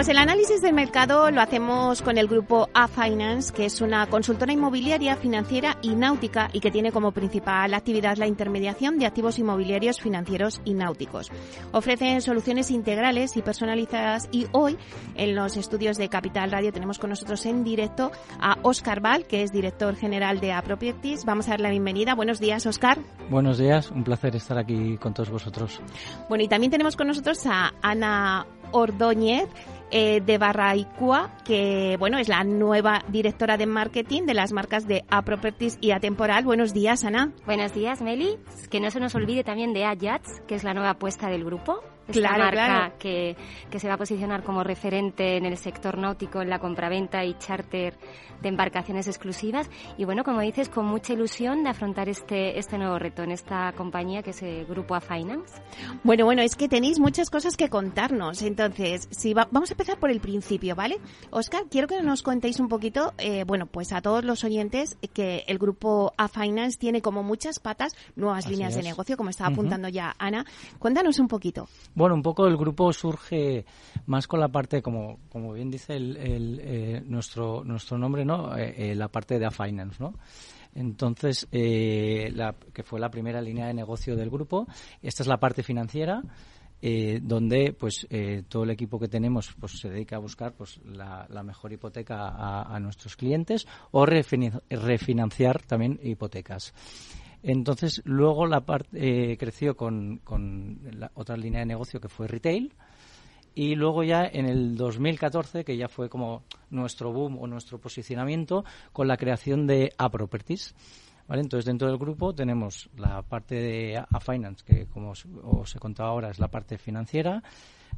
Pues 0.00 0.08
el 0.08 0.16
análisis 0.16 0.62
del 0.62 0.72
mercado 0.72 1.30
lo 1.30 1.42
hacemos 1.42 2.00
con 2.00 2.16
el 2.16 2.26
grupo 2.26 2.70
A 2.72 2.88
Finance, 2.88 3.52
que 3.52 3.66
es 3.66 3.82
una 3.82 4.06
consultora 4.06 4.50
inmobiliaria, 4.50 5.14
financiera 5.14 5.76
y 5.82 5.90
náutica 5.90 6.48
y 6.54 6.60
que 6.60 6.70
tiene 6.70 6.90
como 6.90 7.12
principal 7.12 7.74
actividad 7.74 8.16
la 8.16 8.26
intermediación 8.26 8.98
de 8.98 9.04
activos 9.04 9.38
inmobiliarios 9.38 10.00
financieros 10.00 10.62
y 10.64 10.72
náuticos. 10.72 11.30
Ofrecen 11.72 12.22
soluciones 12.22 12.70
integrales 12.70 13.36
y 13.36 13.42
personalizadas 13.42 14.30
y 14.32 14.46
hoy 14.52 14.78
en 15.16 15.34
los 15.34 15.58
estudios 15.58 15.98
de 15.98 16.08
Capital 16.08 16.50
Radio 16.50 16.72
tenemos 16.72 16.98
con 16.98 17.10
nosotros 17.10 17.44
en 17.44 17.62
directo 17.62 18.10
a 18.40 18.56
Oscar 18.62 19.02
Val, 19.02 19.26
que 19.26 19.42
es 19.42 19.52
director 19.52 19.96
general 19.96 20.40
de 20.40 20.54
A 20.54 20.62
Properties. 20.62 21.26
Vamos 21.26 21.48
a 21.48 21.50
dar 21.50 21.60
la 21.60 21.68
bienvenida. 21.68 22.14
Buenos 22.14 22.40
días, 22.40 22.64
Oscar. 22.64 22.96
Buenos 23.28 23.58
días, 23.58 23.90
un 23.90 24.02
placer 24.02 24.34
estar 24.34 24.56
aquí 24.56 24.96
con 24.96 25.12
todos 25.12 25.28
vosotros. 25.28 25.78
Bueno, 26.30 26.42
y 26.42 26.48
también 26.48 26.70
tenemos 26.70 26.96
con 26.96 27.06
nosotros 27.06 27.44
a 27.44 27.74
Ana 27.82 28.46
Ordóñez 28.72 29.46
eh, 29.90 30.20
de 30.20 30.38
Barraicua, 30.38 31.30
que 31.44 31.96
bueno 31.98 32.18
es 32.18 32.28
la 32.28 32.44
nueva 32.44 33.02
directora 33.08 33.56
de 33.56 33.66
marketing 33.66 34.22
de 34.22 34.34
las 34.34 34.52
marcas 34.52 34.86
de 34.86 35.04
A 35.10 35.22
Properties 35.22 35.78
y 35.80 35.90
Atemporal. 35.92 36.44
Buenos 36.44 36.72
días, 36.72 37.04
Ana. 37.04 37.32
Buenos 37.46 37.72
días, 37.74 38.00
Meli. 38.00 38.38
Que 38.70 38.80
no 38.80 38.90
se 38.90 39.00
nos 39.00 39.14
olvide 39.14 39.44
también 39.44 39.72
de 39.72 39.84
Ayats, 39.84 40.40
que 40.46 40.54
es 40.54 40.64
la 40.64 40.74
nueva 40.74 40.90
apuesta 40.90 41.28
del 41.28 41.44
grupo 41.44 41.82
claro, 42.06 42.44
marca 42.44 42.94
Que, 42.98 43.36
que, 43.70 43.78
se 43.78 43.88
va 43.88 43.94
a 43.94 43.98
posicionar 43.98 44.42
como 44.42 44.64
referente 44.64 45.36
en 45.36 45.46
el 45.46 45.56
sector 45.56 45.98
náutico, 45.98 46.42
en 46.42 46.50
la 46.50 46.58
compraventa 46.58 47.24
y 47.24 47.34
charter 47.34 47.94
de 48.42 48.48
embarcaciones 48.48 49.06
exclusivas. 49.06 49.68
Y 49.96 50.04
bueno, 50.04 50.24
como 50.24 50.40
dices, 50.40 50.68
con 50.68 50.86
mucha 50.86 51.12
ilusión 51.12 51.62
de 51.62 51.70
afrontar 51.70 52.08
este, 52.08 52.58
este 52.58 52.78
nuevo 52.78 52.98
reto 52.98 53.22
en 53.22 53.32
esta 53.32 53.72
compañía 53.72 54.22
que 54.22 54.30
es 54.30 54.42
el 54.42 54.66
Grupo 54.66 54.94
A 54.94 55.00
Finance. 55.00 55.60
Bueno, 56.04 56.24
bueno, 56.24 56.42
es 56.42 56.56
que 56.56 56.68
tenéis 56.68 56.98
muchas 56.98 57.30
cosas 57.30 57.56
que 57.56 57.68
contarnos. 57.68 58.42
Entonces, 58.42 59.08
si 59.10 59.34
vamos 59.34 59.70
a 59.70 59.74
empezar 59.74 59.98
por 59.98 60.10
el 60.10 60.20
principio, 60.20 60.74
¿vale? 60.74 60.98
Oscar, 61.30 61.64
quiero 61.70 61.86
que 61.86 62.00
nos 62.02 62.22
contéis 62.22 62.60
un 62.60 62.68
poquito, 62.68 63.12
eh, 63.18 63.44
bueno, 63.46 63.66
pues 63.66 63.92
a 63.92 64.00
todos 64.00 64.24
los 64.24 64.44
oyentes, 64.44 64.96
que 65.12 65.44
el 65.46 65.58
Grupo 65.58 66.12
A 66.16 66.28
Finance 66.28 66.78
tiene 66.78 67.02
como 67.02 67.22
muchas 67.22 67.58
patas, 67.58 67.94
nuevas 68.16 68.48
líneas 68.48 68.74
de 68.74 68.82
negocio, 68.82 69.16
como 69.16 69.30
estaba 69.30 69.50
apuntando 69.50 69.88
ya 69.88 70.14
Ana. 70.18 70.44
Cuéntanos 70.78 71.18
un 71.18 71.28
poquito. 71.28 71.68
Bueno, 72.00 72.14
un 72.14 72.22
poco 72.22 72.46
el 72.46 72.56
grupo 72.56 72.90
surge 72.94 73.66
más 74.06 74.26
con 74.26 74.40
la 74.40 74.48
parte, 74.48 74.80
como, 74.80 75.18
como 75.28 75.52
bien 75.52 75.70
dice 75.70 75.96
el, 75.96 76.16
eh, 76.18 77.02
nuestro, 77.04 77.62
nuestro 77.62 77.98
nombre, 77.98 78.24
¿no? 78.24 78.56
Eh, 78.56 78.92
eh, 78.92 78.94
la 78.94 79.08
parte 79.08 79.38
de 79.38 79.44
A 79.44 79.50
Finance, 79.50 80.02
¿no? 80.02 80.14
Entonces, 80.74 81.46
la, 81.52 82.54
que 82.72 82.82
fue 82.84 82.98
la 83.00 83.10
primera 83.10 83.42
línea 83.42 83.66
de 83.66 83.74
negocio 83.74 84.16
del 84.16 84.30
grupo. 84.30 84.66
Esta 85.02 85.22
es 85.22 85.26
la 85.26 85.36
parte 85.36 85.62
financiera. 85.62 86.22
donde 87.20 87.76
pues 87.78 88.08
todo 88.48 88.62
el 88.62 88.70
equipo 88.70 88.98
que 88.98 89.08
tenemos 89.08 89.54
pues 89.60 89.78
se 89.78 89.90
dedica 89.90 90.16
a 90.16 90.20
buscar 90.20 90.54
pues 90.54 90.80
la, 90.82 91.42
mejor 91.44 91.70
hipoteca 91.70 92.30
a, 92.62 92.80
nuestros 92.80 93.14
clientes 93.16 93.66
o 93.90 94.06
refinanciar 94.06 95.60
también 95.64 96.00
hipotecas 96.02 96.72
entonces, 97.42 98.02
luego 98.04 98.46
la 98.46 98.60
parte 98.60 99.32
eh, 99.32 99.36
creció 99.38 99.76
con, 99.76 100.18
con 100.18 100.78
la 100.92 101.10
otra 101.14 101.36
línea 101.36 101.60
de 101.60 101.66
negocio 101.66 102.00
que 102.00 102.08
fue 102.08 102.28
retail. 102.28 102.72
Y 103.54 103.74
luego 103.74 104.04
ya 104.04 104.26
en 104.26 104.46
el 104.46 104.76
2014, 104.76 105.64
que 105.64 105.76
ya 105.76 105.88
fue 105.88 106.08
como 106.08 106.44
nuestro 106.70 107.12
boom 107.12 107.38
o 107.38 107.46
nuestro 107.46 107.78
posicionamiento, 107.78 108.64
con 108.92 109.08
la 109.08 109.16
creación 109.16 109.66
de 109.66 109.92
A 109.98 110.08
Properties. 110.08 110.74
Entonces, 111.28 111.64
dentro 111.64 111.88
del 111.88 111.98
grupo 111.98 112.34
tenemos 112.34 112.90
la 112.96 113.22
parte 113.22 113.54
de 113.54 113.96
A 113.96 114.20
Finance, 114.20 114.64
que 114.64 114.86
como 114.86 115.12
os 115.12 115.76
he 115.76 115.78
contado 115.78 116.08
ahora 116.08 116.30
es 116.30 116.38
la 116.38 116.48
parte 116.48 116.76
financiera, 116.76 117.42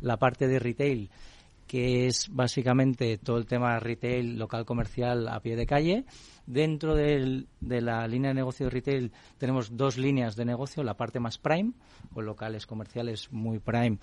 la 0.00 0.19
parte 0.19 0.48
de 0.48 0.59
retail, 0.59 1.10
que 1.67 2.06
es 2.06 2.28
básicamente 2.31 3.19
todo 3.19 3.39
el 3.39 3.47
tema 3.47 3.78
retail, 3.81 4.39
local 4.39 4.65
comercial 4.65 5.28
a 5.28 5.41
pie 5.41 5.56
de 5.56 5.67
calle. 5.67 6.05
Dentro 6.47 6.95
de 6.95 7.47
la 7.61 8.06
línea 8.09 8.31
de 8.31 8.34
negocio 8.34 8.67
de 8.67 8.71
retail 8.71 9.12
tenemos 9.39 9.77
dos 9.77 9.97
líneas 9.97 10.37
de 10.37 10.45
negocio, 10.45 10.83
la 10.83 10.97
parte 10.97 11.21
más 11.21 11.39
prime, 11.39 11.72
con 12.12 12.27
locales 12.27 12.67
comerciales 12.67 13.33
muy 13.33 13.59
prime. 13.59 13.99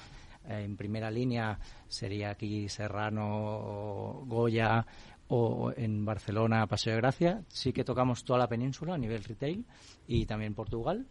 En 0.48 0.78
primera 0.78 1.12
línea 1.12 1.60
sería 1.88 2.32
aquí 2.32 2.70
Serrano, 2.70 4.24
Goya 4.26 4.86
o 5.28 5.72
en 5.76 6.06
Barcelona, 6.06 6.66
Paseo 6.66 6.94
de 6.94 7.02
Gracia. 7.02 7.44
Sí 7.50 7.72
que 7.72 7.84
tocamos 7.84 8.24
toda 8.24 8.40
la 8.40 8.48
península 8.48 8.96
a 8.96 8.98
nivel 8.98 9.24
retail 9.24 9.66
y 10.08 10.26
también 10.26 10.56
Portugal. 10.56 11.06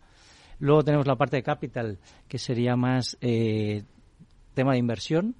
Luego 0.59 0.83
tenemos 0.83 1.07
la 1.07 1.17
parte 1.17 1.37
de 1.37 1.43
capital, 1.43 1.99
que 2.27 2.39
sería 2.39 2.75
más 2.75 3.17
eh, 3.21 3.85
tema 4.55 4.73
de 4.73 4.79
inversión 4.79 5.37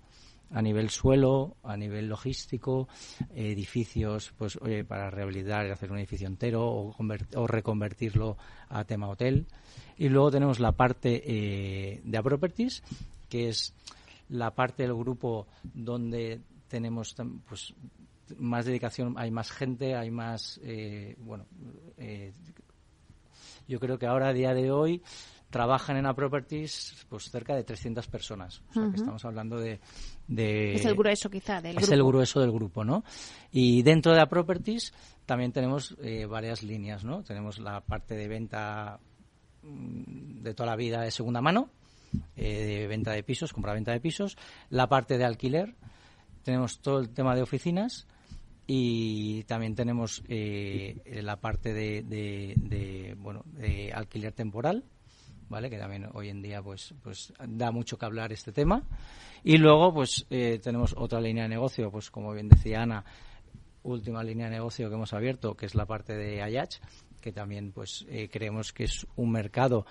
a 0.51 0.63
nivel 0.63 0.91
suelo, 0.91 1.57
a 1.63 1.77
nivel 1.77 2.09
logístico, 2.09 2.89
edificios, 3.35 4.33
pues 4.37 4.57
oye, 4.63 4.85
para 4.85 5.11
rehabilitar 5.11 5.67
y 5.67 5.71
hacer 5.71 5.91
un 5.93 5.99
edificio 5.99 6.27
entero 6.27 6.67
o, 6.67 6.97
o 7.35 7.47
reconvertirlo 7.47 8.37
a 8.69 8.85
tema 8.85 9.09
hotel. 9.09 9.47
Y 9.97 10.09
luego 10.09 10.31
tenemos 10.31 10.61
la 10.61 10.73
parte 10.73 11.23
eh, 11.25 12.01
de 12.05 12.23
properties, 12.23 12.83
que 13.29 13.49
es 13.49 13.75
la 14.29 14.55
parte 14.55 14.85
del 14.85 14.95
grupo 14.95 15.47
donde 15.63 16.41
tenemos 16.69 17.15
pues 17.47 17.75
más 18.37 18.67
dedicación, 18.67 19.15
hay 19.17 19.31
más 19.31 19.51
gente, 19.51 19.97
hay 19.97 20.11
más, 20.11 20.61
eh, 20.63 21.17
bueno, 21.19 21.47
eh, 21.97 22.33
yo 23.67 23.81
creo 23.81 23.99
que 23.99 24.07
ahora 24.07 24.29
a 24.29 24.33
día 24.33 24.55
de 24.55 24.71
hoy 24.71 25.03
trabajan 25.51 25.97
en 25.97 26.07
A 26.07 26.15
Properties 26.15 27.07
pues 27.09 27.31
cerca 27.31 27.55
de 27.55 27.65
300 27.65 28.07
personas. 28.09 28.63
O 28.71 28.75
sea, 28.75 28.91
que 28.91 28.97
estamos 28.97 29.25
hablando 29.25 29.59
de, 29.59 29.81
Es 30.29 30.85
el 30.85 30.95
grueso 30.95 31.31
quizá 31.31 31.61
del 31.61 31.79
es 31.79 31.91
el 31.91 32.03
grueso 32.03 32.41
del 32.41 32.53
grupo, 32.53 32.85
¿no? 32.85 33.05
Y 33.51 33.83
dentro 33.83 34.13
de 34.13 34.21
A 34.21 34.29
Properties 34.29 34.93
también 35.27 35.53
tenemos 35.53 35.97
eh, 36.03 36.27
varias 36.27 36.63
líneas, 36.63 37.05
¿no? 37.05 37.23
Tenemos 37.23 37.59
la 37.59 37.81
parte 37.81 38.15
de 38.15 38.29
venta 38.29 38.99
mm, 39.63 40.43
de 40.43 40.55
toda 40.55 40.71
la 40.71 40.77
vida 40.77 41.03
de 41.03 41.11
segunda 41.11 41.41
mano, 41.41 41.71
eh, 42.37 42.65
de 42.65 42.87
venta 42.87 43.13
de 43.13 43.23
pisos, 43.23 43.53
compra-venta 43.53 43.93
de 43.93 44.01
pisos, 44.01 44.37
la 44.71 44.89
parte 44.89 45.19
de 45.19 45.25
alquiler, 45.25 45.75
tenemos 46.43 46.81
todo 46.81 47.01
el 47.01 47.11
tema 47.11 47.35
de 47.35 47.43
oficinas 47.43 48.07
y 48.67 49.45
también 49.45 49.75
tenemos 49.75 50.23
eh, 50.29 51.21
la 51.23 51.37
parte 51.37 51.73
de, 51.73 52.03
de, 52.03 53.17
bueno, 53.19 53.43
de 53.47 53.93
alquiler 53.93 54.33
temporal, 54.33 54.85
¿vale? 55.49 55.71
Que 55.71 55.79
también 55.79 56.09
hoy 56.15 56.29
en 56.29 56.43
día 56.43 56.63
pues, 56.63 56.95
pues 57.03 57.33
da 57.47 57.71
mucho 57.71 57.99
que 57.99 58.07
hablar 58.07 58.33
este 58.33 58.53
tema. 58.53 58.83
Y 59.45 59.59
luego 59.59 59.93
pues 59.93 60.27
eh, 60.31 60.61
tenemos 60.63 60.95
otra 60.97 61.21
línea 61.21 61.45
de 61.45 61.51
negocio, 61.51 61.91
pues 61.91 62.11
como 62.11 62.33
bien 62.33 62.49
decía 62.49 62.83
Ana, 62.83 63.05
última 63.83 64.23
línea 64.23 64.47
de 64.47 64.57
negocio 64.57 64.89
que 64.89 64.95
hemos 64.95 65.13
abierto, 65.13 65.55
que 65.55 65.67
es 65.67 65.75
la 65.75 65.87
parte 65.87 66.15
de 66.17 66.43
Ayach, 66.43 66.77
que 67.21 67.33
también 67.33 67.73
pues 67.73 68.07
eh, 68.09 68.29
creemos 68.31 68.73
que 68.73 68.85
es 68.85 69.07
un 69.17 69.31
mercado 69.31 69.87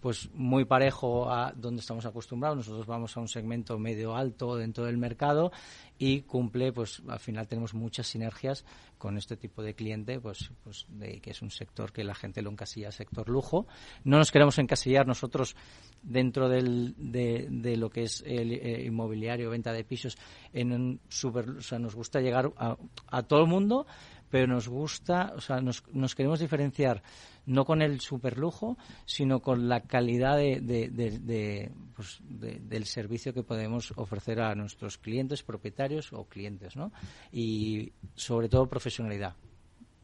pues 0.00 0.30
muy 0.32 0.64
parejo 0.64 1.30
a 1.30 1.52
donde 1.52 1.80
estamos 1.80 2.06
acostumbrados. 2.06 2.56
Nosotros 2.56 2.86
vamos 2.86 3.16
a 3.16 3.20
un 3.20 3.28
segmento 3.28 3.78
medio 3.78 4.16
alto 4.16 4.56
dentro 4.56 4.84
del 4.84 4.96
mercado 4.96 5.52
y 5.98 6.22
cumple, 6.22 6.72
pues 6.72 7.02
al 7.08 7.20
final 7.20 7.46
tenemos 7.46 7.74
muchas 7.74 8.06
sinergias 8.06 8.64
con 8.96 9.18
este 9.18 9.36
tipo 9.36 9.62
de 9.62 9.74
cliente, 9.74 10.18
pues, 10.20 10.50
pues 10.64 10.86
de 10.88 11.20
que 11.20 11.30
es 11.30 11.42
un 11.42 11.50
sector 11.50 11.92
que 11.92 12.04
la 12.04 12.14
gente 12.14 12.42
lo 12.42 12.50
encasilla 12.50 12.90
sector 12.90 13.28
lujo. 13.28 13.66
No 14.04 14.18
nos 14.18 14.30
queremos 14.30 14.58
encasillar 14.58 15.06
nosotros 15.06 15.56
dentro 16.02 16.48
del, 16.48 16.94
de, 16.96 17.46
de 17.50 17.76
lo 17.76 17.90
que 17.90 18.04
es 18.04 18.22
el, 18.26 18.52
eh, 18.52 18.84
inmobiliario, 18.86 19.50
venta 19.50 19.72
de 19.72 19.84
pisos, 19.84 20.16
en 20.52 20.72
un 20.72 21.00
super, 21.08 21.48
o 21.50 21.62
sea, 21.62 21.78
nos 21.78 21.94
gusta 21.94 22.20
llegar 22.20 22.52
a, 22.56 22.76
a 23.08 23.22
todo 23.22 23.40
el 23.40 23.48
mundo, 23.48 23.86
pero 24.30 24.46
nos 24.46 24.68
gusta, 24.68 25.32
o 25.36 25.40
sea, 25.40 25.60
nos, 25.60 25.82
nos 25.92 26.14
queremos 26.14 26.40
diferenciar 26.40 27.02
no 27.46 27.64
con 27.64 27.82
el 27.82 28.00
superlujo, 28.00 28.78
sino 29.04 29.40
con 29.40 29.68
la 29.68 29.80
calidad 29.80 30.36
de, 30.36 31.72
pues, 31.94 32.20
del 32.22 32.84
servicio 32.86 33.34
que 33.34 33.42
podemos 33.42 33.92
ofrecer 33.96 34.40
a 34.40 34.54
nuestros 34.54 34.98
clientes, 34.98 35.42
propietarios 35.42 36.12
o 36.12 36.24
clientes, 36.24 36.76
¿no? 36.76 36.92
Y 37.32 37.92
sobre 38.14 38.48
todo 38.48 38.68
profesionalidad. 38.68 39.34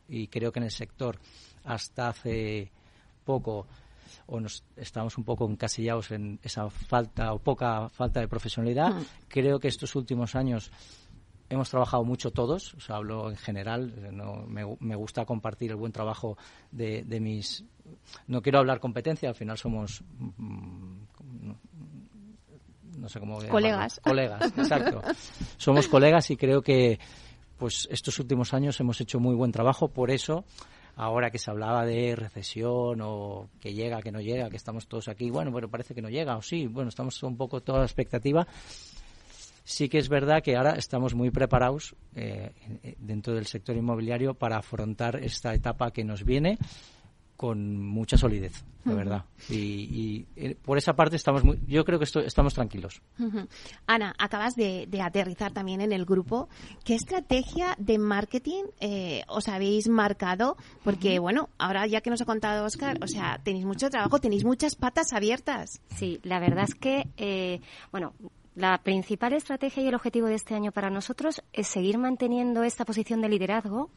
Y 0.08 0.26
creo 0.28 0.50
que 0.50 0.58
en 0.58 0.64
el 0.64 0.70
sector 0.70 1.18
hasta 1.64 2.08
hace 2.08 2.72
poco 3.24 3.66
o 4.26 4.40
nos 4.40 4.64
estamos 4.76 5.18
un 5.18 5.24
poco 5.24 5.48
encasillados 5.48 6.10
en 6.10 6.38
esa 6.42 6.68
falta 6.70 7.32
o 7.32 7.38
poca 7.38 7.88
falta 7.88 8.20
de 8.20 8.28
profesionalidad. 8.28 8.90
Mm. 8.90 9.04
Creo 9.28 9.58
que 9.58 9.68
estos 9.68 9.94
últimos 9.94 10.34
años 10.34 10.70
hemos 11.48 11.70
trabajado 11.70 12.04
mucho 12.04 12.30
todos, 12.30 12.74
o 12.74 12.80
sea, 12.80 12.96
hablo 12.96 13.30
en 13.30 13.36
general, 13.36 13.92
no, 14.12 14.46
me, 14.46 14.96
gusta 14.96 15.24
compartir 15.24 15.70
el 15.70 15.76
buen 15.76 15.92
trabajo 15.92 16.36
de, 16.70 17.04
mis... 17.20 17.64
No 18.26 18.42
quiero 18.42 18.58
hablar 18.58 18.80
competencia, 18.80 19.28
al 19.28 19.34
final 19.34 19.56
somos... 19.56 20.02
Mm, 20.36 21.02
no 22.98 23.08
sé 23.08 23.20
cómo... 23.20 23.38
Colegas. 23.48 24.00
Colegas, 24.02 24.52
exacto. 24.58 25.02
somos 25.56 25.86
colegas 25.88 26.30
y 26.30 26.36
creo 26.36 26.62
que 26.62 26.98
pues 27.58 27.88
estos 27.90 28.18
últimos 28.18 28.52
años 28.52 28.78
hemos 28.80 29.00
hecho 29.00 29.18
muy 29.18 29.34
buen 29.34 29.52
trabajo, 29.52 29.88
por 29.88 30.10
eso 30.10 30.44
ahora 30.96 31.30
que 31.30 31.38
se 31.38 31.50
hablaba 31.50 31.84
de 31.84 32.16
recesión 32.16 33.00
o 33.02 33.48
que 33.60 33.74
llega, 33.74 34.02
que 34.02 34.10
no 34.10 34.20
llega, 34.20 34.50
que 34.50 34.56
estamos 34.56 34.88
todos 34.88 35.08
aquí, 35.08 35.30
bueno, 35.30 35.52
pero 35.52 35.70
parece 35.70 35.94
que 35.94 36.02
no 36.02 36.08
llega, 36.08 36.36
o 36.36 36.42
sí, 36.42 36.66
bueno, 36.66 36.88
estamos 36.88 37.22
un 37.22 37.36
poco 37.36 37.60
toda 37.60 37.80
la 37.80 37.84
expectativa. 37.84 38.46
Sí 39.66 39.88
que 39.88 39.98
es 39.98 40.08
verdad 40.08 40.44
que 40.44 40.56
ahora 40.56 40.76
estamos 40.76 41.16
muy 41.16 41.32
preparados 41.32 41.96
eh, 42.14 42.52
dentro 43.00 43.34
del 43.34 43.46
sector 43.46 43.76
inmobiliario 43.76 44.34
para 44.34 44.58
afrontar 44.58 45.16
esta 45.16 45.52
etapa 45.54 45.90
que 45.90 46.04
nos 46.04 46.24
viene 46.24 46.56
con 47.36 47.76
mucha 47.78 48.16
solidez, 48.16 48.64
de 48.84 48.94
verdad. 48.94 49.24
Y, 49.50 50.26
eh, 50.36 50.54
por 50.54 50.78
esa 50.78 50.94
parte 50.94 51.16
estamos 51.16 51.44
muy, 51.44 51.60
yo 51.66 51.84
creo 51.84 51.98
que 51.98 52.06
estamos 52.24 52.54
tranquilos. 52.54 53.02
Ana, 53.86 54.14
acabas 54.18 54.56
de, 54.56 54.88
aterrizar 55.02 55.52
también 55.52 55.80
en 55.80 55.92
el 55.92 56.04
grupo. 56.04 56.48
¿Qué 56.84 56.94
estrategia 56.94 57.76
de 57.78 57.98
marketing 57.98 58.64
eh, 58.80 59.22
os 59.28 59.48
habéis 59.48 59.88
marcado? 59.88 60.56
Porque, 60.82 61.18
bueno, 61.18 61.50
ahora 61.58 61.86
ya 61.86 62.00
que 62.00 62.10
nos 62.10 62.20
ha 62.22 62.24
contado 62.24 62.64
Oscar, 62.64 62.98
o 63.02 63.06
sea, 63.06 63.40
tenéis 63.44 63.66
mucho 63.66 63.90
trabajo, 63.90 64.18
tenéis 64.18 64.44
muchas 64.44 64.74
patas 64.74 65.12
abiertas. 65.12 65.82
Sí, 65.94 66.20
la 66.22 66.40
verdad 66.40 66.64
es 66.64 66.74
que, 66.74 67.08
eh, 67.18 67.60
bueno, 67.92 68.14
la 68.56 68.78
principal 68.78 69.34
estrategia 69.34 69.82
y 69.82 69.88
el 69.88 69.94
objetivo 69.94 70.28
de 70.28 70.34
este 70.34 70.54
año 70.54 70.72
para 70.72 70.88
nosotros 70.88 71.42
es 71.52 71.68
seguir 71.68 71.98
manteniendo 71.98 72.62
esta 72.64 72.86
posición 72.86 73.20
de 73.20 73.28
liderazgo 73.28 73.90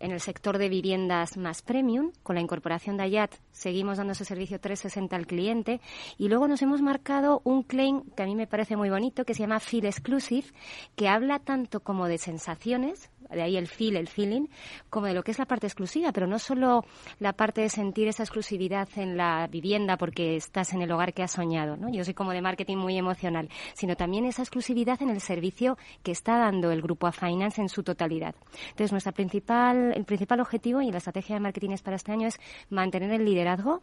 en 0.00 0.12
el 0.12 0.20
sector 0.20 0.56
de 0.56 0.70
viviendas 0.70 1.36
más 1.36 1.60
premium. 1.60 2.10
Con 2.22 2.34
la 2.34 2.40
incorporación 2.40 2.96
de 2.96 3.02
Ayat 3.02 3.34
seguimos 3.52 3.98
dando 3.98 4.14
ese 4.14 4.24
servicio 4.24 4.58
360 4.58 5.14
al 5.14 5.26
cliente 5.26 5.82
y 6.16 6.28
luego 6.28 6.48
nos 6.48 6.62
hemos 6.62 6.80
marcado 6.80 7.42
un 7.44 7.62
claim 7.62 8.02
que 8.16 8.22
a 8.22 8.26
mí 8.26 8.34
me 8.34 8.46
parece 8.46 8.76
muy 8.76 8.88
bonito 8.88 9.26
que 9.26 9.34
se 9.34 9.40
llama 9.40 9.60
Feel 9.60 9.84
Exclusive, 9.84 10.48
que 10.96 11.08
habla 11.08 11.38
tanto 11.38 11.80
como 11.80 12.08
de 12.08 12.16
sensaciones, 12.16 13.10
de 13.30 13.42
ahí 13.42 13.56
el 13.56 13.66
feel, 13.66 13.96
el 13.96 14.08
feeling, 14.08 14.46
como 14.88 15.06
de 15.06 15.14
lo 15.14 15.22
que 15.22 15.32
es 15.32 15.38
la 15.38 15.46
parte 15.46 15.66
exclusiva, 15.66 16.12
pero 16.12 16.26
no 16.26 16.38
solo 16.38 16.84
la 17.18 17.32
parte 17.32 17.62
de 17.62 17.68
sentir 17.68 18.08
esa 18.08 18.22
exclusividad 18.22 18.88
en 18.96 19.16
la 19.16 19.48
vivienda 19.48 19.96
porque 19.96 20.36
estás 20.36 20.72
en 20.72 20.82
el 20.82 20.92
hogar 20.92 21.12
que 21.12 21.22
has 21.22 21.32
soñado, 21.32 21.76
¿no? 21.76 21.88
Yo 21.90 22.04
soy 22.04 22.14
como 22.14 22.32
de 22.32 22.42
marketing 22.42 22.76
muy 22.76 22.96
emocional, 22.96 23.48
sino 23.74 23.96
también 23.96 24.24
esa 24.24 24.42
exclusividad 24.42 25.02
en 25.02 25.10
el 25.10 25.20
servicio 25.20 25.76
que 26.02 26.12
está 26.12 26.38
dando 26.38 26.70
el 26.70 26.82
grupo 26.82 27.06
A 27.06 27.12
Finance 27.12 27.60
en 27.60 27.68
su 27.68 27.82
totalidad. 27.82 28.34
Entonces, 28.70 28.92
nuestra 28.92 29.12
principal, 29.12 29.92
el 29.96 30.04
principal 30.04 30.40
objetivo 30.40 30.80
y 30.80 30.90
la 30.90 30.98
estrategia 30.98 31.36
de 31.36 31.40
marketing 31.40 31.72
para 31.82 31.96
este 31.96 32.12
año 32.12 32.28
es 32.28 32.38
mantener 32.68 33.10
el 33.12 33.24
liderazgo, 33.24 33.82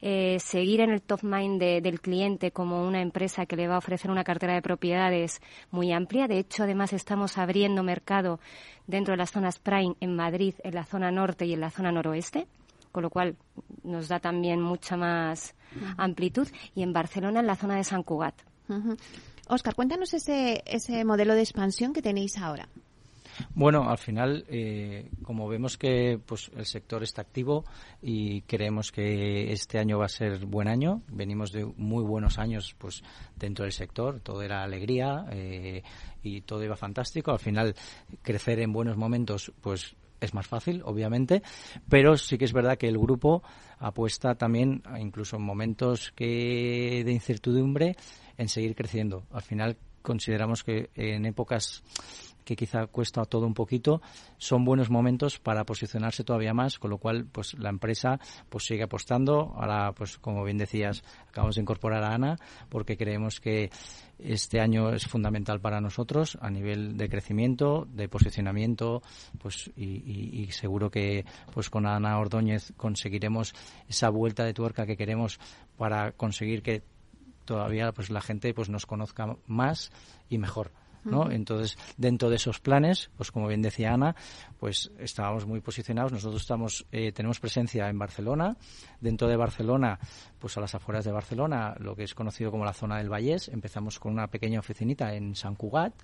eh, 0.00 0.38
seguir 0.40 0.80
en 0.80 0.90
el 0.90 1.02
top 1.02 1.22
mind 1.22 1.60
del 1.60 2.00
cliente 2.00 2.52
como 2.52 2.86
una 2.86 3.02
empresa 3.02 3.46
que 3.46 3.56
le 3.56 3.68
va 3.68 3.74
a 3.74 3.78
ofrecer 3.78 4.10
una 4.10 4.24
cartera 4.24 4.54
de 4.54 4.62
propiedades 4.62 5.40
muy 5.70 5.92
amplia. 5.92 6.28
De 6.28 6.38
hecho, 6.38 6.62
además 6.62 6.92
estamos 6.92 7.36
abriendo 7.36 7.82
mercado 7.82 8.40
dentro 8.86 9.12
de 9.12 9.18
las 9.18 9.32
zonas 9.32 9.58
Prime 9.58 9.94
en 10.00 10.16
Madrid, 10.16 10.54
en 10.62 10.74
la 10.74 10.84
zona 10.84 11.10
norte 11.10 11.46
y 11.46 11.52
en 11.52 11.60
la 11.60 11.70
zona 11.70 11.92
noroeste, 11.92 12.46
con 12.92 13.02
lo 13.02 13.10
cual 13.10 13.36
nos 13.82 14.08
da 14.08 14.20
también 14.20 14.60
mucha 14.60 14.96
más 14.96 15.54
amplitud, 15.96 16.48
y 16.74 16.82
en 16.82 16.92
Barcelona 16.92 17.40
en 17.40 17.46
la 17.46 17.56
zona 17.56 17.76
de 17.76 17.84
San 17.84 18.02
Cugat. 18.02 18.34
Oscar, 19.48 19.74
cuéntanos 19.74 20.12
ese, 20.14 20.62
ese 20.66 21.04
modelo 21.04 21.34
de 21.34 21.42
expansión 21.42 21.92
que 21.92 22.02
tenéis 22.02 22.38
ahora. 22.38 22.68
Bueno, 23.54 23.88
al 23.88 23.98
final, 23.98 24.44
eh, 24.48 25.10
como 25.22 25.48
vemos 25.48 25.76
que 25.76 26.18
pues, 26.24 26.50
el 26.56 26.66
sector 26.66 27.02
está 27.02 27.22
activo 27.22 27.64
y 28.02 28.42
creemos 28.42 28.92
que 28.92 29.52
este 29.52 29.78
año 29.78 29.98
va 29.98 30.06
a 30.06 30.10
ser 30.10 30.44
buen 30.46 30.68
año, 30.68 31.02
venimos 31.08 31.52
de 31.52 31.64
muy 31.64 32.04
buenos 32.04 32.38
años 32.38 32.74
pues 32.78 33.02
dentro 33.34 33.64
del 33.64 33.72
sector, 33.72 34.20
todo 34.20 34.42
era 34.42 34.62
alegría 34.62 35.26
eh, 35.30 35.82
y 36.22 36.42
todo 36.42 36.64
iba 36.64 36.76
fantástico. 36.76 37.32
Al 37.32 37.38
final, 37.38 37.74
crecer 38.22 38.60
en 38.60 38.72
buenos 38.72 38.96
momentos, 38.96 39.52
pues 39.60 39.96
es 40.20 40.34
más 40.34 40.46
fácil, 40.46 40.82
obviamente, 40.84 41.42
pero 41.88 42.16
sí 42.16 42.38
que 42.38 42.46
es 42.46 42.52
verdad 42.52 42.78
que 42.78 42.88
el 42.88 42.98
grupo 42.98 43.42
apuesta 43.78 44.34
también, 44.34 44.82
incluso 44.98 45.36
en 45.36 45.42
momentos 45.42 46.12
que 46.12 47.02
de 47.04 47.12
incertidumbre, 47.12 47.96
en 48.38 48.48
seguir 48.48 48.74
creciendo. 48.74 49.24
Al 49.30 49.42
final 49.42 49.76
consideramos 50.02 50.62
que 50.62 50.90
en 50.94 51.26
épocas 51.26 51.82
que 52.46 52.54
quizá 52.54 52.86
cuesta 52.86 53.24
todo 53.24 53.44
un 53.44 53.54
poquito, 53.54 54.00
son 54.38 54.64
buenos 54.64 54.88
momentos 54.88 55.40
para 55.40 55.64
posicionarse 55.64 56.22
todavía 56.22 56.54
más, 56.54 56.78
con 56.78 56.90
lo 56.90 56.98
cual 56.98 57.26
pues 57.26 57.54
la 57.58 57.70
empresa 57.70 58.20
pues 58.48 58.64
sigue 58.64 58.84
apostando. 58.84 59.52
Ahora, 59.56 59.92
pues 59.92 60.16
como 60.18 60.44
bien 60.44 60.56
decías, 60.56 61.02
acabamos 61.28 61.56
de 61.56 61.62
incorporar 61.62 62.04
a 62.04 62.14
Ana 62.14 62.38
porque 62.68 62.96
creemos 62.96 63.40
que 63.40 63.70
este 64.20 64.60
año 64.60 64.92
es 64.92 65.06
fundamental 65.06 65.60
para 65.60 65.80
nosotros 65.80 66.38
a 66.40 66.48
nivel 66.48 66.96
de 66.96 67.08
crecimiento, 67.08 67.86
de 67.90 68.08
posicionamiento, 68.08 69.02
pues 69.38 69.70
y, 69.76 70.40
y 70.42 70.52
seguro 70.52 70.88
que 70.88 71.24
pues 71.52 71.68
con 71.68 71.84
Ana 71.84 72.16
Ordóñez 72.18 72.72
conseguiremos 72.76 73.54
esa 73.88 74.08
vuelta 74.08 74.44
de 74.44 74.54
tuerca 74.54 74.86
que 74.86 74.96
queremos 74.96 75.40
para 75.76 76.12
conseguir 76.12 76.62
que 76.62 76.84
todavía 77.44 77.92
pues 77.92 78.08
la 78.10 78.20
gente 78.20 78.54
pues 78.54 78.68
nos 78.68 78.86
conozca 78.86 79.36
más 79.46 79.90
y 80.28 80.38
mejor. 80.38 80.70
¿No? 81.06 81.30
Entonces, 81.30 81.78
dentro 81.96 82.28
de 82.30 82.36
esos 82.36 82.60
planes, 82.60 83.10
pues 83.16 83.30
como 83.30 83.48
bien 83.48 83.62
decía 83.62 83.92
Ana, 83.92 84.14
pues 84.58 84.90
estábamos 84.98 85.46
muy 85.46 85.60
posicionados. 85.60 86.12
Nosotros 86.12 86.42
estamos, 86.42 86.86
eh, 86.92 87.12
tenemos 87.12 87.40
presencia 87.40 87.88
en 87.88 87.98
Barcelona. 87.98 88.56
Dentro 89.00 89.28
de 89.28 89.36
Barcelona, 89.36 89.98
pues 90.38 90.56
a 90.56 90.60
las 90.60 90.74
afueras 90.74 91.04
de 91.04 91.12
Barcelona, 91.12 91.74
lo 91.78 91.94
que 91.94 92.04
es 92.04 92.14
conocido 92.14 92.50
como 92.50 92.64
la 92.64 92.72
zona 92.72 92.98
del 92.98 93.10
Vallés. 93.10 93.48
Empezamos 93.48 93.98
con 93.98 94.12
una 94.12 94.26
pequeña 94.28 94.60
oficinita 94.60 95.14
en 95.14 95.34
San 95.34 95.54
Cugat, 95.54 95.94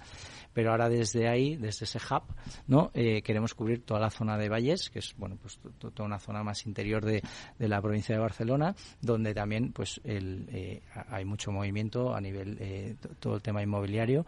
pero 0.52 0.70
ahora 0.70 0.88
desde 0.88 1.28
ahí, 1.28 1.56
desde 1.56 1.84
ese 1.84 1.98
hub, 1.98 2.22
¿no? 2.66 2.90
Eh, 2.94 3.22
queremos 3.22 3.54
cubrir 3.54 3.84
toda 3.84 4.00
la 4.00 4.10
zona 4.10 4.36
de 4.36 4.48
Vallés, 4.48 4.90
que 4.90 4.98
es, 4.98 5.14
bueno, 5.16 5.36
pues 5.40 5.58
toda 5.78 6.04
una 6.04 6.18
zona 6.18 6.42
más 6.42 6.66
interior 6.66 7.04
de, 7.04 7.22
de 7.58 7.68
la 7.68 7.80
provincia 7.80 8.14
de 8.14 8.20
Barcelona, 8.20 8.74
donde 9.00 9.34
también, 9.34 9.72
pues, 9.72 10.00
el, 10.04 10.48
eh, 10.52 10.82
hay 11.08 11.24
mucho 11.24 11.50
movimiento 11.50 12.14
a 12.14 12.20
nivel, 12.20 12.96
todo 13.18 13.36
el 13.36 13.42
tema 13.42 13.62
inmobiliario. 13.62 14.26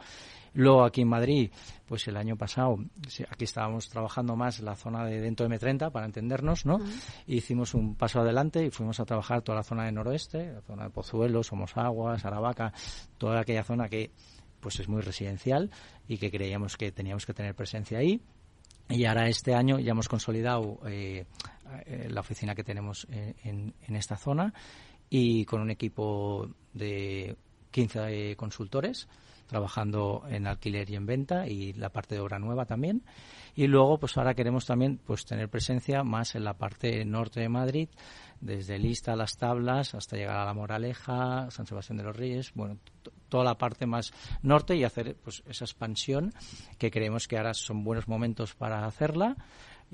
Luego 0.55 0.85
aquí 0.85 1.03
en 1.03 1.08
Madrid, 1.08 1.51
pues 1.84 2.06
el 2.06 2.17
año 2.17 2.37
pasado, 2.37 2.79
aquí 3.29 3.44
estábamos 3.44 3.89
trabajando 3.89 4.37
más 4.37 4.61
la 4.61 4.77
zona 4.77 5.05
de 5.05 5.20
dentro 5.20 5.49
de 5.49 5.58
M30 5.58 5.91
para 5.91 6.06
entendernos, 6.06 6.65
¿no? 6.65 6.79
Hicimos 7.27 7.75
un 7.75 7.96
paso 7.96 8.20
adelante 8.20 8.65
y 8.65 8.70
fuimos 8.70 9.01
a 9.01 9.05
trabajar 9.05 9.43
toda 9.43 9.56
la 9.56 9.65
zona 9.65 9.84
de 9.84 9.93
noroeste, 9.93 10.53
la 10.53 10.61
zona 10.63 10.84
de 10.84 10.91
Pozuelo, 10.91 11.43
Somos 11.43 11.77
Aguas, 11.77 12.25
Aravaca, 12.25 12.73
toda 13.19 13.41
aquella 13.41 13.65
zona 13.65 13.89
que 13.89 14.13
pues 14.61 14.79
es 14.79 14.89
muy 14.89 15.03
residencial 15.03 15.70
y 16.08 16.19
que 16.19 16.31
creíamos 16.31 16.77
que 16.77 16.93
teníamos 16.93 17.27
que 17.27 17.34
tener 17.34 17.55
presencia 17.55 17.99
ahí. 17.99 18.20
Y 18.89 19.06
ahora 19.06 19.29
este 19.29 19.55
año 19.55 19.81
ya 19.81 19.91
hemos 19.91 20.08
consolidado 20.08 20.79
eh, 20.87 21.27
eh, 21.87 22.08
la 22.11 22.20
oficina 22.20 22.55
que 22.55 22.63
tenemos 22.63 23.06
en, 23.11 23.75
en, 23.82 23.96
esta 23.96 24.17
zona 24.17 24.55
y 25.11 25.44
con 25.46 25.61
un 25.63 25.70
equipo 25.70 26.49
de 26.73 27.37
15 27.73 28.37
consultores 28.37 29.08
trabajando 29.46 30.24
en 30.29 30.46
alquiler 30.46 30.91
y 30.91 30.96
en 30.96 31.06
venta 31.06 31.46
y 31.46 31.72
la 31.74 31.91
parte 31.91 32.15
de 32.15 32.20
obra 32.20 32.39
nueva 32.39 32.65
también. 32.65 33.03
Y 33.55 33.67
luego, 33.67 33.98
pues 33.98 34.17
ahora 34.17 34.34
queremos 34.34 34.67
también 34.67 34.98
pues 35.05 35.24
tener 35.24 35.48
presencia 35.48 36.03
más 36.03 36.34
en 36.34 36.44
la 36.44 36.55
parte 36.55 37.05
norte 37.05 37.41
de 37.41 37.48
Madrid, 37.48 37.89
desde 38.41 38.79
Lista, 38.79 39.15
Las 39.17 39.36
Tablas, 39.36 39.94
hasta 39.94 40.17
llegar 40.17 40.36
a 40.36 40.44
La 40.44 40.55
Moraleja, 40.55 41.51
San 41.51 41.67
Sebastián 41.67 41.98
de 41.98 42.05
los 42.05 42.17
Reyes, 42.17 42.53
bueno, 42.55 42.79
toda 43.29 43.44
la 43.44 43.58
parte 43.58 43.86
más 43.86 44.13
norte 44.43 44.77
y 44.77 44.84
hacer 44.84 45.17
pues 45.17 45.43
esa 45.48 45.65
expansión 45.65 46.32
que 46.79 46.91
creemos 46.91 47.27
que 47.27 47.36
ahora 47.36 47.55
son 47.55 47.84
buenos 47.84 48.08
momentos 48.08 48.55
para 48.55 48.84
hacerla 48.86 49.36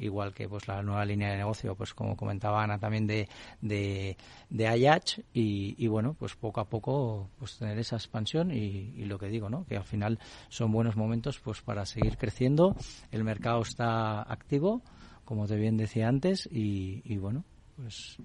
igual 0.00 0.35
que 0.35 0.49
pues 0.49 0.66
la 0.66 0.83
nueva 0.83 1.04
línea 1.04 1.30
de 1.30 1.37
negocio, 1.37 1.75
pues 1.75 1.95
como 1.95 2.16
comentaba 2.16 2.62
Ana 2.62 2.78
también 2.78 3.07
de, 3.07 3.28
de, 3.61 4.16
de 4.49 4.66
Ayach 4.66 5.21
y, 5.33 5.87
bueno, 5.87 6.14
pues 6.19 6.35
poco 6.35 6.61
a 6.61 6.69
poco 6.69 7.28
pues 7.38 7.59
tener 7.59 7.78
esa 7.78 7.97
expansión 7.97 8.50
y, 8.50 8.92
y, 8.97 9.04
lo 9.04 9.19
que 9.19 9.28
digo, 9.28 9.49
¿no? 9.49 9.64
Que 9.66 9.76
al 9.76 9.85
final 9.85 10.19
son 10.49 10.73
buenos 10.73 10.97
momentos 10.97 11.38
pues 11.38 11.61
para 11.61 11.87
seguir 11.87 12.16
creciendo, 12.16 12.75
el 13.11 13.25
mercado 13.25 13.62
está 13.62 14.23
activo, 14.23 14.83
como 15.25 15.47
te 15.47 15.57
bien 15.57 15.76
decía 15.76 16.09
antes 16.09 16.49
y, 16.50 17.02
y 17.04 17.19
bueno, 17.19 17.45
pues 17.76 18.19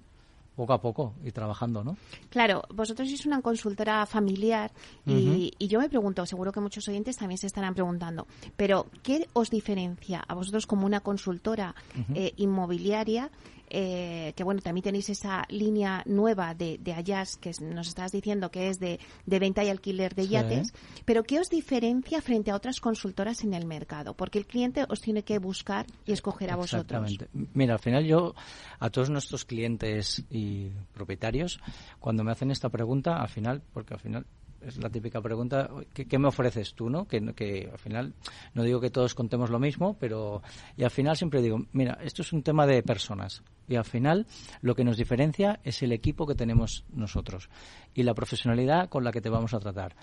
poco 0.56 0.72
a 0.72 0.80
poco 0.80 1.14
y 1.22 1.30
trabajando, 1.30 1.84
¿no? 1.84 1.96
Claro, 2.30 2.62
vosotros 2.74 3.08
sois 3.08 3.26
una 3.26 3.42
consultora 3.42 4.06
familiar 4.06 4.72
y, 5.06 5.52
yo 5.60 5.78
me 5.78 5.88
pregunto, 5.88 6.24
seguro 6.26 6.50
que 6.50 6.60
muchos 6.60 6.88
oyentes 6.88 7.16
también 7.16 7.38
se 7.38 7.46
estarán 7.46 7.74
preguntando, 7.74 8.26
pero 8.56 8.86
¿qué 9.02 9.28
os 9.34 9.50
diferencia 9.50 10.24
a 10.26 10.34
vosotros 10.34 10.66
como 10.66 10.86
una 10.86 11.00
consultora 11.00 11.74
eh, 12.14 12.32
inmobiliaria 12.36 13.30
eh, 13.68 14.32
que 14.36 14.44
bueno, 14.44 14.60
también 14.60 14.84
tenéis 14.84 15.08
esa 15.08 15.44
línea 15.48 16.02
nueva 16.06 16.54
de, 16.54 16.78
de 16.78 16.92
Ayas 16.92 17.36
que 17.36 17.52
nos 17.60 17.88
estás 17.88 18.12
diciendo 18.12 18.50
que 18.50 18.68
es 18.68 18.78
de, 18.78 19.00
de 19.24 19.38
venta 19.38 19.64
y 19.64 19.68
alquiler 19.68 20.14
de 20.14 20.28
yates, 20.28 20.72
pero 21.04 21.24
¿qué 21.24 21.40
os 21.40 21.48
diferencia 21.48 22.20
frente 22.20 22.50
a 22.50 22.56
otras 22.56 22.80
consultoras 22.80 23.42
en 23.44 23.54
el 23.54 23.66
mercado? 23.66 24.14
Porque 24.14 24.38
el 24.38 24.46
cliente 24.46 24.84
os 24.88 25.00
tiene 25.00 25.24
que 25.24 25.38
buscar 25.38 25.86
y 26.04 26.12
escoger 26.12 26.50
a 26.50 26.56
vosotros. 26.56 27.12
Exactamente. 27.12 27.48
Mira, 27.54 27.74
al 27.74 27.80
final 27.80 28.04
yo 28.04 28.34
a 28.78 28.90
todos 28.90 29.10
nuestros 29.10 29.44
clientes 29.44 30.24
y 30.30 30.70
propietarios, 30.92 31.60
cuando 31.98 32.24
me 32.24 32.32
hacen 32.32 32.50
esta 32.50 32.68
pregunta, 32.68 33.20
al 33.20 33.28
final, 33.28 33.62
porque 33.72 33.94
al 33.94 34.00
final 34.00 34.26
es 34.66 34.78
la 34.78 34.90
típica 34.90 35.20
pregunta, 35.20 35.70
¿qué, 35.92 36.18
me 36.18 36.28
ofreces 36.28 36.74
tú? 36.74 36.90
¿no? 36.90 37.06
Que, 37.06 37.20
que, 37.34 37.68
al 37.70 37.78
final, 37.78 38.14
no 38.54 38.62
digo 38.64 38.80
que 38.80 38.90
todos 38.90 39.14
contemos 39.14 39.50
lo 39.50 39.58
mismo, 39.58 39.96
pero 39.98 40.42
y 40.76 40.84
al 40.84 40.90
final 40.90 41.16
siempre 41.16 41.40
digo, 41.40 41.58
mira, 41.72 41.98
esto 42.02 42.22
es 42.22 42.32
un 42.32 42.42
tema 42.42 42.66
de 42.66 42.82
personas 42.82 43.42
y 43.68 43.76
al 43.76 43.84
final 43.84 44.26
lo 44.60 44.74
que 44.74 44.84
nos 44.84 44.96
diferencia 44.96 45.60
es 45.64 45.82
el 45.82 45.92
equipo 45.92 46.26
que 46.26 46.34
tenemos 46.34 46.84
nosotros 46.92 47.48
y 47.94 48.02
la 48.02 48.14
profesionalidad 48.14 48.88
con 48.88 49.04
la 49.04 49.12
que 49.12 49.20
te 49.20 49.28
vamos 49.28 49.54
a 49.54 49.60
tratar. 49.60 49.94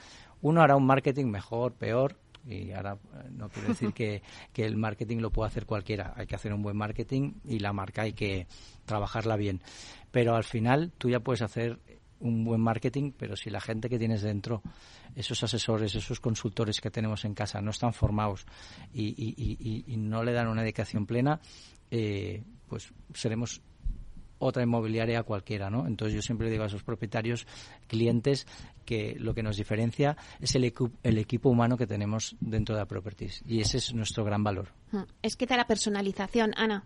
Uno 0.41 0.61
hará 0.61 0.75
un 0.75 0.85
marketing 0.85 1.25
mejor, 1.25 1.73
peor, 1.73 2.17
y 2.45 2.71
ahora 2.71 2.97
eh, 3.13 3.29
no 3.31 3.49
quiero 3.49 3.69
decir 3.69 3.93
que, 3.93 4.21
que, 4.51 4.65
el 4.65 4.77
marketing 4.77 5.17
lo 5.17 5.31
pueda 5.31 5.47
hacer 5.47 5.65
cualquiera. 5.65 6.13
Hay 6.15 6.27
que 6.27 6.35
hacer 6.35 6.53
un 6.53 6.61
buen 6.61 6.77
marketing 6.77 7.33
y 7.45 7.59
la 7.59 7.73
marca 7.73 8.03
hay 8.03 8.13
que 8.13 8.47
trabajarla 8.85 9.35
bien. 9.35 9.61
Pero 10.11 10.35
al 10.35 10.43
final 10.43 10.91
tú 10.97 11.09
ya 11.09 11.21
puedes 11.21 11.41
hacer 11.41 11.79
un 12.23 12.43
buen 12.43 12.61
marketing, 12.61 13.11
pero 13.17 13.35
si 13.35 13.49
la 13.49 13.61
gente 13.61 13.89
que 13.89 13.99
tienes 13.99 14.21
dentro, 14.21 14.61
esos 15.15 15.43
asesores, 15.43 15.93
esos 15.95 16.19
consultores 16.19 16.81
que 16.81 16.89
tenemos 16.89 17.25
en 17.25 17.33
casa 17.33 17.61
no 17.61 17.71
están 17.71 17.93
formados 17.93 18.45
y, 18.93 19.95
no 19.97 20.23
le 20.23 20.33
dan 20.33 20.47
una 20.47 20.61
dedicación 20.61 21.05
plena, 21.05 21.39
eh, 21.91 22.43
pues 22.67 22.91
seremos 23.13 23.61
otra 24.39 24.63
inmobiliaria 24.63 25.23
cualquiera, 25.23 25.69
¿no? 25.69 25.87
Entonces 25.87 26.15
yo 26.15 26.21
siempre 26.21 26.49
digo 26.49 26.63
a 26.63 26.67
esos 26.67 26.83
propietarios, 26.83 27.47
clientes, 27.87 28.45
que 28.85 29.15
lo 29.17 29.33
que 29.33 29.43
nos 29.43 29.55
diferencia 29.55 30.17
es 30.41 30.55
el, 30.55 30.73
el 31.03 31.17
equipo 31.17 31.49
humano 31.49 31.77
que 31.77 31.87
tenemos 31.87 32.35
dentro 32.41 32.75
de 32.75 32.81
la 32.81 32.85
Properties 32.85 33.43
y 33.47 33.61
ese 33.61 33.77
es 33.77 33.93
nuestro 33.93 34.25
gran 34.25 34.43
valor. 34.43 34.69
Hmm. 34.91 35.03
Es 35.21 35.35
que 35.35 35.45
está 35.45 35.55
la 35.55 35.67
personalización, 35.67 36.53
Ana. 36.57 36.83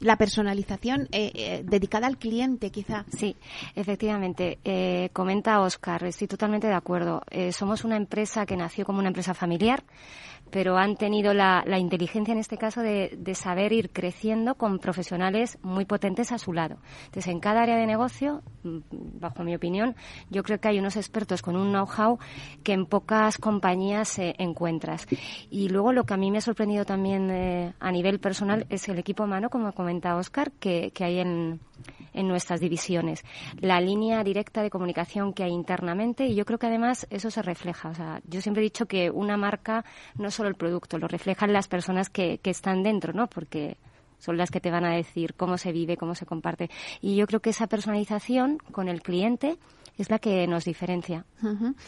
La 0.00 0.16
personalización 0.16 1.08
eh, 1.12 1.32
eh, 1.34 1.62
dedicada 1.64 2.06
al 2.06 2.18
cliente, 2.18 2.70
quizá. 2.70 3.04
Sí, 3.16 3.36
efectivamente. 3.74 4.58
Eh, 4.64 5.10
comenta 5.12 5.60
Oscar, 5.60 6.04
estoy 6.04 6.28
totalmente 6.28 6.66
de 6.66 6.74
acuerdo. 6.74 7.22
somos 7.52 7.84
una 7.84 7.96
empresa 7.96 8.46
que 8.46 8.56
nació 8.56 8.84
como 8.84 9.00
una 9.00 9.08
empresa 9.08 9.34
familiar 9.34 9.82
pero 10.50 10.76
han 10.76 10.96
tenido 10.96 11.34
la, 11.34 11.64
inteligencia 11.78 12.32
en 12.32 12.38
este 12.38 12.58
caso 12.58 12.82
de, 12.82 13.18
saber 13.34 13.72
ir 13.72 13.90
creciendo 13.90 14.56
con 14.56 14.78
profesionales 14.78 15.58
muy 15.62 15.84
potentes 15.84 16.32
a 16.32 16.38
su 16.38 16.52
lado. 16.52 16.78
Entonces, 17.06 17.28
en 17.28 17.40
cada 17.40 17.62
área 17.62 17.76
de 17.76 17.86
negocio, 17.86 18.42
mm, 18.62 18.78
bajo 19.20 19.44
mi 19.44 19.54
opinión, 19.54 19.94
yo 20.30 20.42
creo 20.42 20.60
que 20.60 20.68
hay 20.68 20.78
unos 20.78 20.96
expertos 20.96 21.42
con 21.42 21.56
un 21.56 21.70
know-how 21.70 22.18
que 22.62 22.72
en 22.72 22.86
pocas 22.86 23.38
compañías 23.38 24.18
encuentras. 24.18 25.06
Y 25.50 25.68
luego 25.68 25.92
lo 25.92 26.04
que 26.04 26.14
a 26.14 26.16
mí 26.16 26.30
me 26.30 26.38
ha 26.38 26.42
sorprendido 26.42 26.84
también 26.84 27.30
eh, 27.30 27.74
a 27.78 27.92
nivel 27.92 28.18
personal 28.18 28.66
es 28.70 28.88
el 28.88 28.98
equipo 28.98 29.24
humano, 29.24 29.50
como 29.50 29.72
comenta 29.72 30.16
Oscar, 30.16 30.52
que, 30.52 30.90
que 30.92 31.04
hay 31.04 31.18
en, 31.20 31.60
en 32.18 32.28
nuestras 32.28 32.60
divisiones. 32.60 33.24
La 33.60 33.80
línea 33.80 34.22
directa 34.24 34.62
de 34.62 34.70
comunicación 34.70 35.32
que 35.32 35.44
hay 35.44 35.52
internamente 35.52 36.26
y 36.26 36.34
yo 36.34 36.44
creo 36.44 36.58
que 36.58 36.66
además 36.66 37.06
eso 37.10 37.30
se 37.30 37.42
refleja. 37.42 37.88
O 37.88 37.94
sea, 37.94 38.20
yo 38.26 38.40
siempre 38.40 38.62
he 38.62 38.64
dicho 38.64 38.86
que 38.86 39.10
una 39.10 39.36
marca 39.36 39.84
no 40.16 40.28
es 40.28 40.34
solo 40.34 40.48
el 40.48 40.56
producto, 40.56 40.98
lo 40.98 41.08
reflejan 41.08 41.52
las 41.52 41.68
personas 41.68 42.10
que, 42.10 42.38
que 42.38 42.50
están 42.50 42.82
dentro, 42.82 43.12
¿no? 43.12 43.28
Porque 43.28 43.76
son 44.18 44.36
las 44.36 44.50
que 44.50 44.60
te 44.60 44.70
van 44.70 44.84
a 44.84 44.94
decir 44.94 45.34
cómo 45.34 45.58
se 45.58 45.72
vive, 45.72 45.96
cómo 45.96 46.14
se 46.14 46.26
comparte. 46.26 46.70
Y 47.00 47.16
yo 47.16 47.26
creo 47.26 47.40
que 47.40 47.50
esa 47.50 47.68
personalización 47.68 48.58
con 48.72 48.88
el 48.88 49.00
cliente 49.00 49.56
es 49.96 50.10
la 50.10 50.18
que 50.18 50.46
nos 50.46 50.64
diferencia, 50.64 51.24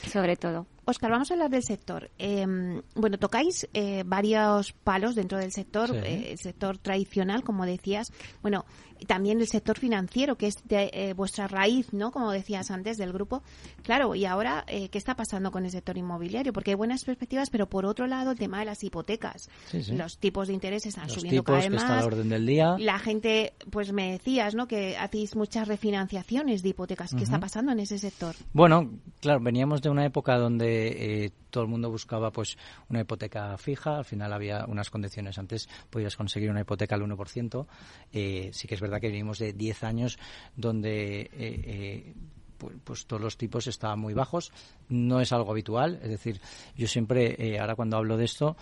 sobre 0.07 0.37
todo. 0.37 0.67
Oscar, 0.85 1.11
vamos 1.11 1.31
a 1.31 1.35
hablar 1.35 1.51
del 1.51 1.63
sector. 1.63 2.11
Em, 2.19 2.83
bueno, 2.95 3.19
tocáis 3.19 3.69
eh, 3.75 4.03
varios 4.07 4.73
palos 4.73 5.15
dentro 5.15 5.39
del 5.39 5.53
sector, 5.53 5.95
eh, 5.95 6.33
el 6.33 6.39
sector 6.39 6.79
tradicional, 6.79 7.45
como 7.45 7.67
decías. 7.67 8.13
Bueno, 8.43 8.65
también 9.07 9.41
el 9.41 9.47
sector 9.47 9.79
financiero, 9.79 10.37
que 10.37 10.47
es 10.47 10.57
de 10.65 10.91
eh, 10.93 11.15
vuestra 11.15 11.49
raíz, 11.49 11.93
¿no? 11.93 12.11
Como 12.11 12.33
decías 12.33 12.71
antes 12.71 12.99
del 12.99 13.13
grupo. 13.13 13.43
Claro, 13.83 14.15
y 14.15 14.27
ahora, 14.27 14.65
¿qué 14.67 14.99
está 14.99 15.17
pasando 15.17 15.51
con 15.51 15.65
el 15.65 15.71
sector 15.71 15.97
inmobiliario? 15.97 16.53
Porque 16.53 16.73
hay 16.73 16.77
buenas 16.77 17.05
perspectivas, 17.05 17.49
pero 17.49 17.67
por 17.67 17.87
otro 17.87 18.07
lado, 18.07 18.33
el 18.33 18.39
tema 18.39 18.59
de 18.59 18.67
las 18.67 18.85
hipotecas. 18.85 19.49
Los 19.91 20.19
tipos 20.19 20.49
de 20.49 20.55
interés 20.55 20.85
están 20.85 21.09
subiendo 21.09 21.43
cada 21.45 21.61
vez 21.61 21.71
más. 21.71 22.05
orden 22.05 22.29
del 22.29 22.45
día. 22.45 22.77
La 22.79 22.99
gente, 22.99 23.55
pues 23.71 23.93
me 23.93 24.13
decías, 24.13 24.55
¿no? 24.55 24.67
Que 24.67 24.97
hacéis 24.99 25.35
muchas 25.35 25.67
refinanciaciones 25.67 26.63
de 26.63 26.69
hipotecas. 26.71 27.15
¿Qué 27.15 27.25
está 27.25 27.41
pasando 27.41 27.73
en 27.73 27.81
ese 27.81 27.99
sector? 27.99 28.35
Bueno, 28.53 28.91
claro, 29.21 29.41
veníamos 29.41 29.81
de 29.81 29.89
una 29.89 30.05
época 30.05 30.37
donde 30.37 30.70
eh, 30.71 31.31
todo 31.51 31.65
el 31.65 31.71
mundo 31.71 31.91
buscaba 31.91 32.31
pues 32.31 32.57
una 32.89 33.01
hipoteca 33.01 33.57
fija, 33.59 33.99
al 33.99 34.05
final 34.05 34.33
había 34.33 34.65
unas 34.67 34.91
condiciones, 34.91 35.39
antes 35.39 35.69
podías 35.91 36.17
conseguir 36.17 36.51
una 36.51 36.61
hipoteca 36.61 36.95
al 36.95 37.03
1%, 37.03 37.67
eh, 38.13 38.51
sí 38.53 38.69
que 38.69 38.75
es 38.75 38.81
verdad 38.81 39.01
que 39.01 39.09
venimos 39.09 39.39
de 39.39 39.53
10 39.53 39.85
años 39.85 40.19
donde 40.57 42.15
pues, 42.59 42.75
pues, 42.85 43.07
todos 43.07 43.23
los 43.23 43.37
tipos 43.37 43.67
estaban 43.67 43.99
muy 43.99 44.15
bajos, 44.15 44.53
no 44.89 45.21
es 45.21 45.33
algo 45.33 45.51
habitual, 45.51 45.99
es 46.03 46.11
decir, 46.11 46.41
yo 46.77 46.87
siempre, 46.87 47.59
ahora 47.59 47.75
cuando 47.75 47.97
hablo 47.97 48.17
de 48.17 48.25
esto, 48.25 48.57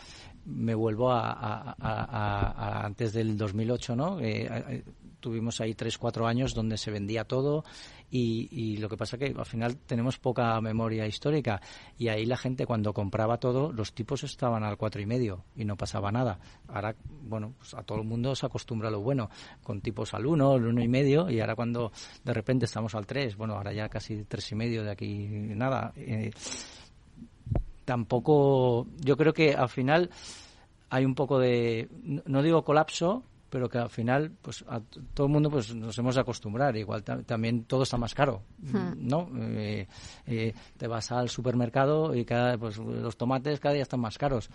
me 0.45 0.75
vuelvo 0.75 1.11
a, 1.13 2.85
antes 2.85 3.13
del 3.13 3.37
2008, 3.37 3.97
¿no? 3.97 4.19
tuvimos 5.21 5.61
ahí 5.61 5.75
tres, 5.75 5.99
cuatro 5.99 6.27
años 6.27 6.55
donde 6.55 6.79
se 6.79 6.91
vendía 6.91 7.25
todo 7.25 7.65
y, 8.11 8.77
lo 8.79 8.89
que 8.89 8.97
pasa 8.97 9.19
que 9.19 9.35
al 9.37 9.47
final 9.47 9.77
tenemos 9.79 10.19
poca 10.19 10.61
memoria 10.61 11.07
histórica 11.07 11.61
y 11.99 12.09
ahí 12.09 12.25
la 12.27 12.37
gente 12.37 12.67
cuando 12.67 12.93
compraba 12.93 13.39
todo 13.39 13.73
los 13.73 13.93
tipos 13.93 14.25
estaban 14.25 14.65
al 14.65 14.77
cuatro 14.77 15.01
y 15.03 15.07
medio 15.07 15.45
y 15.57 15.65
no 15.65 15.77
pasaba 15.77 16.11
nada. 16.11 16.39
Ahora, 16.69 16.95
bueno, 17.23 17.55
pues 17.59 17.75
a 17.75 17.83
todo 17.83 17.99
el 17.99 18.05
mundo 18.05 18.35
se 18.35 18.47
acostumbra 18.47 18.89
a 18.89 18.91
lo 18.91 19.01
bueno, 19.01 19.31
con 19.63 19.81
tipos 19.81 20.15
al 20.15 20.27
uno, 20.27 20.53
al 20.53 20.67
uno 20.67 20.83
y 20.83 20.89
medio 20.89 21.31
y 21.31 21.41
ahora 21.41 21.55
cuando 21.55 21.93
de 22.25 22.33
repente 22.33 22.65
estamos 22.65 22.95
al 22.95 23.07
tres, 23.07 23.37
bueno, 23.37 23.55
ahora 23.55 23.73
ya 23.73 23.89
casi 23.89 24.25
tres 24.25 24.51
y 24.53 24.55
medio 24.55 24.85
de 24.85 24.91
aquí 24.91 25.29
nada. 25.29 25.93
Eh, 25.97 26.31
tampoco, 27.85 28.87
yo 28.99 29.17
creo 29.17 29.33
que 29.33 29.55
al 29.55 29.69
final 29.69 30.11
hay 30.91 31.05
un 31.05 31.15
poco 31.15 31.39
de, 31.39 31.89
no 32.27 32.43
digo 32.43 32.65
colapso, 32.65 33.25
pero 33.51 33.69
que 33.69 33.79
al 33.79 33.91
final 33.91 34.33
pues 34.43 34.65
a 34.69 34.81
todo 35.15 35.27
el 35.27 35.33
mundo 35.33 35.51
pues 35.51 35.75
nos 35.75 35.99
hemos 35.99 36.15
de 36.15 36.21
acostumbrar. 36.21 36.77
Igual 36.77 37.03
también 37.03 37.65
todo 37.65 37.83
está 37.83 37.97
más 37.97 38.15
caro 38.15 38.43
hmm. 38.59 38.93
no 38.97 39.29
eh, 39.37 39.87
eh, 40.27 40.55
te 40.77 40.87
vas 40.87 41.11
al 41.13 41.29
supermercado 41.29 42.15
y 42.15 42.25
cada 42.25 42.57
pues 42.59 42.79
los 42.79 43.17
tomates 43.17 43.61
cada 43.61 43.75
día 43.75 43.83
están 43.83 44.01
más 44.01 44.19
caros. 44.19 44.51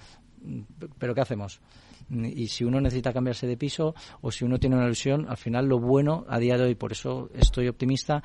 Pero 0.97 1.15
qué 1.15 1.21
hacemos 1.21 1.61
y 2.09 2.47
si 2.47 2.63
uno 2.63 2.81
necesita 2.81 3.13
cambiarse 3.13 3.47
de 3.47 3.57
piso 3.57 3.95
o 4.21 4.31
si 4.31 4.43
uno 4.43 4.59
tiene 4.59 4.75
una 4.75 4.85
ilusión 4.85 5.25
al 5.29 5.37
final 5.37 5.67
lo 5.67 5.79
bueno 5.79 6.25
a 6.27 6.37
día 6.37 6.57
de 6.57 6.63
hoy 6.65 6.75
por 6.75 6.91
eso 6.91 7.29
estoy 7.33 7.67
optimista 7.69 8.21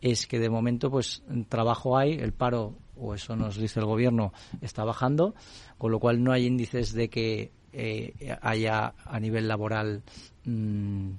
es 0.00 0.26
que 0.26 0.38
de 0.38 0.48
momento 0.48 0.90
pues 0.90 1.22
trabajo 1.48 1.98
hay 1.98 2.14
el 2.14 2.32
paro 2.32 2.78
o 3.00 3.14
eso 3.14 3.36
nos 3.36 3.56
dice 3.56 3.80
el 3.80 3.86
gobierno 3.86 4.32
está 4.60 4.84
bajando 4.84 5.34
con 5.78 5.90
lo 5.90 5.98
cual 5.98 6.22
no 6.22 6.32
hay 6.32 6.46
índices 6.46 6.92
de 6.92 7.08
que 7.08 7.50
eh, 7.72 8.36
haya 8.42 8.94
a 9.04 9.20
nivel 9.20 9.46
laboral 9.48 10.02
mm, 10.44 11.10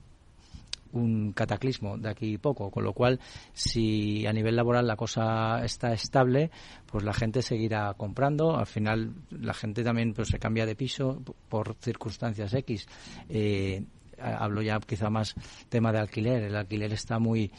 un 0.94 1.32
cataclismo 1.34 1.98
de 1.98 2.10
aquí 2.10 2.38
poco, 2.38 2.70
con 2.70 2.84
lo 2.84 2.94
cual 2.94 3.20
si 3.54 4.26
a 4.26 4.34
nivel 4.34 4.56
laboral 4.56 4.88
la 4.88 4.96
cosa 4.96 5.64
está 5.64 5.94
estable, 5.94 6.52
pues 6.86 7.04
la 7.04 7.14
gente 7.14 7.42
seguirá 7.42 7.94
comprando, 7.94 8.58
al 8.58 8.66
final 8.66 9.14
la 9.30 9.54
gente 9.54 9.84
también 9.84 10.14
pues 10.14 10.30
se 10.30 10.40
cambia 10.40 10.66
de 10.66 10.76
piso 10.76 11.22
por 11.50 11.76
circunstancias 11.76 12.54
X. 12.54 12.88
Eh, 13.30 13.84
hablo 14.20 14.62
ya 14.62 14.80
quizá 14.80 15.10
más 15.10 15.36
tema 15.70 15.92
de 15.92 16.00
alquiler, 16.00 16.44
el 16.44 16.56
alquiler 16.56 16.94
está 16.94 17.20
muy 17.20 17.52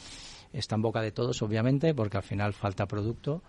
está 0.53 0.75
en 0.75 0.83
boca 0.83 1.01
de 1.01 1.11
todos 1.11 1.41
obviamente 1.41 1.95
porque 1.95 2.17
al 2.17 2.23
final 2.23 2.53
falta 2.53 2.85
producto 2.85 3.41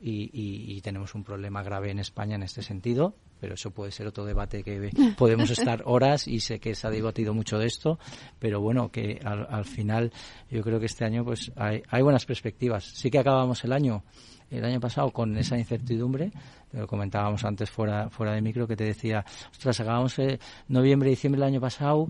y, 0.00 0.80
tenemos 0.82 1.14
un 1.14 1.24
problema 1.24 1.62
grave 1.62 1.90
en 1.90 1.98
España 1.98 2.36
en 2.36 2.42
este 2.42 2.62
sentido, 2.62 3.14
pero 3.40 3.54
eso 3.54 3.70
puede 3.72 3.90
ser 3.90 4.06
otro 4.06 4.24
debate 4.24 4.62
que 4.62 4.90
podemos 5.18 5.50
estar 5.50 5.82
horas 5.84 6.28
y 6.28 6.40
sé 6.40 6.60
que 6.60 6.74
se 6.74 6.86
ha 6.86 6.90
debatido 6.90 7.34
mucho 7.34 7.58
de 7.58 7.66
esto, 7.66 7.98
pero 8.38 8.60
bueno, 8.60 8.90
que 8.90 9.20
al, 9.24 9.64
final 9.64 10.12
yo 10.50 10.62
creo 10.62 10.78
que 10.78 10.86
este 10.86 11.04
año 11.04 11.24
pues 11.24 11.50
hay, 11.56 11.82
hay 11.88 12.02
buenas 12.02 12.24
perspectivas. 12.24 12.84
Sí 12.84 13.10
que 13.10 13.18
acabamos 13.18 13.64
el 13.64 13.72
año 13.72 14.04
el 14.50 14.64
año 14.64 14.80
pasado 14.80 15.10
con 15.10 15.36
esa 15.36 15.58
incertidumbre, 15.58 16.30
lo 16.72 16.86
comentábamos 16.86 17.44
antes 17.44 17.70
fuera, 17.70 18.10
fuera 18.10 18.32
de 18.32 18.42
micro, 18.42 18.66
que 18.66 18.76
te 18.76 18.84
decía, 18.84 19.24
ostras, 19.50 19.80
acabamos 19.80 20.18
en 20.18 20.38
noviembre, 20.68 21.10
diciembre 21.10 21.40
del 21.40 21.48
año 21.54 21.60
pasado, 21.60 22.08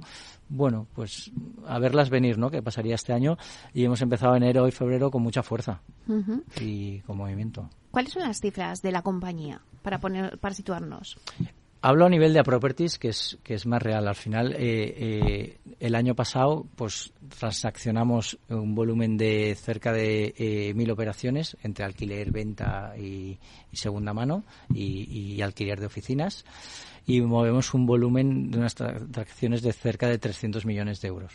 bueno, 0.49 0.87
pues 0.95 1.31
a 1.67 1.79
verlas 1.79 2.11
venir, 2.11 2.38
¿no? 2.38 2.50
Que 2.50 2.62
pasaría 2.62 2.95
este 2.95 3.12
año 3.12 3.37
y 3.75 3.85
hemos 3.85 4.00
empezado 4.03 4.37
enero 4.37 4.67
y 4.69 4.73
febrero 4.73 5.11
con 5.11 5.23
mucha 5.23 5.43
fuerza 5.43 5.81
y 6.61 7.00
con 7.00 7.17
movimiento. 7.17 7.69
¿Cuáles 7.91 8.12
son 8.12 8.23
las 8.23 8.41
cifras 8.41 8.83
de 8.83 8.93
la 8.93 9.03
compañía 9.03 9.61
para 9.83 9.99
poner 9.99 10.38
para 10.38 10.55
situarnos? 10.55 11.19
Hablo 11.83 12.07
a 12.07 12.09
nivel 12.09 12.33
de 12.33 12.43
properties, 12.43 12.99
que 12.99 13.11
es, 13.11 13.38
que 13.45 13.55
es 13.55 13.65
más 13.65 13.81
real. 13.81 14.09
Al 14.09 14.17
final, 14.17 14.55
eh, 14.55 14.59
eh, 14.59 15.59
el 15.79 15.95
año 15.95 16.17
pasado, 16.17 16.67
pues 16.75 17.12
transaccionamos 17.38 18.38
un 18.49 18.75
volumen 18.75 19.17
de 19.17 19.55
cerca 19.55 19.93
de 19.93 20.35
eh, 20.37 20.75
mil 20.75 20.91
operaciones 20.91 21.57
entre 21.62 21.85
alquiler, 21.85 22.33
venta 22.33 22.95
y, 22.99 23.38
segunda 23.73 24.12
mano 24.12 24.43
y, 24.75 25.41
alquiler 25.43 25.79
de 25.79 25.87
oficinas 25.87 26.45
y 27.07 27.21
movemos 27.21 27.73
un 27.73 27.87
volumen 27.87 28.51
de 28.51 28.59
unas 28.59 28.75
transacciones 28.75 29.63
de 29.63 29.73
cerca 29.73 30.09
de 30.09 30.19
300 30.19 30.67
millones 30.67 31.01
de 31.01 31.09
euros. 31.09 31.33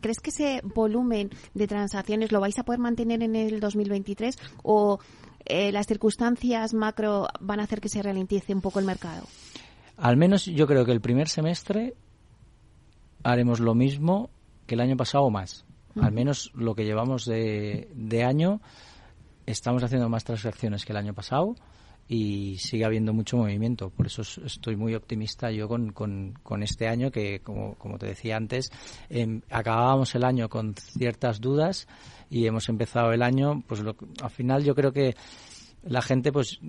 ¿Crees 0.00 0.20
que 0.20 0.30
ese 0.30 0.60
volumen 0.74 1.30
de 1.54 1.68
transacciones 1.68 2.32
lo 2.32 2.40
vais 2.40 2.58
a 2.58 2.64
poder 2.64 2.80
mantener 2.80 3.22
en 3.22 3.36
el 3.36 3.60
2023 3.60 4.36
o 4.64 4.98
las 5.46 5.86
circunstancias 5.86 6.74
macro 6.74 7.28
van 7.40 7.60
a 7.60 7.64
hacer 7.64 7.80
que 7.80 7.88
se 7.88 8.02
ralentice 8.02 8.52
un 8.52 8.60
poco 8.60 8.80
el 8.80 8.84
mercado? 8.84 9.26
Al 9.96 10.16
menos 10.16 10.46
yo 10.46 10.66
creo 10.66 10.84
que 10.84 10.92
el 10.92 11.00
primer 11.00 11.28
semestre 11.28 11.94
haremos 13.22 13.60
lo 13.60 13.74
mismo 13.74 14.30
que 14.66 14.74
el 14.74 14.80
año 14.80 14.96
pasado 14.96 15.24
o 15.24 15.30
más. 15.30 15.64
Al 16.00 16.12
menos 16.12 16.50
lo 16.54 16.74
que 16.74 16.84
llevamos 16.84 17.26
de, 17.26 18.24
año, 18.26 18.60
estamos 19.44 19.82
haciendo 19.82 20.08
más 20.08 20.24
transacciones 20.24 20.84
que 20.84 20.92
el 20.92 20.96
año 20.96 21.12
pasado 21.12 21.54
y 22.08 22.58
sigue 22.58 22.84
habiendo 22.84 23.12
mucho 23.12 23.36
movimiento. 23.36 23.90
Por 23.90 24.06
eso 24.06 24.22
estoy 24.22 24.76
muy 24.76 24.94
optimista 24.94 25.50
yo 25.50 25.68
con, 25.68 25.92
con, 25.92 26.62
este 26.62 26.88
año 26.88 27.10
que, 27.10 27.40
como, 27.40 27.74
como 27.76 27.98
te 27.98 28.06
decía 28.06 28.36
antes, 28.36 28.70
em, 29.08 29.40
acabábamos 29.50 30.14
el 30.14 30.24
año 30.24 30.48
con 30.48 30.74
ciertas 30.74 31.40
dudas 31.40 31.88
y 32.28 32.46
hemos 32.46 32.68
empezado 32.68 33.12
el 33.12 33.22
año, 33.22 33.62
pues 33.66 33.82
al 34.22 34.30
final 34.30 34.64
yo 34.64 34.74
creo 34.74 34.92
que 34.92 35.14
la 35.84 36.02
gente 36.02 36.32
pues 36.32 36.60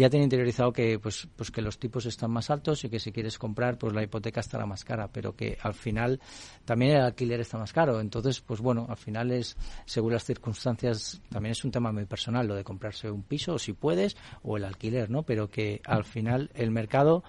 ya 0.00 0.10
tiene 0.10 0.24
interiorizado 0.24 0.72
que 0.72 0.98
pues 0.98 1.28
pues 1.36 1.50
que 1.50 1.62
los 1.62 1.78
tipos 1.78 2.06
están 2.06 2.30
más 2.30 2.50
altos 2.50 2.84
y 2.84 2.88
que 2.88 2.98
si 2.98 3.12
quieres 3.12 3.38
comprar 3.38 3.78
pues 3.78 3.92
la 3.92 4.02
hipoteca 4.02 4.40
estará 4.40 4.66
más 4.66 4.84
cara 4.84 5.08
pero 5.08 5.34
que 5.34 5.58
al 5.62 5.74
final 5.74 6.20
también 6.64 6.96
el 6.96 7.02
alquiler 7.02 7.40
está 7.40 7.58
más 7.58 7.72
caro. 7.72 8.00
Entonces 8.00 8.40
pues 8.40 8.60
bueno 8.60 8.86
al 8.88 8.96
final 8.96 9.30
es 9.30 9.56
según 9.84 10.12
las 10.12 10.24
circunstancias 10.24 11.20
también 11.28 11.52
es 11.52 11.64
un 11.64 11.70
tema 11.70 11.92
muy 11.92 12.06
personal 12.06 12.46
lo 12.46 12.54
de 12.54 12.64
comprarse 12.64 13.10
un 13.10 13.22
piso 13.22 13.58
si 13.58 13.72
puedes 13.72 14.16
o 14.42 14.56
el 14.56 14.64
alquiler 14.64 15.10
no 15.10 15.22
pero 15.22 15.48
que 15.48 15.80
al 15.84 16.04
final 16.04 16.50
el 16.54 16.70
mercado 16.70 17.22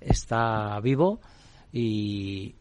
está 0.00 0.78
vivo 0.80 1.20
y, 1.72 2.54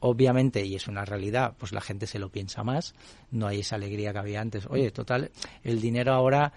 obviamente, 0.00 0.64
y 0.64 0.74
es 0.74 0.88
una 0.88 1.04
realidad, 1.04 1.54
pues 1.58 1.72
la 1.72 1.80
gente 1.80 2.06
se 2.06 2.18
lo 2.18 2.30
piensa 2.30 2.62
más, 2.62 2.94
no 3.30 3.46
hay 3.46 3.60
esa 3.60 3.76
alegría 3.76 4.12
que 4.12 4.18
había 4.18 4.40
antes. 4.40 4.66
Oye, 4.68 4.90
total, 4.90 5.30
el 5.62 5.80
dinero 5.80 6.12
ahora 6.12 6.52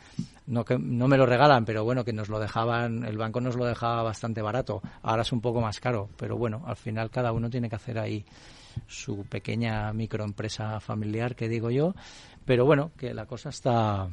no, 0.48 0.66
que, 0.66 0.78
no 0.78 1.08
me 1.08 1.18
lo 1.18 1.26
regalan, 1.26 1.66
pero 1.66 1.84
bueno, 1.84 2.04
que 2.04 2.14
nos 2.14 2.30
lo 2.30 2.40
dejaban, 2.40 3.04
el 3.06 3.18
banco 3.18 3.42
nos 3.42 3.56
lo 3.56 3.66
dejaba 3.66 4.04
bastante 4.04 4.42
barato, 4.42 4.82
ahora 5.02 5.24
es 5.24 5.32
un 5.32 5.42
poco 5.42 5.62
más 5.62 5.80
caro, 5.80 6.10
pero 6.18 6.38
bueno, 6.38 6.64
al 6.66 6.76
final 6.76 7.10
cada 7.10 7.32
uno 7.32 7.50
tiene 7.50 7.70
que 7.70 7.76
hacer 7.76 8.00
ahí 8.00 8.26
su 8.88 9.26
pequeña 9.26 9.94
microempresa 9.94 10.80
familiar, 10.80 11.36
que 11.36 11.48
digo 11.48 11.72
yo, 11.72 11.96
pero 12.46 12.66
bueno, 12.66 12.92
que 12.98 13.14
la 13.14 13.26
cosa 13.26 13.50
está, 13.50 14.10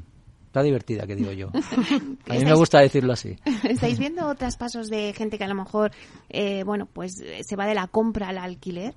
Está 0.53 0.63
divertida, 0.63 1.07
que 1.07 1.17
digo 1.17 1.33
yo. 1.33 1.49
A 2.29 2.35
mí 2.35 2.45
me 2.45 2.53
gusta 2.53 2.81
decirlo 2.81 3.15
así. 3.15 3.39
¿Estáis 3.65 3.99
viendo 3.99 4.29
otros 4.29 4.59
pasos 4.59 4.91
de 4.91 5.15
gente 5.15 5.39
que 5.39 5.45
a 5.45 5.49
lo 5.49 5.55
mejor, 5.55 5.93
eh, 6.29 6.63
bueno, 6.65 6.85
pues 6.85 7.23
eh, 7.23 7.41
se 7.43 7.57
va 7.57 7.65
de 7.65 7.75
la 7.75 7.87
compra 7.87 8.29
al 8.29 8.37
alquiler? 8.37 8.95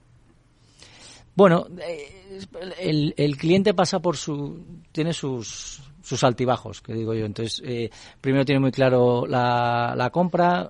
Bueno, 1.34 1.66
eh, 1.82 2.42
el, 2.82 3.14
el, 3.16 3.38
cliente 3.38 3.74
pasa 3.74 4.02
por 4.02 4.18
su. 4.18 4.66
tiene 4.92 5.14
sus, 5.14 5.82
sus 6.02 6.24
altibajos, 6.26 6.82
que 6.82 6.94
digo 6.94 7.14
yo. 7.14 7.26
Entonces, 7.26 7.64
primero 8.20 8.44
tiene 8.44 8.60
muy 8.60 8.72
claro 8.72 9.26
la, 9.26 9.94
la 9.96 10.10
compra. 10.10 10.70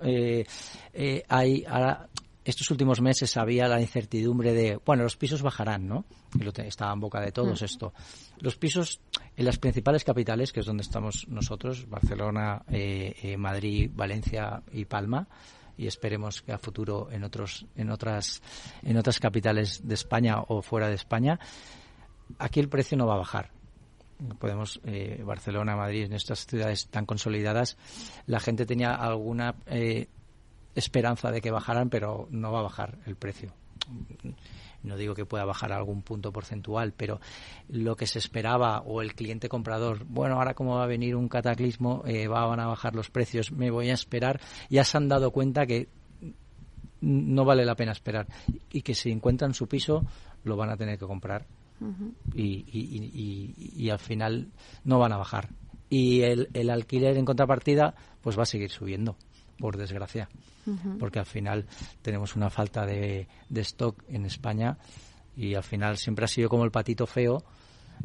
hay, 1.28 1.66
ahora, 1.68 2.10
estos 2.46 2.70
últimos 2.72 3.02
meses 3.02 3.36
había 3.38 3.68
la 3.68 3.82
incertidumbre 3.82 4.54
de, 4.54 4.80
bueno, 4.86 5.04
los 5.04 5.18
pisos 5.18 5.42
bajarán, 5.42 5.88
¿no? 5.88 6.06
Y 6.40 6.44
lo 6.44 6.52
estaba 6.52 6.94
en 6.94 7.00
boca 7.00 7.20
de 7.20 7.32
todos 7.32 7.62
mm. 7.62 7.66
esto. 7.66 7.94
Los 8.40 8.56
pisos 8.56 9.02
en 9.36 9.46
las 9.46 9.58
principales 9.58 10.04
capitales, 10.04 10.54
que 10.54 10.60
es 10.60 10.66
donde 10.66 10.84
estamos 10.84 11.28
nosotros, 11.28 11.90
Barcelona, 11.90 12.64
eh, 12.70 13.16
eh, 13.22 13.38
Madrid, 13.38 13.90
Valencia 13.94 14.62
y 14.72 14.86
Palma, 14.86 15.28
y 15.78 15.88
esperemos 15.88 16.42
que 16.42 16.54
a 16.54 16.58
futuro 16.58 17.10
en 17.12 17.24
otros, 17.24 17.66
en 17.76 17.90
otras, 17.90 18.42
en 18.84 18.96
otras 18.96 19.20
capitales 19.20 19.86
de 19.86 19.96
España 19.96 20.40
o 20.48 20.62
fuera 20.62 20.88
de 20.88 20.96
España, 20.96 21.40
aquí 22.38 22.60
el 22.60 22.70
precio 22.70 22.98
no 22.98 23.08
va 23.08 23.16
a 23.16 23.18
bajar 23.18 23.52
podemos 24.40 24.80
eh, 24.86 25.22
Barcelona, 25.26 25.76
Madrid, 25.76 26.06
en 26.06 26.14
estas 26.14 26.46
ciudades 26.46 26.88
tan 26.88 27.06
consolidadas, 27.06 27.78
la 28.28 28.40
gente 28.40 28.66
tenía 28.66 28.94
alguna 28.94 29.56
eh, 29.66 30.08
esperanza 30.76 31.32
de 31.32 31.42
que 31.42 31.52
bajaran, 31.52 31.90
pero 31.90 32.28
no 32.30 32.52
va 32.52 32.60
a 32.60 32.64
bajar 32.64 33.00
el 33.06 33.16
precio. 33.16 33.54
No 34.84 34.98
digo 34.98 35.16
que 35.16 35.26
pueda 35.26 35.46
bajar 35.46 35.72
algún 35.72 36.04
punto 36.04 36.32
porcentual, 36.32 36.94
pero 36.96 37.20
lo 37.70 37.96
que 37.96 38.06
se 38.06 38.20
esperaba 38.20 38.82
o 38.82 39.02
el 39.02 39.16
cliente 39.16 39.50
comprador, 39.50 40.06
bueno, 40.06 40.36
ahora 40.36 40.54
como 40.54 40.76
va 40.76 40.84
a 40.84 40.88
venir 40.88 41.16
un 41.16 41.28
cataclismo, 41.28 42.04
eh, 42.06 42.28
van 42.28 42.60
a 42.60 42.68
bajar 42.68 42.96
los 42.96 43.10
precios, 43.10 43.52
me 43.52 43.72
voy 43.72 43.90
a 43.90 43.94
esperar, 43.94 44.40
ya 44.70 44.84
se 44.84 44.98
han 44.98 45.08
dado 45.08 45.32
cuenta 45.32 45.66
que 45.66 45.90
no 47.02 47.46
vale 47.46 47.66
la 47.66 47.76
pena 47.76 47.92
esperar 47.92 48.28
y 48.72 48.82
que 48.82 48.96
si 48.96 49.12
encuentran 49.12 49.54
su 49.54 49.68
piso 49.68 50.06
lo 50.44 50.56
van 50.56 50.70
a 50.70 50.78
tener 50.78 50.98
que 50.98 51.06
comprar 51.06 51.46
y, 52.34 52.66
y, 53.78 53.90
al 53.90 54.00
final 54.00 54.52
no 54.84 55.00
van 55.00 55.12
a 55.12 55.18
bajar. 55.18 55.50
Y 55.90 56.22
el, 56.22 56.50
el 56.54 56.70
alquiler 56.70 57.18
en 57.18 57.26
contrapartida 57.26 57.96
pues 58.22 58.38
va 58.38 58.44
a 58.44 58.48
seguir 58.48 58.72
subiendo 58.72 59.18
por 59.58 59.78
desgracia, 59.78 60.30
porque 61.00 61.20
al 61.20 61.26
final 61.26 61.66
tenemos 62.02 62.36
una 62.36 62.50
falta 62.50 62.86
de, 62.86 63.28
stock 63.50 64.04
en 64.08 64.26
España 64.26 64.78
y 65.36 65.56
al 65.56 65.64
final 65.64 65.98
siempre 65.98 66.26
ha 66.26 66.28
sido 66.28 66.50
como 66.50 66.66
el 66.66 66.72
patito 66.72 67.06
feo 67.06 67.44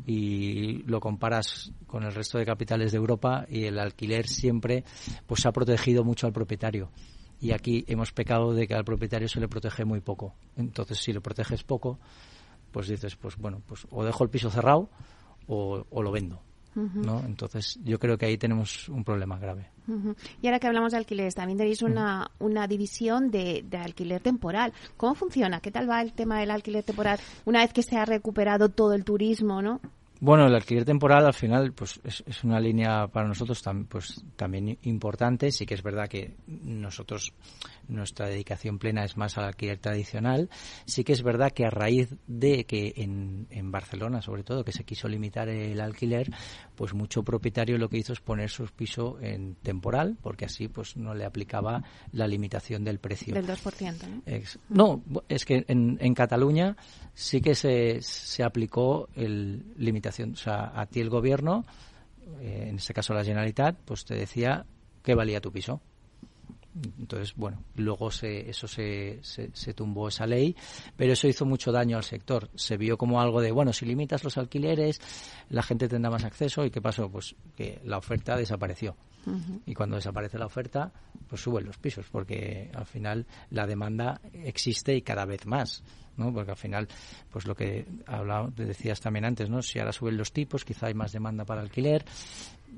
y 0.06 0.82
lo 0.84 1.00
comparas 1.00 1.72
con 1.86 2.04
el 2.04 2.14
resto 2.14 2.38
de 2.38 2.46
capitales 2.46 2.92
de 2.92 2.98
Europa 2.98 3.46
y 3.48 3.64
el 3.64 3.78
alquiler 3.78 4.26
siempre 4.26 4.84
pues 5.26 5.44
ha 5.46 5.52
protegido 5.52 6.04
mucho 6.04 6.26
al 6.26 6.32
propietario. 6.32 6.90
Y 7.40 7.52
aquí 7.52 7.84
hemos 7.88 8.12
pecado 8.12 8.52
de 8.52 8.68
que 8.68 8.74
al 8.74 8.84
propietario 8.84 9.26
se 9.26 9.40
le 9.40 9.48
protege 9.48 9.84
muy 9.84 10.00
poco. 10.00 10.34
Entonces 10.56 10.98
si 10.98 11.12
lo 11.12 11.20
proteges 11.20 11.64
poco 11.64 11.98
pues 12.70 12.86
dices 12.86 13.16
pues 13.16 13.36
bueno 13.36 13.62
pues 13.66 13.86
o 13.90 14.04
dejo 14.04 14.22
el 14.22 14.30
piso 14.30 14.50
cerrado 14.50 14.88
o, 15.48 15.84
o 15.90 16.02
lo 16.02 16.12
vendo 16.12 16.40
¿no? 16.94 17.20
Entonces, 17.24 17.78
yo 17.84 17.98
creo 17.98 18.16
que 18.16 18.26
ahí 18.26 18.38
tenemos 18.38 18.88
un 18.88 19.04
problema 19.04 19.38
grave. 19.38 19.70
Y 20.40 20.46
ahora 20.46 20.60
que 20.60 20.66
hablamos 20.68 20.92
de 20.92 20.98
alquileres, 20.98 21.34
también 21.34 21.58
tenéis 21.58 21.82
una, 21.82 22.30
una 22.38 22.66
división 22.68 23.30
de, 23.30 23.64
de, 23.68 23.76
alquiler 23.76 24.20
temporal. 24.20 24.72
¿Cómo 24.96 25.14
funciona? 25.14 25.60
¿Qué 25.60 25.70
tal 25.70 25.90
va 25.90 26.00
el 26.00 26.12
tema 26.12 26.38
del 26.38 26.50
alquiler 26.50 26.84
temporal 26.84 27.18
una 27.44 27.60
vez 27.60 27.72
que 27.72 27.82
se 27.82 27.96
ha 27.96 28.04
recuperado 28.04 28.68
todo 28.68 28.94
el 28.94 29.04
turismo, 29.04 29.62
no? 29.62 29.80
Bueno, 30.22 30.46
el 30.46 30.54
alquiler 30.54 30.84
temporal 30.84 31.24
al 31.24 31.32
final 31.32 31.72
pues 31.72 31.98
es, 32.04 32.22
es 32.26 32.44
una 32.44 32.60
línea 32.60 33.06
para 33.08 33.26
nosotros 33.26 33.62
pues 33.88 34.22
también 34.36 34.78
importante. 34.82 35.50
Sí 35.50 35.64
que 35.64 35.74
es 35.74 35.82
verdad 35.82 36.08
que 36.08 36.34
nosotros 36.46 37.32
nuestra 37.90 38.26
dedicación 38.26 38.78
plena 38.78 39.04
es 39.04 39.16
más 39.16 39.36
al 39.38 39.44
alquiler 39.44 39.78
tradicional. 39.78 40.48
Sí 40.86 41.04
que 41.04 41.12
es 41.12 41.22
verdad 41.22 41.52
que 41.52 41.66
a 41.66 41.70
raíz 41.70 42.14
de 42.26 42.64
que 42.64 42.94
en, 42.96 43.46
en 43.50 43.70
Barcelona, 43.70 44.22
sobre 44.22 44.42
todo, 44.42 44.64
que 44.64 44.72
se 44.72 44.84
quiso 44.84 45.08
limitar 45.08 45.48
el 45.48 45.80
alquiler, 45.80 46.30
pues 46.74 46.94
mucho 46.94 47.22
propietario 47.22 47.78
lo 47.78 47.88
que 47.88 47.98
hizo 47.98 48.12
es 48.12 48.20
poner 48.20 48.50
su 48.50 48.64
piso 48.66 49.18
en 49.20 49.56
temporal, 49.56 50.16
porque 50.22 50.44
así 50.44 50.68
pues 50.68 50.96
no 50.96 51.14
le 51.14 51.24
aplicaba 51.24 51.82
la 52.12 52.26
limitación 52.26 52.84
del 52.84 52.98
precio. 52.98 53.34
Del 53.34 53.46
2%, 53.46 54.22
¿no? 54.68 55.02
no, 55.06 55.22
es 55.28 55.44
que 55.44 55.64
en, 55.68 55.98
en 56.00 56.14
Cataluña 56.14 56.76
sí 57.14 57.40
que 57.40 57.54
se, 57.54 58.00
se 58.00 58.42
aplicó 58.42 59.08
el 59.14 59.74
limitación. 59.76 60.32
O 60.32 60.36
sea, 60.36 60.72
a 60.74 60.86
ti 60.86 61.00
el 61.00 61.10
gobierno, 61.10 61.64
eh, 62.40 62.66
en 62.68 62.76
este 62.76 62.94
caso 62.94 63.14
la 63.14 63.24
Generalitat, 63.24 63.78
pues 63.84 64.04
te 64.04 64.14
decía 64.14 64.66
qué 65.02 65.14
valía 65.14 65.40
tu 65.40 65.52
piso 65.52 65.80
entonces, 66.98 67.34
bueno, 67.34 67.64
luego 67.76 68.10
se, 68.10 68.48
eso 68.48 68.68
se, 68.68 69.18
se, 69.22 69.74
tumbó 69.74 70.08
esa 70.08 70.26
ley, 70.26 70.54
pero 70.96 71.12
eso 71.12 71.26
hizo 71.26 71.44
mucho 71.44 71.72
daño 71.72 71.96
al 71.96 72.04
sector. 72.04 72.48
Se 72.54 72.76
vio 72.76 72.96
como 72.96 73.20
algo 73.20 73.40
de, 73.40 73.50
bueno, 73.50 73.72
si 73.72 73.86
limitas 73.86 74.22
los 74.22 74.38
alquileres, 74.38 75.00
la 75.48 75.62
gente 75.62 75.88
tendrá 75.88 76.10
más 76.10 76.24
acceso. 76.24 76.64
¿Y 76.64 76.70
qué 76.70 76.80
pasó? 76.80 77.10
Pues 77.10 77.34
que 77.56 77.80
la 77.84 77.98
oferta 77.98 78.36
desapareció. 78.36 78.96
Y 79.66 79.74
cuando 79.74 79.96
desaparece 79.96 80.38
la 80.38 80.46
oferta, 80.46 80.92
pues 81.28 81.42
suben 81.42 81.66
los 81.66 81.76
pisos, 81.76 82.06
porque 82.10 82.70
al 82.72 82.86
final 82.86 83.26
la 83.50 83.66
demanda 83.66 84.20
existe 84.32 84.94
y 84.94 85.02
cada 85.02 85.26
vez 85.26 85.46
más. 85.46 85.82
¿no? 86.16 86.32
Porque 86.32 86.50
al 86.50 86.56
final, 86.56 86.88
pues 87.30 87.46
lo 87.46 87.54
que 87.54 87.86
hablaba, 88.06 88.50
decías 88.54 89.00
también 89.00 89.24
antes, 89.24 89.48
¿no? 89.48 89.62
Si 89.62 89.78
ahora 89.78 89.92
suben 89.92 90.16
los 90.16 90.32
tipos, 90.32 90.64
quizá 90.64 90.86
hay 90.86 90.94
más 90.94 91.12
demanda 91.12 91.44
para 91.44 91.62
alquiler, 91.62 92.04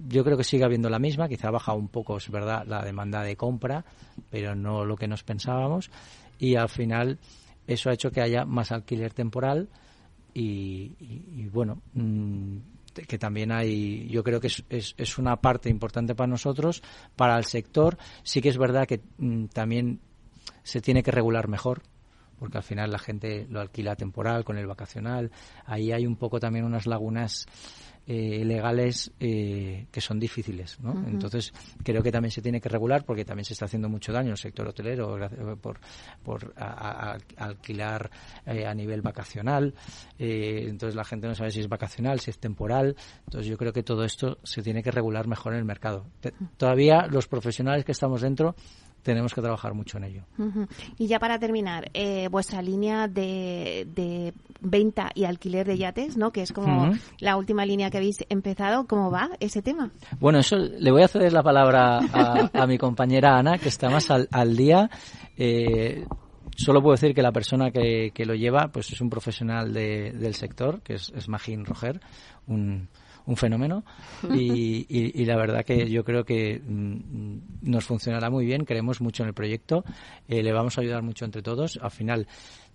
yo 0.09 0.25
creo 0.25 0.37
que 0.37 0.45
sigue 0.45 0.65
habiendo 0.65 0.91
la 0.91 0.99
misma, 0.99 1.29
quizá 1.29 1.49
ha 1.49 1.53
bajado 1.53 1.79
un 1.79 1.89
poco, 1.89 2.17
es 2.17 2.31
verdad, 2.31 2.65
la 2.67 2.83
demanda 2.85 3.23
de 3.23 3.37
compra, 3.37 3.85
pero 4.31 4.55
no 4.55 4.85
lo 4.85 4.97
que 4.97 5.09
nos 5.09 5.23
pensábamos. 5.23 5.91
Y 6.39 6.57
al 6.57 6.69
final 6.69 7.19
eso 7.67 7.91
ha 7.91 7.95
hecho 7.95 8.11
que 8.11 8.21
haya 8.21 8.45
más 8.45 8.73
alquiler 8.73 9.13
temporal 9.13 9.69
y, 10.35 11.49
bueno, 11.53 11.83
mm, 11.95 12.57
que 13.07 13.19
también 13.19 13.53
hay, 13.53 14.09
yo 14.09 14.23
creo 14.23 14.41
que 14.41 14.49
es, 14.49 14.65
es, 14.69 15.19
una 15.19 15.37
parte 15.37 15.69
importante 15.69 16.15
para 16.15 16.29
nosotros, 16.29 16.83
para 17.17 17.37
el 17.39 17.45
sector. 17.45 17.99
Sí 18.23 18.41
que 18.41 18.49
es 18.49 18.59
verdad 18.59 18.87
que 18.87 19.01
mm, 19.19 19.47
también 19.47 20.01
se 20.63 20.81
tiene 20.81 21.03
que 21.03 21.11
regular 21.11 21.49
mejor, 21.49 21.83
porque 22.39 22.59
al 22.59 22.65
final 22.65 22.91
la 22.91 22.99
gente 22.99 23.47
lo 23.49 23.61
alquila 23.61 23.95
temporal 23.95 24.45
con 24.45 24.59
el 24.59 24.67
vacacional. 24.67 25.31
Ahí 25.65 25.93
hay 25.93 26.07
un 26.07 26.17
poco 26.17 26.41
también 26.41 26.65
unas 26.65 26.87
lagunas 26.87 27.47
eh, 28.05 28.45
legales 28.45 29.13
eh, 29.21 29.87
que 29.93 30.01
son 30.01 30.19
difíciles. 30.19 30.81
¿no? 30.81 30.93
Entonces, 31.07 31.53
creo 31.85 32.03
que 32.03 32.11
también 32.11 32.33
se 32.33 32.43
tiene 32.43 32.61
que 32.61 32.69
regular 32.69 33.05
porque 33.05 33.25
también 33.25 33.45
se 33.45 33.53
está 33.53 33.67
haciendo 33.67 33.89
mucho 33.89 34.13
daño 34.13 34.27
en 34.27 34.33
el 34.33 34.39
sector 34.39 34.67
hotelero 34.67 35.19
por, 35.61 35.79
por 36.23 36.53
alquilar 36.57 38.11
eh, 38.45 38.67
a 38.67 38.75
nivel 38.75 39.03
vacacional. 39.03 39.75
entonces, 40.19 40.97
la 40.97 41.05
gente 41.05 41.29
no 41.29 41.35
sabe 41.37 41.53
si 41.53 41.61
es 41.61 41.69
vacacional, 41.69 42.19
si 42.19 42.31
es 42.31 42.39
temporal. 42.39 42.97
Entonces, 43.27 43.49
yo 43.49 43.57
creo 43.57 43.73
que 43.73 43.85
todo 43.85 44.05
esto 44.05 44.39
se 44.43 44.63
tiene 44.63 44.83
que 44.83 44.91
regular 44.91 45.29
mejor 45.29 45.53
en 45.53 45.61
el 45.61 45.65
mercado. 45.65 46.07
Todavía 46.57 47.07
los 47.07 47.29
profesionales 47.29 47.85
que 47.85 47.93
estamos 47.93 48.21
dentro 48.21 48.57
tenemos 49.03 49.35
que 49.35 49.41
trabajar 49.41 49.75
mucho 49.75 49.99
en 49.99 50.05
ello. 50.05 50.23
Y 50.99 51.07
ya 51.07 51.19
para 51.19 51.39
terminar, 51.39 51.91
eh, 51.95 52.29
vuestra 52.29 52.63
línea 52.63 53.09
de, 53.09 53.87
de, 53.95 54.33
venta 54.61 55.11
y 55.15 55.25
alquiler 55.25 55.67
de 55.67 55.77
yates, 55.77 56.17
¿no? 56.17 56.33
Que 56.33 56.43
es 56.43 56.53
como 56.53 56.93
la 57.19 57.37
última 57.37 57.67
línea 57.67 57.91
que 57.91 57.99
habéis 57.99 58.25
empezado. 58.29 58.87
¿Cómo 58.87 59.11
va 59.11 59.31
ese 59.41 59.63
tema? 59.63 59.91
Bueno, 60.21 60.39
eso 60.39 60.57
le 60.57 60.91
voy 60.91 61.03
a 61.03 61.09
ceder 61.09 61.33
la 61.33 61.43
palabra 61.43 61.99
a, 62.53 62.67
mi 62.67 62.79
compañera 62.79 63.37
Ana, 63.37 63.59
que 63.59 63.69
está 63.69 63.91
más 63.91 64.09
al, 64.11 64.57
día. 64.57 64.89
Eh, 65.37 66.07
solo 66.57 66.81
puedo 66.81 66.93
decir 66.93 67.15
que 67.15 67.23
la 67.23 67.33
persona 67.33 67.71
que, 67.71 68.13
que, 68.15 68.25
lo 68.25 68.35
lleva 68.35 68.69
pues 68.69 68.93
es 68.93 69.01
un 69.01 69.11
profesional 69.11 69.73
de, 69.73 70.13
del 70.13 70.35
sector, 70.35 70.81
que 70.83 70.95
es, 70.95 71.13
es 71.15 71.29
Magín 71.29 71.65
Roger, 71.65 72.01
un 72.47 72.89
un 73.27 73.37
fenómeno 73.37 73.85
y, 74.35 74.87
y, 74.89 75.25
la 75.25 75.37
verdad 75.37 75.65
que 75.65 75.91
yo 75.91 76.05
creo 76.05 76.25
que 76.25 76.61
mm, 76.61 77.39
nos 77.63 77.85
funcionará 77.85 78.31
muy 78.31 78.45
bien, 78.45 78.65
creemos 78.65 79.01
mucho 79.01 79.23
en 79.23 79.29
el 79.29 79.35
proyecto, 79.35 79.85
eh, 80.29 80.43
le 80.43 80.53
vamos 80.53 80.79
a 80.79 80.81
ayudar 80.81 81.03
mucho 81.03 81.25
entre 81.25 81.43
todos. 81.43 81.79
Al 81.83 81.91
final, 81.91 82.27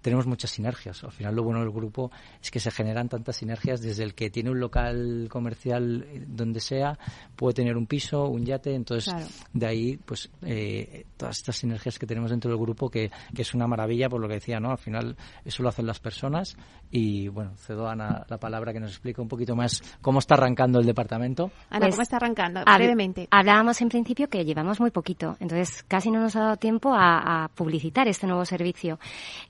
tenemos 0.01 0.27
muchas 0.27 0.51
sinergias. 0.51 1.03
Al 1.03 1.11
final 1.11 1.35
lo 1.35 1.43
bueno 1.43 1.59
del 1.59 1.71
grupo 1.71 2.11
es 2.41 2.51
que 2.51 2.59
se 2.59 2.71
generan 2.71 3.09
tantas 3.09 3.37
sinergias 3.37 3.81
desde 3.81 4.03
el 4.03 4.13
que 4.13 4.29
tiene 4.29 4.49
un 4.49 4.59
local 4.59 5.27
comercial 5.29 6.05
eh, 6.07 6.23
donde 6.27 6.59
sea, 6.59 6.97
puede 7.35 7.55
tener 7.55 7.77
un 7.77 7.87
piso, 7.87 8.27
un 8.27 8.45
yate, 8.45 8.73
entonces 8.73 9.13
de 9.53 9.65
ahí 9.65 9.97
pues 9.97 10.29
eh, 10.43 11.05
todas 11.17 11.37
estas 11.37 11.57
sinergias 11.57 11.97
que 11.97 12.05
tenemos 12.05 12.31
dentro 12.31 12.51
del 12.51 12.59
grupo 12.59 12.89
que, 12.89 13.11
que, 13.33 13.41
es 13.41 13.53
una 13.53 13.67
maravilla 13.67 14.09
por 14.09 14.21
lo 14.21 14.27
que 14.27 14.35
decía, 14.35 14.59
¿no? 14.59 14.71
Al 14.71 14.77
final 14.77 15.15
eso 15.43 15.63
lo 15.63 15.69
hacen 15.69 15.85
las 15.85 15.99
personas 15.99 16.55
y 16.91 17.27
bueno, 17.27 17.51
cedo 17.57 17.87
a 17.87 17.93
Ana 17.93 18.25
la 18.29 18.37
palabra 18.37 18.73
que 18.73 18.79
nos 18.79 18.91
explica 18.91 19.21
un 19.21 19.27
poquito 19.27 19.55
más 19.55 19.81
cómo 20.01 20.19
está 20.19 20.35
arrancando 20.35 20.79
el 20.79 20.85
departamento. 20.85 21.51
Ana, 21.69 21.87
¿cómo 21.87 21.95
pues, 21.95 21.99
está 21.99 22.17
arrancando? 22.17 22.61
Brevemente. 22.63 23.27
Hablábamos 23.31 23.81
en 23.81 23.89
principio 23.89 24.29
que 24.29 24.45
llevamos 24.45 24.79
muy 24.79 24.91
poquito, 24.91 25.35
entonces 25.39 25.83
casi 25.87 26.11
no 26.11 26.19
nos 26.19 26.35
ha 26.35 26.41
dado 26.41 26.57
tiempo 26.57 26.93
a, 26.93 27.49
publicitar 27.55 28.07
este 28.07 28.27
nuevo 28.27 28.45
servicio. 28.45 28.99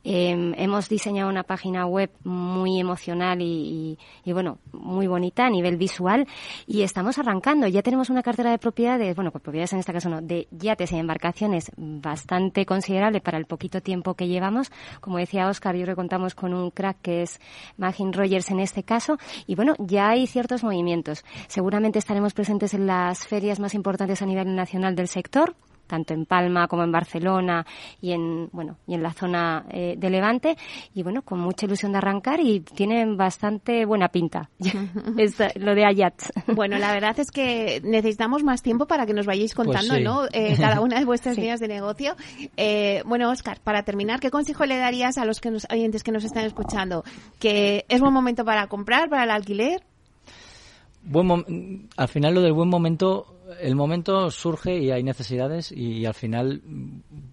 Eh, 0.03 0.36
hemos 0.57 0.89
diseñado 0.89 1.29
una 1.29 1.43
página 1.43 1.85
web 1.85 2.11
muy 2.23 2.79
emocional 2.79 3.39
y, 3.41 3.97
bueno, 4.25 4.59
muy 4.71 5.07
bonita 5.07 5.45
a 5.45 5.49
nivel 5.49 5.77
visual 5.77 6.27
y 6.65 6.81
estamos 6.81 7.17
arrancando. 7.17 7.67
Ya 7.67 7.81
tenemos 7.81 8.09
una 8.09 8.23
cartera 8.23 8.51
de 8.51 8.57
propiedades, 8.57 9.15
bueno, 9.15 9.31
pues 9.31 9.43
propiedades 9.43 9.73
en 9.73 9.79
este 9.79 9.93
caso 9.93 10.09
no, 10.09 10.21
de 10.21 10.47
yates 10.51 10.91
y 10.91 10.97
embarcaciones 10.97 11.71
bastante 11.77 12.65
considerable 12.65 13.21
para 13.21 13.37
el 13.37 13.45
poquito 13.45 13.81
tiempo 13.81 14.15
que 14.15 14.27
llevamos. 14.27 14.71
Como 15.01 15.17
decía 15.17 15.47
Oscar, 15.47 15.75
yo 15.75 15.83
creo 15.83 15.95
que 15.95 16.01
contamos 16.01 16.35
con 16.35 16.53
un 16.53 16.71
crack 16.71 17.01
que 17.01 17.21
es 17.23 17.39
Magin 17.77 18.13
Rogers 18.13 18.51
en 18.51 18.59
este 18.59 18.83
caso 18.83 19.17
y 19.45 19.55
bueno, 19.55 19.75
ya 19.79 20.09
hay 20.09 20.27
ciertos 20.27 20.63
movimientos. 20.63 21.23
Seguramente 21.47 21.99
estaremos 21.99 22.33
presentes 22.33 22.73
en 22.73 22.87
las 22.87 23.27
ferias 23.27 23.59
más 23.59 23.73
importantes 23.73 24.21
a 24.21 24.25
nivel 24.25 24.55
nacional 24.55 24.95
del 24.95 25.07
sector 25.07 25.55
tanto 25.87 26.13
en 26.13 26.25
Palma 26.25 26.67
como 26.67 26.83
en 26.83 26.91
Barcelona 26.91 27.65
y 28.01 28.11
en 28.11 28.49
bueno 28.51 28.77
y 28.85 28.93
en 28.93 29.03
la 29.03 29.13
zona 29.13 29.65
eh, 29.69 29.95
de 29.97 30.09
Levante. 30.09 30.57
Y 30.93 31.03
bueno 31.03 31.21
con 31.21 31.39
mucha 31.39 31.65
ilusión 31.65 31.91
de 31.91 31.99
arrancar 31.99 32.39
y 32.39 32.59
tienen 32.59 33.17
bastante 33.17 33.85
buena 33.85 34.09
pinta. 34.09 34.49
Es 35.17 35.37
lo 35.55 35.73
de 35.73 35.85
Ayat 35.85 36.13
bueno 36.53 36.77
la 36.77 36.91
verdad 36.91 37.19
es 37.19 37.31
que 37.31 37.81
necesitamos 37.83 38.43
más 38.43 38.61
tiempo 38.61 38.85
para 38.85 39.05
que 39.05 39.13
nos 39.13 39.25
vayáis 39.25 39.53
pues 39.55 39.67
contando 39.67 39.99
no 39.99 40.25
eh, 40.31 40.55
cada 40.57 40.81
una 40.81 40.99
de 40.99 41.05
vuestras 41.05 41.37
líneas 41.37 41.59
de 41.59 41.67
negocio. 41.67 42.15
Eh, 42.57 43.01
bueno 43.05 43.29
Oscar 43.31 43.59
para 43.63 43.83
terminar 43.83 44.19
qué 44.19 44.29
consejo 44.29 44.65
le 44.65 44.77
darías 44.77 45.17
a 45.17 45.25
los 45.25 45.39
que 45.39 45.51
nos, 45.51 45.67
oyentes 45.71 46.03
que 46.03 46.11
nos 46.11 46.23
están 46.23 46.45
escuchando 46.45 47.03
que 47.39 47.85
es 47.89 48.01
buen 48.01 48.13
momento 48.13 48.45
para 48.45 48.67
comprar 48.67 49.09
para 49.09 49.23
el 49.23 49.31
alquiler 49.31 49.81
buen 51.03 51.87
al 51.95 52.07
final 52.07 52.33
lo 52.33 52.41
del 52.41 52.53
buen 52.53 52.69
momento 52.69 53.36
el 53.59 53.75
momento 53.75 54.29
surge 54.31 54.77
y 54.77 54.91
hay 54.91 55.03
necesidades 55.03 55.71
y, 55.71 56.05
al 56.05 56.13
final, 56.13 56.61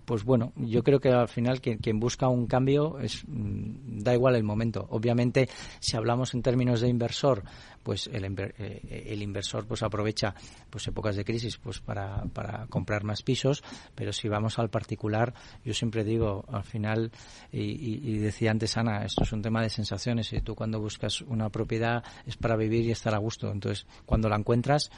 pues 0.04 0.24
bueno, 0.24 0.52
yo 0.56 0.82
creo 0.82 1.00
que 1.00 1.10
al 1.10 1.28
final 1.28 1.60
quien, 1.60 1.78
quien 1.78 1.98
busca 1.98 2.28
un 2.28 2.46
cambio 2.46 2.98
es 3.00 3.24
mm, 3.26 3.98
da 4.02 4.14
igual 4.14 4.36
el 4.36 4.44
momento. 4.44 4.86
Obviamente, 4.90 5.48
si 5.80 5.96
hablamos 5.96 6.34
en 6.34 6.42
términos 6.42 6.80
de 6.80 6.88
inversor, 6.88 7.42
pues 7.82 8.08
el, 8.12 8.24
eh, 8.24 9.04
el 9.06 9.22
inversor 9.22 9.66
pues 9.66 9.82
aprovecha 9.82 10.34
pues 10.70 10.86
épocas 10.86 11.16
de 11.16 11.24
crisis 11.24 11.58
pues 11.58 11.80
para, 11.80 12.24
para 12.32 12.66
comprar 12.68 13.04
más 13.04 13.22
pisos, 13.22 13.62
pero 13.94 14.12
si 14.12 14.28
vamos 14.28 14.58
al 14.58 14.70
particular, 14.70 15.34
yo 15.64 15.74
siempre 15.74 16.04
digo 16.04 16.44
al 16.48 16.64
final 16.64 17.12
y, 17.52 17.60
y 17.60 18.18
decía 18.18 18.50
antes 18.50 18.76
Ana, 18.76 19.04
esto 19.04 19.22
es 19.24 19.32
un 19.32 19.42
tema 19.42 19.62
de 19.62 19.70
sensaciones 19.70 20.32
y 20.32 20.40
tú 20.40 20.54
cuando 20.54 20.80
buscas 20.80 21.20
una 21.22 21.50
propiedad 21.50 22.02
es 22.26 22.36
para 22.36 22.56
vivir 22.56 22.84
y 22.84 22.90
estar 22.90 23.14
a 23.14 23.18
gusto. 23.18 23.50
Entonces, 23.50 23.86
cuando 24.06 24.28
la 24.28 24.36
encuentras 24.36 24.90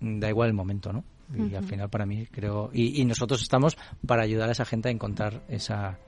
da 0.00 0.28
igual 0.28 0.48
el 0.48 0.54
momento, 0.54 0.92
¿no? 0.92 1.04
Y 1.34 1.54
al 1.54 1.64
final 1.64 1.88
para 1.88 2.04
mí 2.04 2.26
creo 2.30 2.70
y, 2.72 3.00
y, 3.00 3.04
nosotros 3.06 3.40
estamos 3.40 3.78
para 4.06 4.22
ayudar 4.22 4.50
a 4.50 4.52
esa 4.52 4.66
gente 4.66 4.88
a 4.88 4.92
encontrar 4.92 5.42
esa 5.48 5.98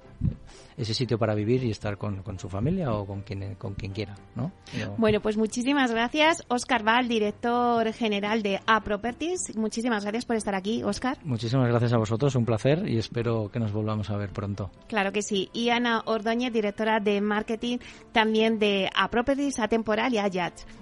ese 0.77 0.93
sitio 0.93 1.19
para 1.19 1.35
vivir 1.35 1.65
y 1.65 1.71
estar 1.71 1.97
con, 1.97 2.23
su 2.39 2.49
familia 2.49 2.93
o 2.93 3.07
con 3.07 3.23
quien, 3.23 3.55
con 3.55 3.75
quien 3.75 3.93
quiera. 3.93 4.15
¿no? 4.35 4.53
Bueno, 4.99 5.21
pues 5.21 5.37
muchísimas 5.37 5.91
gracias. 5.91 6.45
Oscar 6.49 6.83
Val, 6.83 7.09
director 7.09 7.91
general 7.93 8.43
de 8.43 8.61
A 8.67 8.83
Properties. 8.83 9.57
Muchísimas 9.57 10.05
gracias 10.05 10.27
por 10.27 10.37
estar 10.37 10.55
aquí, 10.55 10.83
Oscar. 10.83 11.19
Muchísimas 11.25 11.69
gracias 11.69 11.93
a 11.95 11.99
vosotros, 11.99 12.35
un 12.37 12.45
placer 12.45 12.89
y 12.89 12.99
espero 12.99 13.51
que 13.51 13.59
nos 13.59 13.73
volvamos 13.73 14.11
a 14.11 14.17
ver 14.17 14.31
pronto. 14.31 14.71
Claro 14.87 15.13
que 15.13 15.23
sí. 15.23 15.49
Y 15.53 15.71
Ana 15.71 16.03
Ordóñez, 16.05 16.53
directora 16.53 17.01
de 17.01 17.21
marketing 17.21 17.79
también 18.13 18.59
de 18.59 18.91
A 18.95 19.09
Properties, 19.09 19.59
A 19.59 19.69
Temporal 19.69 20.13
y 20.13 20.19
A 20.19 20.27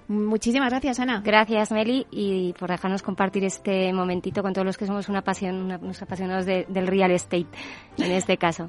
Muchísimas 0.09 0.71
gracias, 0.71 1.01
Ana. 1.01 1.23
Gracias, 1.25 1.71
Meli, 1.73 2.07
y 2.11 2.53
por 2.55 2.69
dejarnos 2.69 3.03
compartir 3.03 3.45
este 3.45 3.93
momentito 3.93 4.43
con 4.43 4.53
todos 4.53 4.67
los 4.67 4.77
que 4.77 4.87
somos 4.87 5.09
una 5.09 5.23
pasión, 5.23 5.73
unos 5.81 6.03
apasionados 6.03 6.45
del 6.45 6.87
real 6.87 7.11
estate, 7.11 7.47
en 7.97 8.13
este 8.13 8.37
caso. 8.37 8.69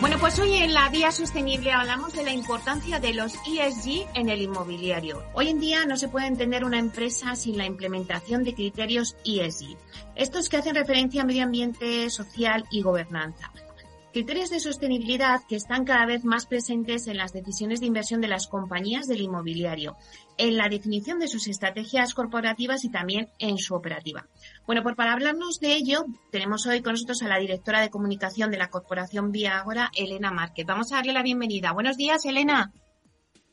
Bueno, 0.00 0.18
pues 0.18 0.38
hoy 0.38 0.54
en 0.54 0.74
la 0.74 0.88
Vía 0.90 1.10
Sostenible 1.10 1.72
hablamos 1.72 2.12
de 2.12 2.24
la 2.24 2.32
importancia 2.32 3.00
de 3.00 3.14
los 3.14 3.34
ESG 3.46 4.06
en 4.14 4.28
el 4.28 4.42
inmobiliario. 4.42 5.22
Hoy 5.34 5.48
en 5.48 5.60
día 5.60 5.86
no 5.86 5.96
se 5.96 6.08
puede 6.08 6.26
entender 6.26 6.64
una 6.64 6.78
empresa 6.78 7.34
sin 7.36 7.56
la 7.56 7.64
implementación 7.64 8.44
de 8.44 8.54
criterios 8.54 9.16
ESG. 9.24 9.76
Estos 10.14 10.48
que 10.48 10.58
hacen 10.58 10.74
referencia 10.74 11.22
a 11.22 11.24
medio 11.24 11.44
ambiente, 11.44 12.10
social 12.10 12.64
y 12.70 12.82
gobernanza. 12.82 13.50
Criterios 14.14 14.50
de 14.50 14.60
sostenibilidad 14.60 15.40
que 15.48 15.56
están 15.56 15.84
cada 15.84 16.06
vez 16.06 16.24
más 16.24 16.46
presentes 16.46 17.08
en 17.08 17.16
las 17.16 17.32
decisiones 17.32 17.80
de 17.80 17.86
inversión 17.86 18.20
de 18.20 18.28
las 18.28 18.46
compañías 18.46 19.08
del 19.08 19.22
inmobiliario, 19.22 19.96
en 20.38 20.56
la 20.56 20.68
definición 20.68 21.18
de 21.18 21.26
sus 21.26 21.48
estrategias 21.48 22.14
corporativas 22.14 22.84
y 22.84 22.90
también 22.90 23.28
en 23.40 23.58
su 23.58 23.74
operativa. 23.74 24.28
Bueno, 24.66 24.82
pues 24.82 24.96
para 24.96 25.12
hablarnos 25.12 25.60
de 25.60 25.74
ello, 25.74 26.06
tenemos 26.30 26.66
hoy 26.66 26.80
con 26.80 26.92
nosotros 26.92 27.22
a 27.22 27.28
la 27.28 27.38
directora 27.38 27.82
de 27.82 27.90
comunicación 27.90 28.50
de 28.50 28.56
la 28.56 28.70
Corporación 28.70 29.30
Vía 29.30 29.58
Agora, 29.58 29.90
Elena 29.94 30.30
Márquez. 30.30 30.64
Vamos 30.64 30.90
a 30.90 30.96
darle 30.96 31.12
la 31.12 31.22
bienvenida. 31.22 31.72
Buenos 31.72 31.98
días, 31.98 32.24
Elena. 32.24 32.72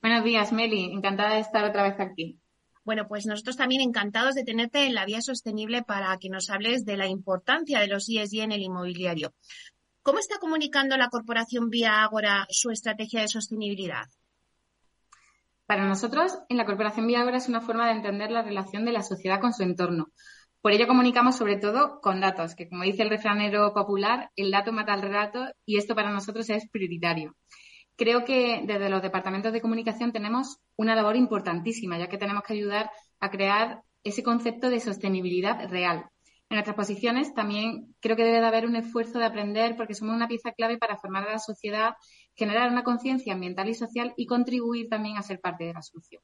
Buenos 0.02 0.24
días, 0.24 0.54
Meli. 0.54 0.86
Encantada 0.86 1.34
de 1.34 1.42
estar 1.42 1.66
otra 1.66 1.84
vez 1.84 2.00
aquí. 2.00 2.40
Bueno, 2.86 3.10
pues 3.10 3.26
nosotros 3.26 3.58
también 3.58 3.82
encantados 3.82 4.36
de 4.36 4.46
tenerte 4.46 4.86
en 4.86 4.96
la 4.96 5.06
vía 5.06 5.22
sostenible 5.22 5.84
para 5.84 6.18
que 6.18 6.30
nos 6.30 6.50
hables 6.50 6.86
de 6.86 6.96
la 6.96 7.08
importancia 7.08 7.82
de 7.82 7.88
los 7.88 8.08
ESG 8.08 8.40
en 8.40 8.54
el 8.54 8.62
inmobiliario. 8.62 9.34
¿Cómo 10.04 10.20
está 10.20 10.40
comunicando 10.40 10.96
la 10.96 11.10
corporación 11.10 11.70
Vía 11.70 12.04
Ágora 12.04 12.48
su 12.50 12.72
estrategia 12.72 13.20
de 13.20 13.28
sostenibilidad? 13.28 14.06
Para 15.66 15.86
nosotros, 15.86 16.40
en 16.50 16.58
la 16.58 16.66
corporación 16.66 17.06
Vía 17.06 17.20
Ágora 17.20 17.38
es 17.38 17.50
una 17.50 17.62
forma 17.62 17.88
de 17.88 17.98
entender 17.98 18.32
la 18.32 18.42
relación 18.42 18.86
de 18.86 18.94
la 18.94 19.04
sociedad 19.04 19.42
con 19.42 19.54
su 19.54 19.64
entorno. 19.64 20.08
Por 20.62 20.72
ello 20.72 20.88
comunicamos 20.88 21.36
sobre 21.36 21.58
todo 21.58 22.00
con 22.02 22.22
datos, 22.22 22.56
que 22.56 22.70
como 22.70 22.84
dice 22.84 23.04
el 23.04 23.10
refranero 23.10 23.74
popular, 23.74 24.30
el 24.36 24.52
dato 24.52 24.72
mata 24.72 24.94
al 24.94 25.02
relato 25.02 25.48
y 25.66 25.78
esto 25.78 25.96
para 25.96 26.12
nosotros 26.12 26.50
es 26.50 26.70
prioritario. 26.70 27.36
Creo 27.96 28.26
que 28.26 28.62
desde 28.66 28.90
los 28.90 29.02
departamentos 29.02 29.54
de 29.54 29.62
comunicación 29.62 30.12
tenemos 30.12 30.58
una 30.76 30.96
labor 30.96 31.16
importantísima, 31.16 31.98
ya 31.98 32.08
que 32.08 32.18
tenemos 32.18 32.44
que 32.44 32.54
ayudar 32.54 32.92
a 33.20 33.30
crear 33.30 33.82
ese 34.04 34.24
concepto 34.24 34.70
de 34.70 34.80
sostenibilidad 34.80 35.70
real, 35.70 36.06
en 36.52 36.56
nuestras 36.56 36.76
posiciones 36.76 37.34
también 37.34 37.96
creo 38.02 38.18
que 38.18 38.26
debe 38.26 38.42
de 38.42 38.46
haber 38.46 38.66
un 38.66 38.76
esfuerzo 38.76 39.20
de 39.20 39.24
aprender 39.24 39.78
porque 39.78 39.94
somos 39.94 40.14
una 40.14 40.28
pieza 40.28 40.52
clave 40.52 40.78
para 40.78 40.98
formar 40.98 41.26
a 41.26 41.32
la 41.32 41.40
sociedad, 41.40 41.94
generar 42.36 42.70
una 42.70 42.84
conciencia 42.84 43.32
ambiental 43.32 43.70
y 43.70 43.74
social 43.74 44.14
y 44.18 44.26
contribuir 44.26 44.90
también 44.90 45.16
a 45.16 45.22
ser 45.22 45.40
parte 45.40 45.64
de 45.64 45.74
la 45.74 45.82
solución. 45.82 46.22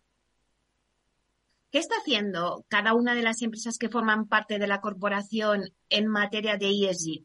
¿Qué 1.78 1.82
está 1.82 1.98
haciendo 1.98 2.66
cada 2.70 2.96
una 2.96 3.14
de 3.14 3.22
las 3.22 3.44
empresas 3.44 3.78
que 3.78 3.88
forman 3.88 4.28
parte 4.28 4.58
de 4.58 4.66
la 4.66 4.82
corporación 4.82 5.66
en 5.92 6.08
materia 6.08 6.58
de 6.58 6.70
ESG? 6.72 7.24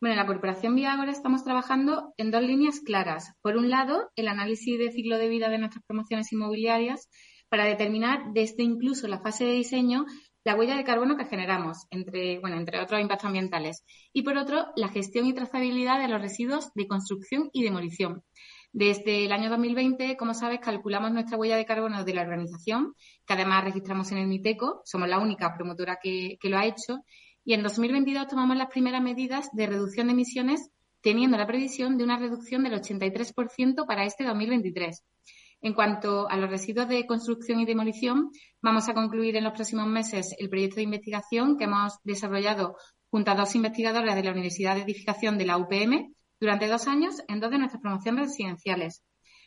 Bueno, 0.00 0.14
en 0.14 0.16
la 0.16 0.24
Corporación 0.24 0.74
Viagora 0.74 1.12
estamos 1.12 1.44
trabajando 1.44 2.14
en 2.16 2.30
dos 2.30 2.40
líneas 2.40 2.80
claras. 2.80 3.34
Por 3.42 3.58
un 3.58 3.68
lado, 3.68 4.10
el 4.16 4.28
análisis 4.28 4.78
de 4.78 4.90
ciclo 4.92 5.18
de 5.18 5.28
vida 5.28 5.50
de 5.50 5.58
nuestras 5.58 5.84
promociones 5.84 6.32
inmobiliarias 6.32 7.10
para 7.50 7.66
determinar 7.66 8.32
desde 8.32 8.62
incluso 8.62 9.06
la 9.08 9.20
fase 9.20 9.44
de 9.44 9.52
diseño 9.52 10.06
la 10.42 10.54
huella 10.54 10.74
de 10.74 10.82
carbono 10.82 11.18
que 11.18 11.26
generamos, 11.26 11.86
entre, 11.90 12.38
bueno, 12.38 12.56
entre 12.56 12.80
otros 12.80 12.98
impactos 12.98 13.26
ambientales. 13.26 13.84
Y 14.14 14.22
por 14.22 14.38
otro, 14.38 14.68
la 14.74 14.88
gestión 14.88 15.26
y 15.26 15.34
trazabilidad 15.34 16.00
de 16.00 16.08
los 16.08 16.22
residuos 16.22 16.72
de 16.74 16.86
construcción 16.88 17.50
y 17.52 17.62
demolición. 17.62 18.24
Desde 18.74 19.26
el 19.26 19.32
año 19.32 19.50
2020, 19.50 20.16
como 20.16 20.32
sabes, 20.32 20.60
calculamos 20.60 21.12
nuestra 21.12 21.36
huella 21.36 21.56
de 21.56 21.66
carbono 21.66 22.04
de 22.04 22.14
la 22.14 22.22
organización, 22.22 22.94
que 23.26 23.34
además 23.34 23.64
registramos 23.64 24.10
en 24.12 24.18
el 24.18 24.28
MITECO, 24.28 24.80
somos 24.86 25.10
la 25.10 25.18
única 25.18 25.54
promotora 25.54 25.98
que, 26.02 26.38
que 26.40 26.48
lo 26.48 26.56
ha 26.56 26.64
hecho, 26.64 27.04
y 27.44 27.52
en 27.52 27.62
2022 27.62 28.28
tomamos 28.28 28.56
las 28.56 28.70
primeras 28.70 29.02
medidas 29.02 29.50
de 29.52 29.66
reducción 29.66 30.06
de 30.06 30.14
emisiones, 30.14 30.70
teniendo 31.02 31.36
la 31.36 31.46
previsión 31.46 31.98
de 31.98 32.04
una 32.04 32.18
reducción 32.18 32.62
del 32.62 32.80
83% 32.80 33.86
para 33.86 34.06
este 34.06 34.24
2023. 34.24 35.04
En 35.60 35.74
cuanto 35.74 36.28
a 36.30 36.36
los 36.38 36.48
residuos 36.48 36.88
de 36.88 37.06
construcción 37.06 37.60
y 37.60 37.66
demolición, 37.66 38.30
vamos 38.62 38.88
a 38.88 38.94
concluir 38.94 39.36
en 39.36 39.44
los 39.44 39.52
próximos 39.52 39.86
meses 39.86 40.34
el 40.38 40.48
proyecto 40.48 40.76
de 40.76 40.84
investigación 40.84 41.58
que 41.58 41.64
hemos 41.64 41.98
desarrollado 42.04 42.76
junto 43.10 43.30
a 43.30 43.34
dos 43.34 43.54
investigadoras 43.54 44.16
de 44.16 44.22
la 44.24 44.32
Universidad 44.32 44.76
de 44.76 44.82
Edificación 44.82 45.36
de 45.36 45.44
la 45.44 45.58
UPM 45.58 46.14
durante 46.42 46.66
dos 46.66 46.88
años 46.88 47.22
en 47.28 47.38
dos 47.38 47.52
de 47.52 47.58
nuestras 47.58 47.80
promociones 47.80 48.26
residenciales. 48.26 49.04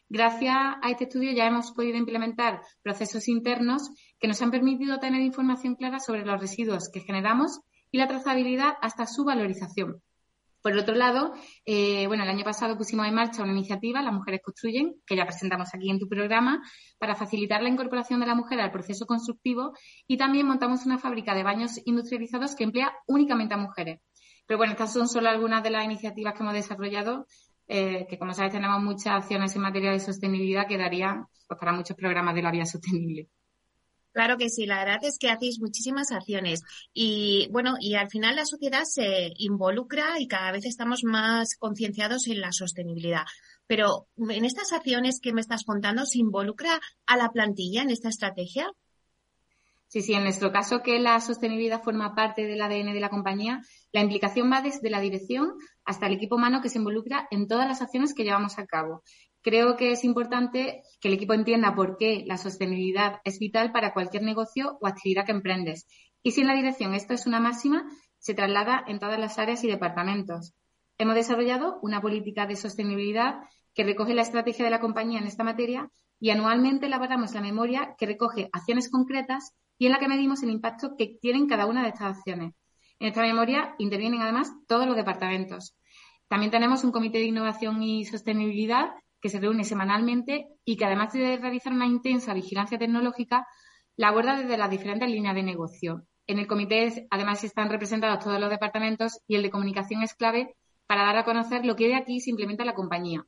Gracias 0.08 0.56
a 0.56 0.90
este 0.90 1.04
estudio 1.04 1.34
ya 1.34 1.46
hemos 1.46 1.74
podido 1.74 1.98
implementar 1.98 2.62
procesos 2.84 3.28
internos 3.28 3.90
que 4.18 4.30
nos 4.30 4.42
han 4.42 4.50
permitido 4.50 4.98
tener 4.98 5.22
información 5.22 5.76
clara 5.76 6.00
sobre 6.00 6.26
los 6.26 6.40
residuos 6.40 6.90
que 6.94 7.02
generamos 7.02 7.60
y 7.92 7.98
la 7.98 8.08
trazabilidad 8.08 8.76
hasta 8.82 9.08
su 9.08 9.26
valorización. 9.26 10.02
Por 10.62 10.78
otro 10.78 10.96
lado, 10.96 11.34
eh, 11.66 12.08
bueno, 12.08 12.24
el 12.24 12.30
año 12.30 12.46
pasado 12.46 12.78
pusimos 12.78 13.06
en 13.08 13.14
marcha 13.14 13.44
una 13.44 13.52
iniciativa, 13.52 14.02
Las 14.02 14.14
Mujeres 14.14 14.40
Construyen, 14.42 14.96
que 15.06 15.18
ya 15.18 15.26
presentamos 15.26 15.76
aquí 15.76 15.92
en 15.92 16.00
tu 16.00 16.08
programa, 16.08 16.62
para 16.98 17.16
facilitar 17.16 17.62
la 17.62 17.70
incorporación 17.70 18.22
de 18.22 18.28
la 18.28 18.36
mujer 18.36 18.62
al 18.62 18.72
proceso 18.72 19.06
constructivo 19.06 19.74
y 20.08 20.16
también 20.16 20.48
montamos 20.48 20.86
una 20.86 20.98
fábrica 20.98 21.36
de 21.36 21.44
baños 21.44 21.78
industrializados 21.84 22.56
que 22.56 22.64
emplea 22.64 22.94
únicamente 23.06 23.54
a 23.54 23.58
mujeres. 23.58 24.00
Pero 24.46 24.58
bueno, 24.58 24.74
estas 24.74 24.94
son 24.94 25.08
solo 25.08 25.30
algunas 25.30 25.64
de 25.64 25.72
las 25.72 25.86
iniciativas 25.86 26.34
que 26.34 26.44
hemos 26.44 26.54
desarrollado, 26.54 27.26
eh, 27.68 28.06
que 28.10 28.20
como 28.20 28.34
sabes 28.34 28.52
tenemos 28.52 28.82
muchas 28.82 29.14
acciones 29.14 29.56
en 29.56 29.62
materia 29.62 29.92
de 29.92 30.00
sostenibilidad 30.00 30.68
que 30.68 30.78
darían 30.78 31.26
pues, 31.48 31.60
para 31.60 31.74
muchos 31.74 31.98
programas 31.98 32.36
de 32.36 32.42
la 32.42 32.52
vía 32.52 32.66
sostenible. 32.66 33.30
Claro 34.16 34.38
que 34.38 34.50
sí, 34.50 34.66
la 34.66 34.86
verdad 34.86 35.04
es 35.04 35.18
que 35.20 35.30
hacéis 35.30 35.60
muchísimas 35.60 36.14
acciones 36.14 36.62
y 36.94 37.50
bueno, 37.52 37.76
y 37.82 37.96
al 37.96 38.10
final 38.10 38.38
la 38.38 38.46
sociedad 38.46 38.84
se 38.86 39.34
involucra 39.36 40.22
y 40.22 40.28
cada 40.28 40.54
vez 40.54 40.66
estamos 40.66 41.04
más 41.04 41.58
concienciados 41.60 42.28
en 42.28 42.40
la 42.40 42.54
sostenibilidad. 42.54 43.26
Pero 43.68 44.08
en 44.16 44.46
estas 44.46 44.72
acciones 44.72 45.20
que 45.22 45.34
me 45.34 45.42
estás 45.42 45.66
contando, 45.66 46.06
¿se 46.06 46.20
involucra 46.20 46.80
a 47.06 47.18
la 47.18 47.30
plantilla 47.32 47.82
en 47.82 47.90
esta 47.90 48.08
estrategia? 48.08 48.72
Sí, 49.96 50.02
sí, 50.02 50.14
en 50.14 50.24
nuestro 50.24 50.52
caso 50.52 50.84
que 50.84 51.00
la 51.00 51.22
sostenibilidad 51.22 51.82
forma 51.82 52.16
parte 52.16 52.46
del 52.46 52.62
ADN 52.62 52.92
de 52.92 53.00
la 53.00 53.08
compañía, 53.08 53.62
la 53.94 54.02
implicación 54.02 54.52
va 54.52 54.60
desde 54.60 54.90
la 54.90 55.00
dirección 55.00 55.54
hasta 55.86 56.08
el 56.08 56.16
equipo 56.16 56.36
humano 56.36 56.60
que 56.62 56.68
se 56.68 56.80
involucra 56.80 57.30
en 57.32 57.48
todas 57.48 57.66
las 57.66 57.82
acciones 57.82 58.14
que 58.14 58.26
llevamos 58.26 58.60
a 58.60 58.66
cabo 58.66 59.04
creo 59.42 59.78
que 59.78 59.92
es 59.94 60.04
importante 60.04 60.82
que 61.00 61.08
el 61.08 61.14
equipo 61.14 61.34
entienda 61.34 61.76
por 61.76 61.96
qué 61.98 62.26
la 62.26 62.38
sostenibilidad 62.38 63.22
es 63.24 63.40
vital 63.40 63.72
para 63.72 63.94
cualquier 63.94 64.24
negocio 64.24 64.78
o 64.82 64.88
actividad 64.88 65.26
que 65.26 65.32
emprendes. 65.32 65.88
Y 66.24 66.32
si 66.32 66.42
en 66.42 66.48
la 66.48 66.56
dirección 66.56 66.94
esto 66.94 67.14
es 67.14 67.26
una 67.26 67.40
máxima, 67.40 67.86
se 68.18 68.34
traslada 68.34 68.84
en 68.88 69.00
todas 69.00 69.18
las 69.18 69.40
áreas 69.40 69.64
y 69.64 69.68
departamentos. 69.68 70.56
Hemos 70.98 71.16
desarrollado 71.16 71.80
una 71.84 72.02
política 72.02 72.46
de 72.48 72.58
sostenibilidad 72.58 73.44
que 73.74 73.86
recoge 73.86 74.14
la 74.14 74.24
estrategia 74.24 74.66
de 74.66 74.72
la 74.72 74.82
compañía 74.82 75.20
en 75.20 75.28
esta 75.28 75.46
materia 75.46 75.90
y 76.20 76.32
anualmente 76.32 76.88
elaboramos 76.88 77.34
la 77.34 77.42
memoria 77.42 77.96
que 77.98 78.08
recoge 78.08 78.50
acciones 78.52 78.90
concretas 78.90 79.54
y 79.78 79.86
en 79.86 79.92
la 79.92 80.00
que 80.00 80.08
medimos 80.08 80.44
el 80.44 80.50
impacto 80.50 80.96
que 80.98 81.18
tienen 81.22 81.48
cada 81.48 81.66
una 81.66 81.84
de 81.84 81.90
estas 81.90 82.18
acciones. 82.18 82.54
En 83.00 83.08
esta 83.08 83.22
memoria 83.22 83.76
intervienen 83.78 84.22
además 84.22 84.52
todos 84.68 84.86
los 84.88 84.96
departamentos. 84.96 85.76
También 86.28 86.52
tenemos 86.52 86.84
un 86.84 86.92
comité 86.92 87.20
de 87.20 87.26
innovación 87.26 87.82
y 87.84 88.06
sostenibilidad 88.06 88.92
que 89.22 89.30
se 89.30 89.40
reúne 89.40 89.64
semanalmente 89.64 90.48
y 90.64 90.78
que 90.78 90.86
además 90.86 91.14
de 91.14 91.38
realizar 91.38 91.74
una 91.74 91.88
intensa 91.88 92.34
vigilancia 92.34 92.78
tecnológica, 92.78 93.46
la 93.98 94.10
aborda 94.10 94.38
desde 94.38 94.58
las 94.58 94.70
diferentes 94.70 95.10
líneas 95.10 95.36
de 95.36 95.44
negocio. 95.44 96.04
En 96.28 96.40
el 96.40 96.48
comité 96.48 97.08
además 97.10 97.44
están 97.44 97.70
representados 97.70 98.24
todos 98.24 98.40
los 98.40 98.50
departamentos 98.50 99.20
y 99.28 99.36
el 99.36 99.44
de 99.44 99.50
comunicación 99.50 100.02
es 100.04 100.16
clave 100.16 100.56
para 100.88 101.04
dar 101.04 101.18
a 101.18 101.24
conocer 101.24 101.66
lo 101.66 101.76
que 101.76 101.88
de 101.88 101.96
aquí 101.96 102.20
se 102.20 102.30
implementa 102.30 102.64
en 102.64 102.68
la 102.68 102.76
compañía. 102.76 103.26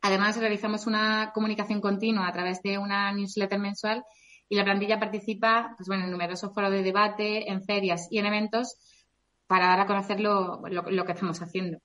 Además, 0.00 0.36
realizamos 0.36 0.86
una 0.86 1.30
comunicación 1.32 1.80
continua 1.80 2.26
a 2.26 2.32
través 2.32 2.60
de 2.62 2.78
una 2.78 3.12
newsletter 3.12 3.58
mensual 3.58 4.04
y 4.48 4.56
la 4.56 4.64
plantilla 4.64 5.00
participa 5.00 5.74
pues, 5.76 5.88
bueno, 5.88 6.04
en 6.04 6.10
numerosos 6.10 6.52
foros 6.54 6.70
de 6.70 6.82
debate, 6.82 7.50
en 7.50 7.62
ferias 7.62 8.08
y 8.10 8.18
en 8.18 8.26
eventos 8.26 8.76
para 9.46 9.66
dar 9.66 9.80
a 9.80 9.86
conocer 9.86 10.20
lo, 10.20 10.62
que 10.62 11.12
estamos 11.12 11.40
haciendo. 11.42 11.78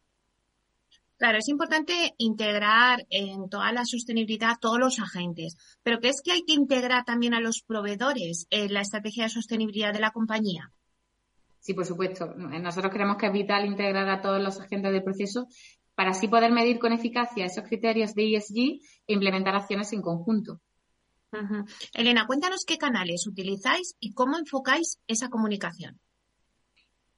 Claro, 1.18 1.40
es 1.40 1.50
importante 1.50 2.14
integrar 2.18 3.06
en 3.10 3.50
toda 3.50 3.72
la 3.72 3.86
sostenibilidad 3.86 4.52
a 4.52 4.58
todos 4.58 4.80
los 4.80 5.00
agentes, 5.00 5.58
pero 5.82 6.00
¿qué 6.00 6.10
es 6.10 6.22
que 6.22 6.32
hay 6.32 6.44
que 6.44 6.54
integrar 6.54 7.06
también 7.06 7.34
a 7.34 7.40
los 7.40 7.64
proveedores 7.66 8.46
en 8.52 8.74
la 8.74 8.82
estrategia 8.82 9.24
de 9.24 9.30
sostenibilidad 9.32 9.94
de 9.94 10.00
la 10.00 10.12
compañía? 10.12 10.72
Sí, 11.60 11.74
por 11.74 11.86
supuesto. 11.86 12.34
Nosotros 12.36 12.94
creemos 12.94 13.18
que 13.18 13.26
es 13.26 13.34
vital 13.34 13.66
integrar 13.66 14.08
a 14.08 14.22
todos 14.22 14.42
los 14.42 14.60
agentes 14.62 14.92
del 14.94 15.04
proceso 15.04 15.48
para 15.96 16.12
así 16.12 16.28
poder 16.28 16.52
medir 16.52 16.80
con 16.80 16.94
eficacia 16.94 17.46
esos 17.46 17.66
criterios 17.66 18.14
de 18.14 18.36
ESG 18.36 18.80
e 19.08 19.14
implementar 19.14 19.56
acciones 19.56 19.92
en 19.92 20.02
conjunto. 20.02 20.62
Elena, 21.94 22.28
cuéntanos 22.28 22.66
qué 22.66 22.78
canales 22.78 23.28
utilizáis 23.28 23.96
y 24.00 24.14
cómo 24.14 24.38
enfocáis 24.38 25.00
esa 25.08 25.30
comunicación. 25.30 26.00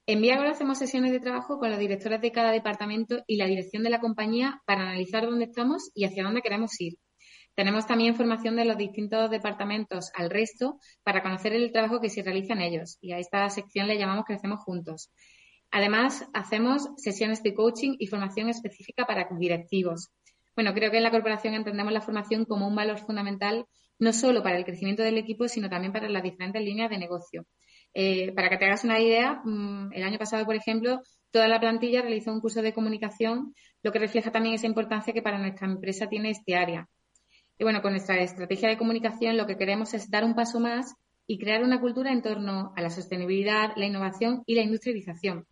En 0.05 0.23
hacemos 0.31 0.79
sesiones 0.79 1.11
de 1.11 1.19
trabajo 1.19 1.59
con 1.59 1.69
los 1.69 1.77
directores 1.77 2.19
de 2.19 2.31
cada 2.31 2.51
departamento 2.51 3.23
y 3.27 3.37
la 3.37 3.45
dirección 3.45 3.83
de 3.83 3.91
la 3.91 3.99
compañía 3.99 4.59
para 4.65 4.81
analizar 4.81 5.23
dónde 5.23 5.45
estamos 5.45 5.91
y 5.93 6.05
hacia 6.05 6.23
dónde 6.23 6.41
queremos 6.41 6.81
ir. 6.81 6.97
Tenemos 7.53 7.85
también 7.85 8.15
formación 8.15 8.55
de 8.55 8.65
los 8.65 8.75
distintos 8.75 9.29
departamentos 9.29 10.11
al 10.15 10.31
resto 10.31 10.79
para 11.03 11.21
conocer 11.21 11.53
el 11.53 11.71
trabajo 11.71 11.99
que 12.01 12.09
se 12.09 12.23
realiza 12.23 12.53
en 12.53 12.61
ellos 12.61 12.97
y 13.01 13.11
a 13.11 13.19
esta 13.19 13.47
sección 13.49 13.85
le 13.85 13.99
llamamos 13.99 14.25
Crecemos 14.25 14.61
Juntos. 14.61 15.11
Además, 15.69 16.27
hacemos 16.33 16.89
sesiones 16.97 17.43
de 17.43 17.53
coaching 17.53 17.95
y 17.99 18.07
formación 18.07 18.49
específica 18.49 19.05
para 19.05 19.27
directivos. 19.37 20.09
Bueno, 20.55 20.73
creo 20.73 20.89
que 20.89 20.97
en 20.97 21.03
la 21.03 21.11
corporación 21.11 21.53
entendemos 21.53 21.93
la 21.93 22.01
formación 22.01 22.45
como 22.45 22.67
un 22.67 22.75
valor 22.75 22.97
fundamental 22.97 23.67
no 23.99 24.13
solo 24.13 24.41
para 24.41 24.57
el 24.57 24.65
crecimiento 24.65 25.03
del 25.03 25.17
equipo, 25.17 25.47
sino 25.47 25.69
también 25.69 25.93
para 25.93 26.09
las 26.09 26.23
diferentes 26.23 26.61
líneas 26.63 26.89
de 26.89 26.97
negocio. 26.97 27.45
Eh, 27.93 28.31
para 28.33 28.49
que 28.49 28.57
te 28.57 28.65
hagas 28.65 28.83
una 28.83 28.99
idea, 28.99 29.41
mm, 29.43 29.93
el 29.93 30.03
año 30.03 30.17
pasado, 30.17 30.45
por 30.45 30.55
ejemplo, 30.55 31.01
toda 31.31 31.47
la 31.47 31.59
plantilla 31.59 32.01
realizó 32.01 32.31
un 32.31 32.41
curso 32.41 32.61
de 32.61 32.73
comunicación, 32.73 33.53
lo 33.83 33.91
que 33.91 33.99
refleja 33.99 34.31
también 34.31 34.55
esa 34.55 34.67
importancia 34.67 35.13
que 35.13 35.21
para 35.21 35.37
nuestra 35.37 35.67
empresa 35.67 36.07
tiene 36.07 36.31
este 36.31 36.55
área. 36.55 36.87
Y 37.57 37.63
bueno, 37.63 37.81
con 37.81 37.91
nuestra 37.91 38.19
estrategia 38.21 38.69
de 38.69 38.77
comunicación 38.77 39.37
lo 39.37 39.45
que 39.45 39.57
queremos 39.57 39.93
es 39.93 40.09
dar 40.09 40.23
un 40.23 40.33
paso 40.33 40.59
más 40.59 40.95
y 41.27 41.37
crear 41.37 41.63
una 41.63 41.81
cultura 41.81 42.11
en 42.11 42.21
torno 42.21 42.73
a 42.75 42.81
la 42.81 42.89
sostenibilidad, 42.89 43.73
la 43.75 43.85
innovación 43.85 44.43
y 44.45 44.55
la 44.55 44.61
industrialización. 44.61 45.45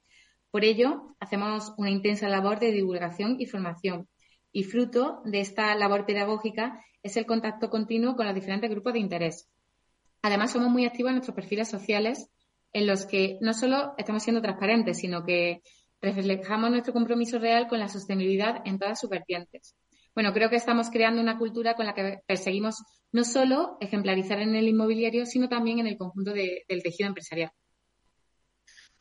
Por 0.50 0.64
ello, 0.64 1.16
hacemos 1.20 1.74
una 1.78 1.90
intensa 1.90 2.30
labor 2.30 2.60
de 2.60 2.72
divulgación 2.72 3.36
y 3.40 3.46
formación. 3.46 4.08
Y 4.52 4.64
fruto 4.64 5.22
de 5.26 5.42
esta 5.42 5.76
labor 5.76 6.06
pedagógica 6.06 6.82
es 7.08 7.18
el 7.18 7.26
contacto 7.26 7.70
continuo 7.70 8.16
con 8.16 8.26
los 8.26 8.36
diferentes 8.36 8.70
grupos 8.70 8.94
de 8.94 9.00
interés. 9.00 9.50
Además, 10.22 10.52
somos 10.52 10.70
muy 10.70 10.86
activos 10.86 11.10
en 11.10 11.16
nuestros 11.16 11.36
perfiles 11.36 11.70
sociales, 11.70 12.30
en 12.74 12.86
los 12.86 13.06
que 13.06 13.38
no 13.42 13.54
solo 13.54 13.94
estamos 13.98 14.24
siendo 14.24 14.42
transparentes, 14.42 15.00
sino 15.00 15.24
que 15.24 15.62
reflejamos 16.02 16.70
nuestro 16.70 16.94
compromiso 16.94 17.40
real 17.40 17.68
con 17.68 17.80
la 17.80 17.88
sostenibilidad 17.88 18.62
en 18.66 18.78
todas 18.78 19.00
sus 19.00 19.10
vertientes. 19.10 19.76
Bueno, 20.14 20.34
creo 20.34 20.50
que 20.50 20.56
estamos 20.56 20.90
creando 20.90 21.22
una 21.22 21.38
cultura 21.38 21.76
con 21.76 21.86
la 21.86 21.94
que 21.94 22.20
perseguimos 22.26 22.84
no 23.12 23.24
solo 23.24 23.78
ejemplarizar 23.80 24.40
en 24.40 24.56
el 24.56 24.68
inmobiliario, 24.68 25.26
sino 25.26 25.48
también 25.48 25.80
en 25.80 25.88
el 25.88 25.98
conjunto 25.98 26.34
del 26.34 26.84
tejido 26.84 27.08
empresarial. 27.08 27.52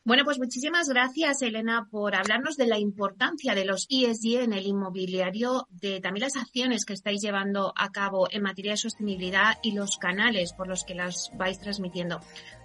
Bueno, 0.07 0.23
pues 0.23 0.39
muchísimas 0.39 0.87
gracias, 0.87 1.41
Elena, 1.41 1.89
por 1.91 2.15
hablarnos 2.15 2.55
de 2.55 2.65
la 2.65 2.79
importancia 2.79 3.53
de 3.55 3.65
los 3.65 3.87
ESG 3.89 4.41
en 4.41 4.53
el 4.53 4.65
inmobiliario, 4.65 5.67
de 5.69 5.99
también 5.99 6.23
las 6.23 6.37
acciones 6.37 6.85
que 6.85 6.93
estáis 6.93 7.21
llevando 7.21 7.73
a 7.75 7.91
cabo 7.91 8.29
en 8.31 8.41
materia 8.41 8.71
de 8.71 8.77
sostenibilidad 8.77 9.57
y 9.61 9.73
los 9.73 9.97
canales 9.97 10.53
por 10.53 10.69
los 10.69 10.85
que 10.85 10.95
las 10.95 11.29
vais 11.35 11.59
transmitiendo. 11.59 12.21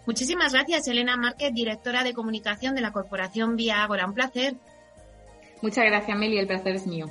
Muchísimas 0.07 0.53
gracias, 0.53 0.87
Elena 0.87 1.17
Márquez, 1.17 1.53
directora 1.53 2.05
de 2.05 2.15
comunicación 2.15 2.77
de 2.77 2.81
la 2.81 2.93
Corporación 2.93 3.57
Vía 3.57 3.83
Agora. 3.83 4.07
Un 4.07 4.15
placer. 4.15 4.55
Muchas 5.63 5.85
gracias, 5.85 6.17
Meli. 6.17 6.39
El 6.39 6.47
placer 6.47 6.77
es 6.77 6.87
mío. 6.87 7.11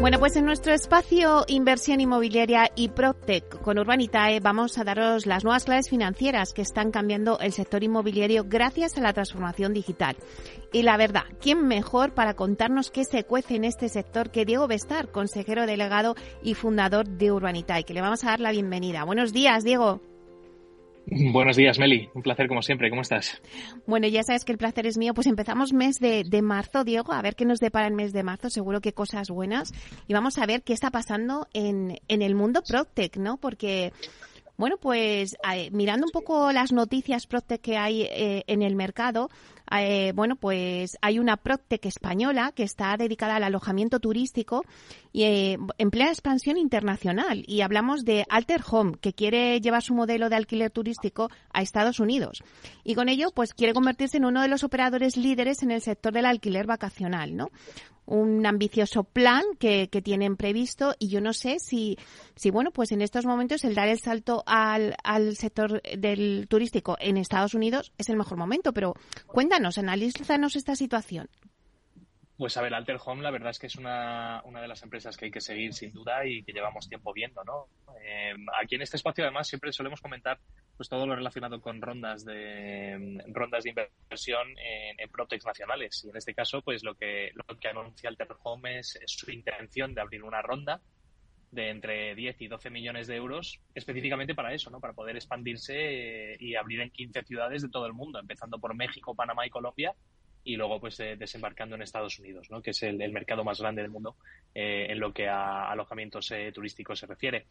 Bueno, 0.00 0.18
pues 0.18 0.34
en 0.36 0.46
nuestro 0.46 0.72
espacio 0.72 1.44
Inversión 1.46 2.00
Inmobiliaria 2.00 2.70
y 2.74 2.88
PropTech 2.88 3.60
con 3.60 3.78
Urbanitae 3.78 4.40
vamos 4.40 4.78
a 4.78 4.84
daros 4.84 5.26
las 5.26 5.44
nuevas 5.44 5.64
claves 5.64 5.90
financieras 5.90 6.54
que 6.54 6.62
están 6.62 6.90
cambiando 6.90 7.38
el 7.38 7.52
sector 7.52 7.84
inmobiliario 7.84 8.46
gracias 8.48 8.96
a 8.96 9.02
la 9.02 9.12
transformación 9.12 9.74
digital. 9.74 10.16
Y 10.72 10.84
la 10.84 10.96
verdad, 10.96 11.24
¿quién 11.38 11.68
mejor 11.68 12.14
para 12.14 12.32
contarnos 12.32 12.90
qué 12.90 13.04
se 13.04 13.24
cuece 13.24 13.56
en 13.56 13.64
este 13.64 13.90
sector 13.90 14.30
que 14.30 14.46
Diego 14.46 14.66
Bestar, 14.66 15.10
consejero 15.10 15.66
delegado 15.66 16.14
y 16.42 16.54
fundador 16.54 17.06
de 17.06 17.30
Urbanitae, 17.30 17.84
que 17.84 17.92
le 17.92 18.00
vamos 18.00 18.24
a 18.24 18.28
dar 18.28 18.40
la 18.40 18.52
bienvenida? 18.52 19.04
Buenos 19.04 19.34
días, 19.34 19.64
Diego. 19.64 20.00
Buenos 21.06 21.56
días, 21.56 21.78
Meli. 21.78 22.08
Un 22.14 22.22
placer 22.22 22.48
como 22.48 22.62
siempre. 22.62 22.90
¿Cómo 22.90 23.02
estás? 23.02 23.40
Bueno, 23.86 24.06
ya 24.06 24.22
sabes 24.22 24.44
que 24.44 24.52
el 24.52 24.58
placer 24.58 24.86
es 24.86 24.98
mío. 24.98 25.14
Pues 25.14 25.26
empezamos 25.26 25.72
mes 25.72 25.98
de, 25.98 26.42
marzo, 26.42 26.84
Diego. 26.84 27.12
A 27.12 27.22
ver 27.22 27.34
qué 27.34 27.44
nos 27.44 27.58
depara 27.58 27.86
el 27.86 27.94
mes 27.94 28.12
de 28.12 28.22
marzo. 28.22 28.50
Seguro 28.50 28.80
que 28.80 28.92
cosas 28.92 29.28
buenas. 29.30 29.72
Y 30.06 30.14
vamos 30.14 30.38
a 30.38 30.46
ver 30.46 30.62
qué 30.62 30.72
está 30.72 30.90
pasando 30.90 31.48
en, 31.52 31.98
en 32.08 32.22
el 32.22 32.34
mundo 32.34 32.62
Proctec, 32.66 33.16
¿no? 33.16 33.38
Porque 33.38 33.92
bueno, 34.60 34.76
pues 34.76 35.38
mirando 35.72 36.04
un 36.04 36.12
poco 36.12 36.52
las 36.52 36.70
noticias 36.70 37.26
Proctec 37.26 37.62
que 37.62 37.78
hay 37.78 38.02
eh, 38.02 38.44
en 38.46 38.60
el 38.60 38.76
mercado, 38.76 39.30
eh, 39.70 40.12
bueno, 40.14 40.36
pues 40.36 40.98
hay 41.00 41.18
una 41.18 41.38
Proctec 41.38 41.86
española 41.86 42.52
que 42.54 42.64
está 42.64 42.94
dedicada 42.98 43.36
al 43.36 43.44
alojamiento 43.44 44.00
turístico 44.00 44.66
y 45.12 45.24
en 45.24 45.90
plena 45.90 46.10
expansión 46.10 46.56
internacional. 46.56 47.44
Y 47.46 47.62
hablamos 47.62 48.04
de 48.04 48.24
Alter 48.28 48.62
Home, 48.70 48.92
que 49.00 49.12
quiere 49.12 49.60
llevar 49.60 49.82
su 49.82 49.94
modelo 49.94 50.28
de 50.28 50.36
alquiler 50.36 50.70
turístico 50.70 51.30
a 51.52 51.62
Estados 51.62 52.00
Unidos. 52.00 52.42
Y 52.84 52.94
con 52.94 53.08
ello, 53.08 53.30
pues 53.34 53.54
quiere 53.54 53.74
convertirse 53.74 54.18
en 54.18 54.24
uno 54.24 54.42
de 54.42 54.48
los 54.48 54.64
operadores 54.64 55.16
líderes 55.16 55.62
en 55.62 55.70
el 55.70 55.80
sector 55.80 56.12
del 56.12 56.26
alquiler 56.26 56.66
vacacional, 56.66 57.36
¿no? 57.36 57.50
un 58.06 58.44
ambicioso 58.44 59.04
plan 59.04 59.44
que, 59.60 59.88
que, 59.88 60.02
tienen 60.02 60.36
previsto 60.36 60.96
y 60.98 61.08
yo 61.08 61.20
no 61.20 61.32
sé 61.32 61.58
si, 61.60 61.96
si, 62.34 62.50
bueno, 62.50 62.72
pues 62.72 62.90
en 62.90 63.02
estos 63.02 63.24
momentos 63.24 63.62
el 63.62 63.76
dar 63.76 63.86
el 63.86 64.00
salto 64.00 64.42
al, 64.46 64.96
al 65.04 65.36
sector 65.36 65.80
del 65.96 66.46
turístico 66.48 66.96
en 66.98 67.16
Estados 67.16 67.54
Unidos 67.54 67.92
es 67.98 68.08
el 68.08 68.16
mejor 68.16 68.36
momento, 68.36 68.72
pero 68.72 68.94
cuéntanos, 69.28 69.78
analízanos 69.78 70.56
esta 70.56 70.74
situación. 70.74 71.28
Pues 72.40 72.56
a 72.56 72.62
ver, 72.62 72.72
Alter 72.72 72.96
Home 73.04 73.22
la 73.22 73.30
verdad 73.30 73.50
es 73.50 73.58
que 73.58 73.66
es 73.66 73.76
una, 73.76 74.40
una 74.46 74.62
de 74.62 74.66
las 74.66 74.82
empresas 74.82 75.14
que 75.14 75.26
hay 75.26 75.30
que 75.30 75.42
seguir 75.42 75.74
sin 75.74 75.92
duda 75.92 76.24
y 76.24 76.42
que 76.42 76.54
llevamos 76.54 76.88
tiempo 76.88 77.12
viendo, 77.12 77.44
¿no? 77.44 77.66
Eh, 78.02 78.32
aquí 78.58 78.76
en 78.76 78.80
este 78.80 78.96
espacio 78.96 79.24
además 79.24 79.46
siempre 79.46 79.70
solemos 79.74 80.00
comentar 80.00 80.40
pues 80.74 80.88
todo 80.88 81.06
lo 81.06 81.14
relacionado 81.14 81.60
con 81.60 81.82
rondas 81.82 82.24
de 82.24 83.22
rondas 83.26 83.64
de 83.64 83.68
inversión 83.68 84.48
en, 84.56 84.98
en 84.98 85.38
nacionales 85.44 86.02
y 86.02 86.08
en 86.08 86.16
este 86.16 86.32
caso 86.32 86.62
pues 86.62 86.82
lo 86.82 86.94
que 86.94 87.30
lo 87.34 87.44
que 87.58 87.68
anuncia 87.68 88.08
Alter 88.08 88.28
Home 88.42 88.78
es, 88.78 88.98
su 89.04 89.30
intención 89.30 89.92
de 89.92 90.00
abrir 90.00 90.24
una 90.24 90.40
ronda 90.40 90.80
de 91.50 91.68
entre 91.68 92.14
10 92.14 92.40
y 92.40 92.48
12 92.48 92.70
millones 92.70 93.06
de 93.06 93.16
euros 93.16 93.60
específicamente 93.74 94.34
para 94.34 94.54
eso, 94.54 94.70
¿no? 94.70 94.80
Para 94.80 94.94
poder 94.94 95.14
expandirse 95.14 95.74
eh, 95.76 96.36
y 96.40 96.54
abrir 96.54 96.80
en 96.80 96.90
15 96.90 97.22
ciudades 97.22 97.60
de 97.60 97.68
todo 97.68 97.84
el 97.84 97.92
mundo, 97.92 98.18
empezando 98.18 98.58
por 98.58 98.74
México, 98.74 99.14
Panamá 99.14 99.46
y 99.46 99.50
Colombia 99.50 99.94
y 100.44 100.56
luego 100.56 100.80
pues 100.80 100.98
eh, 101.00 101.16
desembarcando 101.16 101.76
en 101.76 101.82
Estados 101.82 102.18
Unidos, 102.18 102.50
¿no? 102.50 102.62
que 102.62 102.70
es 102.70 102.82
el, 102.82 102.98
mercado 103.12 103.44
más 103.44 103.60
grande 103.60 103.82
del 103.82 103.90
mundo 103.90 104.16
eh, 104.54 104.86
en 104.88 105.00
lo 105.00 105.12
que 105.12 105.28
a 105.28 105.70
alojamientos 105.70 106.32
turísticos 106.54 106.98
se 106.98 107.06
refiere. 107.06 107.46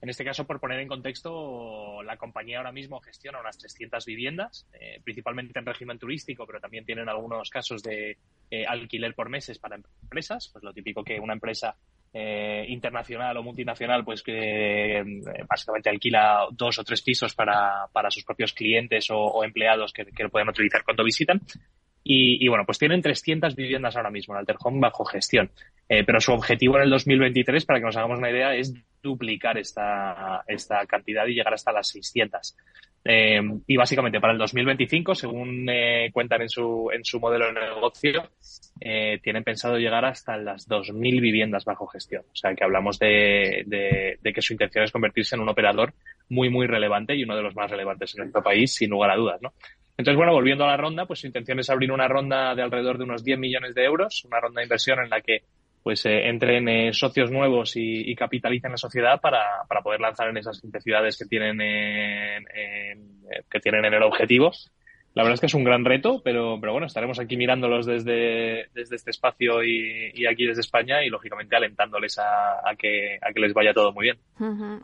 En 0.00 0.08
este 0.08 0.24
caso, 0.24 0.46
por 0.46 0.60
poner 0.60 0.80
en 0.80 0.88
contexto, 0.88 2.02
la 2.02 2.16
compañía 2.16 2.58
ahora 2.58 2.72
mismo 2.72 3.00
gestiona 3.00 3.40
unas 3.40 3.58
300 3.58 4.04
viviendas, 4.04 4.66
principalmente 5.02 5.58
en 5.58 5.66
régimen 5.66 5.98
turístico, 5.98 6.46
pero 6.46 6.60
también 6.60 6.84
tienen 6.84 7.08
algunos 7.08 7.50
casos 7.50 7.82
de 7.82 8.18
alquiler 8.66 9.14
por 9.14 9.28
meses 9.28 9.58
para 9.58 9.76
empresas, 9.76 10.48
pues 10.52 10.62
lo 10.62 10.72
típico 10.72 11.02
que 11.02 11.18
una 11.18 11.34
empresa 11.34 11.76
eh, 12.10 12.64
internacional 12.68 13.36
o 13.36 13.42
multinacional, 13.42 14.02
pues 14.02 14.22
que 14.22 14.98
eh, 14.98 15.04
básicamente 15.46 15.90
alquila 15.90 16.46
dos 16.50 16.78
o 16.78 16.84
tres 16.84 17.02
pisos 17.02 17.34
para, 17.34 17.86
para 17.92 18.10
sus 18.10 18.24
propios 18.24 18.54
clientes 18.54 19.08
o, 19.10 19.44
empleados 19.44 19.92
que, 19.92 20.06
lo 20.18 20.30
pueden 20.30 20.48
utilizar 20.48 20.82
cuando 20.84 21.04
visitan. 21.04 21.38
Y, 22.10 22.48
bueno, 22.48 22.64
pues 22.64 22.78
tienen 22.78 23.02
300 23.02 23.54
viviendas 23.54 23.94
ahora 23.94 24.10
mismo 24.10 24.32
en 24.32 24.38
Alter 24.38 24.56
Home 24.60 24.80
bajo 24.80 25.04
gestión. 25.04 25.50
Eh, 25.90 26.04
pero 26.04 26.22
su 26.22 26.32
objetivo 26.32 26.76
en 26.76 26.84
el 26.84 26.90
2023, 26.90 27.66
para 27.66 27.80
que 27.80 27.84
nos 27.84 27.98
hagamos 27.98 28.16
una 28.16 28.30
idea, 28.30 28.54
es 28.54 28.72
duplicar 29.02 29.58
esta, 29.58 30.42
esta 30.46 30.86
cantidad 30.86 31.26
y 31.26 31.34
llegar 31.34 31.52
hasta 31.52 31.70
las 31.70 31.88
600. 31.88 32.56
Eh, 33.04 33.40
y 33.66 33.76
básicamente 33.76 34.20
para 34.20 34.32
el 34.32 34.38
2025, 34.38 35.14
según 35.14 35.66
eh, 35.70 36.10
cuentan 36.12 36.42
en 36.42 36.48
su, 36.48 36.90
en 36.92 37.04
su 37.04 37.20
modelo 37.20 37.46
de 37.46 37.52
negocio, 37.52 38.30
eh, 38.80 39.18
tienen 39.22 39.44
pensado 39.44 39.78
llegar 39.78 40.04
hasta 40.04 40.36
las 40.36 40.68
2.000 40.68 41.20
viviendas 41.20 41.64
bajo 41.64 41.86
gestión. 41.86 42.22
O 42.32 42.36
sea 42.36 42.54
que 42.54 42.64
hablamos 42.64 42.98
de, 42.98 43.64
de, 43.66 44.32
que 44.32 44.42
su 44.42 44.52
intención 44.52 44.84
es 44.84 44.92
convertirse 44.92 45.36
en 45.36 45.42
un 45.42 45.48
operador 45.48 45.94
muy, 46.28 46.50
muy 46.50 46.66
relevante 46.66 47.14
y 47.14 47.24
uno 47.24 47.36
de 47.36 47.42
los 47.42 47.54
más 47.56 47.70
relevantes 47.70 48.14
en 48.14 48.24
nuestro 48.24 48.42
país, 48.42 48.74
sin 48.74 48.90
lugar 48.90 49.10
a 49.10 49.16
dudas. 49.16 49.40
¿no? 49.40 49.52
Entonces, 49.98 50.16
bueno, 50.16 50.32
volviendo 50.32 50.62
a 50.64 50.68
la 50.68 50.76
ronda, 50.76 51.06
pues 51.06 51.18
su 51.18 51.26
intención 51.26 51.58
es 51.58 51.68
abrir 51.70 51.90
una 51.90 52.06
ronda 52.06 52.54
de 52.54 52.62
alrededor 52.62 52.98
de 52.98 53.04
unos 53.04 53.24
10 53.24 53.36
millones 53.36 53.74
de 53.74 53.84
euros, 53.84 54.24
una 54.24 54.38
ronda 54.38 54.60
de 54.60 54.66
inversión 54.66 55.00
en 55.00 55.10
la 55.10 55.20
que 55.20 55.42
pues 55.82 56.06
eh, 56.06 56.28
entren 56.28 56.68
eh, 56.68 56.92
socios 56.92 57.32
nuevos 57.32 57.72
y, 57.74 58.14
capitalicen 58.14 58.70
la 58.70 58.76
sociedad 58.76 59.20
para, 59.20 59.42
para, 59.68 59.82
poder 59.82 60.00
lanzar 60.00 60.28
en 60.28 60.36
esas 60.36 60.60
15 60.60 60.80
ciudades 60.80 61.18
que 61.18 61.24
tienen 61.24 61.60
en, 61.60 62.46
que 63.50 63.60
tienen 63.60 63.84
en 63.86 63.94
el 63.94 64.02
objetivo. 64.04 64.52
La 65.18 65.24
verdad 65.24 65.34
es 65.34 65.40
que 65.40 65.46
es 65.46 65.54
un 65.54 65.64
gran 65.64 65.84
reto, 65.84 66.20
pero, 66.22 66.58
pero 66.60 66.70
bueno, 66.70 66.86
estaremos 66.86 67.18
aquí 67.18 67.36
mirándolos 67.36 67.86
desde, 67.86 68.68
desde 68.72 68.94
este 68.94 69.10
espacio 69.10 69.64
y, 69.64 70.24
aquí 70.30 70.46
desde 70.46 70.60
España 70.60 71.02
y 71.04 71.08
lógicamente 71.08 71.56
alentándoles 71.56 72.20
a, 72.20 72.76
que, 72.78 73.18
a 73.20 73.32
que 73.32 73.40
les 73.40 73.52
vaya 73.52 73.74
todo 73.74 73.92
muy 73.92 74.04
bien. 74.04 74.18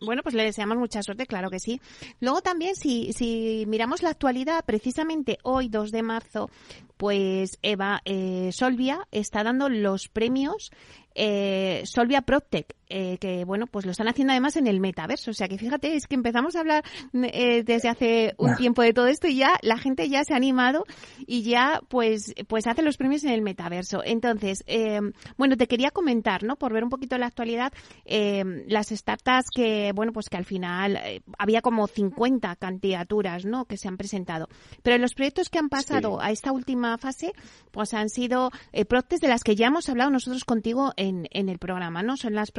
Bueno, 0.05 0.25
pues 0.25 0.35
le 0.35 0.43
deseamos 0.43 0.77
mucha 0.77 1.05
suerte, 1.05 1.27
claro 1.27 1.51
que 1.51 1.61
sí. 1.61 1.81
Luego 2.19 2.43
también, 2.43 2.75
si, 2.75 3.13
si 3.13 3.63
miramos 3.69 4.03
la 4.03 4.11
actualidad, 4.11 4.65
precisamente 4.67 5.39
hoy, 5.45 5.69
2 5.69 5.93
de 5.93 6.03
marzo, 6.03 6.51
pues 6.97 7.61
Eva 7.63 8.01
eh, 8.05 8.51
Solvia 8.51 9.07
está 9.13 9.45
dando 9.45 9.69
los 9.69 10.09
premios 10.09 10.73
eh, 11.15 11.83
Solvia 11.85 12.23
PropTech, 12.23 12.75
eh, 12.97 13.19
que 13.19 13.45
bueno, 13.45 13.67
pues 13.67 13.85
lo 13.87 13.91
están 13.91 14.07
haciendo 14.07 14.33
además 14.33 14.55
en 14.57 14.69
el 14.69 14.79
metaverso. 14.79 15.33
O 15.33 15.35
sea 15.35 15.49
que 15.49 15.59
fíjate, 15.59 15.97
es 15.97 16.07
que 16.07 16.15
empezamos 16.15 16.55
a 16.55 16.61
hablar 16.61 16.85
eh, 17.13 17.65
desde 17.65 17.89
hace 17.89 18.35
un 18.39 18.55
tiempo 18.55 18.83
de 18.83 18.93
todo 18.93 19.09
esto 19.09 19.27
y 19.27 19.35
ya 19.35 19.59
la 19.63 19.79
gente 19.79 20.09
ya 20.09 20.23
se 20.23 20.33
ha 20.33 20.37
animado 20.37 20.85
y 21.27 21.43
ya 21.43 21.81
pues, 21.89 22.35
pues 22.47 22.69
hace 22.69 22.83
los 22.83 22.97
premios 22.97 23.25
en 23.25 23.31
el 23.31 23.43
metaverso. 23.43 24.03
Entonces, 24.05 24.63
eh, 24.69 25.01
bueno, 25.37 25.57
te 25.57 25.67
quería 25.67 25.91
comentar, 25.91 26.45
¿no? 26.45 26.55
Por 26.55 26.73
ver 26.73 26.85
un 26.85 26.91
poquito 26.91 27.19
la 27.19 27.27
actualidad, 27.27 27.73
las 28.07 28.89
startups 28.91 29.51
que, 29.53 29.93
bueno, 29.93 30.13
pues 30.13 30.29
que 30.29 30.37
al 30.37 30.45
final 30.45 31.01
había 31.37 31.63
como 31.63 31.89
50 31.89 32.55
candidaturas, 32.57 33.45
¿no? 33.45 33.65
Que 33.65 33.77
se 33.77 33.89
han 33.89 33.97
presentado. 33.97 34.49
Pero 34.85 34.99
los 34.99 35.15
proyectos 35.15 35.51
que 35.51 35.59
han 35.59 35.69
pasado 35.69 36.21
a 36.21 36.31
esta 36.31 36.53
última 36.53 36.97
fase, 36.99 37.33
pues 37.73 37.93
han 37.93 38.09
sido 38.09 38.51
eh, 38.73 38.85
de 39.21 39.29
las 39.29 39.43
que 39.43 39.57
ya 39.57 39.67
hemos 39.67 39.89
hablado 39.89 40.11
nosotros 40.11 40.45
contigo 40.45 40.93
en, 40.97 41.27
en 41.33 41.49
el 41.49 41.59
programa, 41.59 42.03
¿no? 42.03 42.17
Son 42.17 42.35
las 42.35 42.53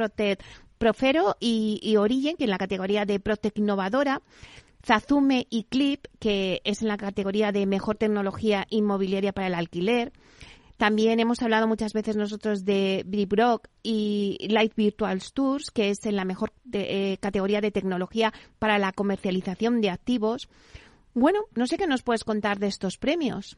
Profero 0.78 1.36
y, 1.40 1.78
y 1.82 1.96
Origin, 1.96 2.36
que 2.36 2.44
en 2.44 2.50
la 2.50 2.58
categoría 2.58 3.04
de 3.04 3.20
Protect 3.20 3.58
Innovadora. 3.58 4.22
Zazume 4.84 5.48
y 5.50 5.64
Clip, 5.64 6.06
que 6.20 6.60
es 6.64 6.80
en 6.80 6.88
la 6.88 6.96
categoría 6.96 7.50
de 7.50 7.66
mejor 7.66 7.96
tecnología 7.96 8.66
inmobiliaria 8.70 9.32
para 9.32 9.48
el 9.48 9.54
alquiler. 9.54 10.12
También 10.76 11.20
hemos 11.20 11.40
hablado 11.42 11.66
muchas 11.66 11.92
veces 11.92 12.16
nosotros 12.16 12.64
de 12.64 13.02
Bribrock 13.06 13.68
y 13.82 14.36
Light 14.48 14.74
Virtual 14.76 15.20
Tours, 15.32 15.70
que 15.70 15.90
es 15.90 16.04
en 16.04 16.16
la 16.16 16.24
mejor 16.24 16.52
eh, 16.72 17.16
categoría 17.18 17.60
de 17.60 17.70
tecnología 17.70 18.32
para 18.58 18.78
la 18.78 18.92
comercialización 18.92 19.80
de 19.80 19.90
activos. 19.90 20.48
Bueno, 21.14 21.40
no 21.54 21.66
sé 21.66 21.78
qué 21.78 21.86
nos 21.86 22.02
puedes 22.02 22.24
contar 22.24 22.58
de 22.58 22.66
estos 22.66 22.98
premios. 22.98 23.56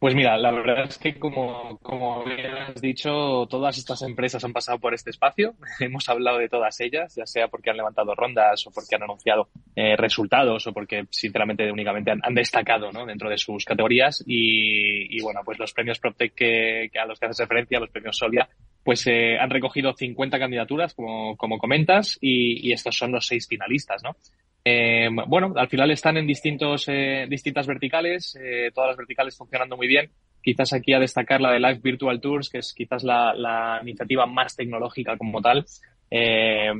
Pues 0.00 0.14
mira, 0.14 0.38
la 0.38 0.50
verdad 0.50 0.86
es 0.88 0.96
que 0.96 1.18
como, 1.18 1.78
como 1.82 2.24
bien 2.24 2.56
has 2.56 2.80
dicho, 2.80 3.46
todas 3.50 3.76
estas 3.76 4.00
empresas 4.00 4.42
han 4.42 4.54
pasado 4.54 4.78
por 4.78 4.94
este 4.94 5.10
espacio. 5.10 5.52
Hemos 5.78 6.08
hablado 6.08 6.38
de 6.38 6.48
todas 6.48 6.80
ellas, 6.80 7.14
ya 7.14 7.26
sea 7.26 7.48
porque 7.48 7.68
han 7.68 7.76
levantado 7.76 8.14
rondas 8.14 8.66
o 8.66 8.70
porque 8.70 8.96
han 8.96 9.02
anunciado 9.02 9.50
eh, 9.76 9.96
resultados 9.96 10.66
o 10.66 10.72
porque 10.72 11.04
sinceramente 11.10 11.70
únicamente 11.70 12.12
han, 12.12 12.34
destacado 12.34 12.90
¿no? 12.90 13.04
dentro 13.04 13.28
de 13.28 13.36
sus 13.36 13.66
categorías. 13.66 14.24
Y, 14.26 15.20
bueno, 15.20 15.40
pues 15.44 15.58
los 15.58 15.74
premios 15.74 15.98
PropTech 15.98 16.32
que, 16.34 16.90
a 16.98 17.04
los 17.04 17.20
que 17.20 17.26
haces 17.26 17.40
referencia, 17.40 17.78
los 17.78 17.90
premios 17.90 18.16
Solia, 18.16 18.48
pues 18.82 19.06
eh, 19.06 19.36
han 19.38 19.50
recogido 19.50 19.92
50 19.92 20.38
candidaturas, 20.38 20.94
como, 20.94 21.36
como 21.36 21.58
comentas, 21.58 22.16
y, 22.22 22.66
y 22.66 22.72
estos 22.72 22.96
son 22.96 23.12
los 23.12 23.26
seis 23.26 23.46
finalistas, 23.46 24.02
¿no? 24.02 24.16
Eh, 24.64 25.08
bueno, 25.26 25.52
al 25.56 25.68
final 25.68 25.90
están 25.90 26.16
en 26.16 26.26
distintos, 26.26 26.86
eh, 26.88 27.26
distintas 27.28 27.66
verticales, 27.66 28.36
eh, 28.40 28.70
todas 28.74 28.88
las 28.88 28.96
verticales 28.96 29.36
funcionando 29.36 29.76
muy 29.76 29.88
bien. 29.88 30.10
Quizás 30.42 30.72
aquí 30.72 30.92
a 30.92 30.98
destacar 30.98 31.40
la 31.40 31.52
de 31.52 31.60
Live 31.60 31.80
Virtual 31.82 32.20
Tours, 32.20 32.48
que 32.50 32.58
es 32.58 32.74
quizás 32.74 33.02
la, 33.04 33.80
iniciativa 33.82 34.26
más 34.26 34.56
tecnológica 34.56 35.16
como 35.16 35.40
tal. 35.40 35.64
Eh, 36.10 36.70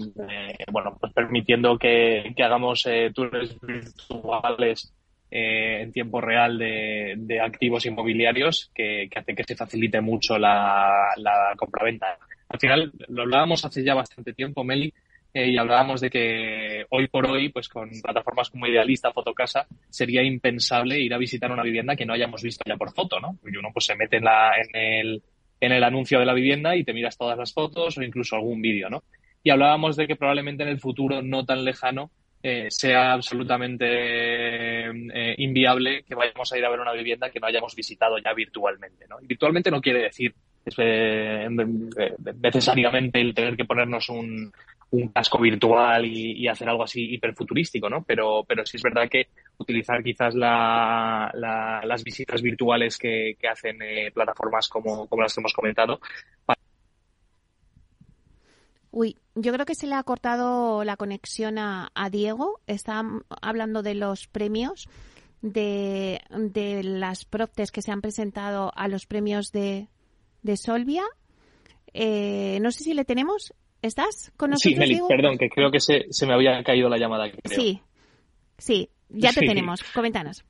bueno, 0.73 0.97
pues 1.01 1.13
permitiendo 1.13 1.79
que, 1.79 2.35
hagamos 2.43 2.87
tours 3.15 3.57
virtuales 3.61 4.93
en 5.31 5.93
tiempo 5.93 6.21
real 6.21 6.59
de, 6.59 7.41
activos 7.41 7.87
inmobiliarios 7.87 8.71
que, 8.75 9.09
que, 9.11 9.19
hace 9.19 9.35
que 9.35 9.45
se 9.45 9.57
facilite 9.57 10.01
mucho 10.01 10.39
la, 10.39 11.13
la 11.17 11.55
compraventa. 11.57 12.19
Al 12.49 12.59
final, 12.59 12.93
lo 13.09 13.23
hablábamos 13.23 13.65
hace 13.65 13.85
ya 13.85 13.95
bastante 13.95 14.33
tiempo, 14.33 14.65
Meli, 14.65 14.93
eh, 15.33 15.51
y 15.51 15.59
hablábamos 15.59 16.01
de 16.01 16.11
que 16.11 16.85
hoy 16.91 17.07
por 17.07 17.27
hoy, 17.27 17.51
pues 17.51 17.69
con 17.69 17.89
plataformas 18.03 18.51
como 18.51 18.67
Idealista, 18.67 19.13
Fotocasa, 19.13 19.67
sería 19.89 20.23
impensable 20.23 20.99
ir 20.99 21.15
a 21.15 21.19
visitar 21.19 21.53
una 21.53 21.63
vivienda 21.63 21.95
que 21.95 22.05
no 22.05 22.15
hayamos 22.15 22.43
visto 22.43 22.65
ya 22.67 22.77
por 22.77 22.93
foto, 22.93 23.21
¿no? 23.21 23.39
Y 23.45 23.57
uno 23.57 23.69
pues 23.73 23.87
se 23.87 23.95
mete 23.95 24.17
en, 24.17 24.25
la, 24.25 24.53
en, 24.57 24.77
el, 24.77 25.23
en 25.61 25.73
el 25.73 25.85
anuncio 25.85 26.19
de 26.19 26.27
la 26.27 26.35
vivienda 26.35 26.75
y 26.75 26.85
te 26.85 26.93
miras 26.93 27.17
todas 27.17 27.39
las 27.39 27.53
fotos 27.53 27.97
o 27.97 28.03
incluso 28.03 28.35
algún 28.35 28.61
vídeo, 28.61 28.91
¿no? 28.91 29.05
Y 29.43 29.51
hablábamos 29.51 29.97
de 29.97 30.07
que 30.07 30.17
probablemente 30.17 30.65
en 30.65 30.69
el 30.69 30.81
futuro 30.81 31.23
no 31.23 31.45
tan 31.45 31.65
lejano 31.65 32.11
eh, 32.43 32.67
sea 32.71 33.13
absolutamente 33.13 33.87
eh, 33.87 35.35
inviable 35.39 36.05
que 36.05 36.15
vayamos 36.15 36.51
a 36.53 36.59
ir 36.59 36.65
a 36.65 36.71
ver 36.71 36.81
una 36.81 36.93
vivienda 36.93 37.31
que 37.31 37.39
no 37.39 37.47
hayamos 37.47 37.77
visitado 37.77 38.17
ya 38.19 38.33
virtualmente, 38.33 39.07
¿no? 39.09 39.21
Y 39.21 39.27
virtualmente 39.27 39.71
no 39.71 39.81
quiere 39.81 40.03
decir 40.03 40.35
eh, 40.77 41.49
necesariamente 42.41 43.21
el 43.21 43.35
tener 43.35 43.57
que 43.57 43.65
ponernos 43.65 44.09
un, 44.09 44.53
un 44.91 45.09
casco 45.09 45.39
virtual 45.39 46.05
y, 46.05 46.49
hacer 46.49 46.69
algo 46.69 46.83
así 46.83 47.15
hiperfuturístico, 47.15 47.89
¿no? 47.89 48.03
Pero, 48.03 48.45
pero 48.47 48.67
sí 48.67 48.77
es 48.77 48.83
verdad 48.83 49.09
que 49.09 49.29
utilizar 49.59 50.03
quizás 50.03 50.35
la, 50.35 51.31
las 51.85 52.05
visitas 52.05 52.43
virtuales 52.43 52.99
que, 52.99 53.37
hacen 53.51 53.81
eh, 53.83 54.11
plataformas 54.13 54.69
como, 54.69 55.07
como 55.07 55.23
las 55.23 55.35
que 55.35 55.41
hemos 55.41 55.53
comentado. 55.53 56.01
Uy, 58.93 59.17
yo 59.37 59.53
creo 59.53 59.67
que 59.67 59.77
se 59.77 59.87
le 59.87 59.95
ha 59.95 60.03
cortado 60.03 60.83
la 60.83 60.97
conexión 60.97 61.59
a, 61.59 61.91
Diego. 62.11 62.61
Está 62.67 63.05
hablando 63.41 63.83
de 63.83 63.95
los 63.95 64.27
premios, 64.27 64.89
de, 65.43 66.21
de 66.31 66.83
las 66.83 67.25
proptes 67.25 67.71
que 67.71 67.83
se 67.83 67.93
han 67.93 68.01
presentado 68.01 68.73
a 68.75 68.89
los 68.89 69.07
premios 69.07 69.53
de, 69.53 69.89
de 70.43 70.57
Solvia. 70.57 71.03
Eh, 71.93 72.59
no 72.61 72.71
sé 72.71 72.85
si 72.85 72.95
le 72.95 73.05
tenemos. 73.05 73.55
¿Estás 73.83 74.33
con 74.37 74.51
nosotros? 74.51 74.75
Sí, 74.75 74.79
Meli, 74.79 75.01
perdón, 75.09 75.39
que 75.39 75.49
creo 75.49 75.71
que 75.71 75.81
se, 75.81 76.07
se, 76.11 76.27
me 76.27 76.35
había 76.35 76.63
caído 76.63 76.89
la 76.89 76.99
llamada. 76.99 77.31
Sí, 77.45 77.81
sí, 78.59 78.91
ya 79.09 79.33
te 79.33 79.41
tenemos. 79.41 79.83
Coméntanos. 79.95 80.45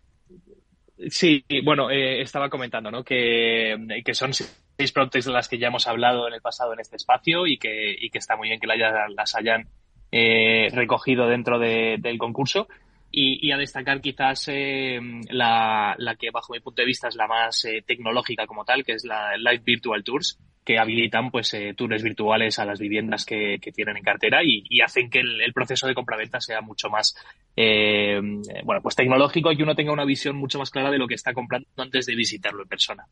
Sí, 1.09 1.45
bueno, 1.65 1.91
eh, 1.91 2.21
estaba 2.21 2.51
comentando 2.51 2.91
¿no? 2.91 3.03
que, 3.03 3.77
que 4.05 4.15
son 4.15 4.35
seis 4.35 4.93
productos 4.93 5.25
de 5.25 5.33
las 5.33 5.49
que 5.49 5.59
ya 5.59 5.69
hemos 5.69 5.87
hablado 5.87 6.29
en 6.29 6.35
el 6.35 6.43
pasado 6.43 6.75
en 6.75 6.81
este 6.81 6.97
espacio 6.97 7.47
y 7.47 7.57
que, 7.57 7.97
y 7.99 8.11
que 8.11 8.19
está 8.19 8.37
muy 8.37 8.49
bien 8.49 8.61
que 8.61 8.67
las 8.67 9.35
hayan 9.35 9.69
eh, 10.13 10.69
recogido 10.73 11.27
dentro 11.27 11.59
del 11.59 12.19
concurso. 12.19 12.69
Y, 13.13 13.47
y, 13.47 13.51
a 13.51 13.57
destacar 13.57 14.01
quizás 14.01 14.47
eh, 14.49 15.01
la, 15.31 15.97
la, 15.99 16.15
que 16.15 16.31
bajo 16.31 16.53
mi 16.53 16.61
punto 16.61 16.81
de 16.81 16.87
vista 16.87 17.09
es 17.09 17.17
la 17.17 17.27
más 17.27 17.65
eh, 17.65 17.83
tecnológica 17.85 18.47
como 18.47 18.65
tal, 18.65 18.85
que 18.85 18.93
es 18.93 19.05
la 19.05 19.37
Live 19.37 19.63
Virtual 19.65 20.05
Tours, 20.05 20.39
que 20.65 20.79
habilitan 20.79 21.31
pues 21.31 21.55
eh, 21.55 21.75
tours 21.75 22.03
virtuales 22.03 22.59
a 22.59 22.65
las 22.65 22.79
viviendas 22.79 23.25
que, 23.25 23.59
tienen 23.75 23.97
en 23.97 24.03
cartera 24.03 24.41
y, 24.45 24.81
hacen 24.81 25.09
que 25.09 25.21
el, 25.21 25.53
proceso 25.55 25.87
de 25.87 25.95
compraventa 25.95 26.41
sea 26.41 26.61
mucho 26.61 26.89
más 26.89 27.15
eh, 27.57 28.21
bueno 28.65 28.83
pues 28.83 28.97
tecnológico 28.97 29.53
y 29.53 29.57
que 29.57 29.63
uno 29.63 29.75
tenga 29.75 29.93
una 29.93 30.05
visión 30.05 30.37
mucho 30.37 30.59
más 30.59 30.71
clara 30.71 30.91
de 30.91 30.99
lo 30.99 31.07
que 31.07 31.15
está 31.15 31.33
comprando 31.33 31.69
antes 31.77 32.07
de 32.07 32.15
visitarlo 32.15 32.63
en 32.63 32.69
persona. 32.69 33.07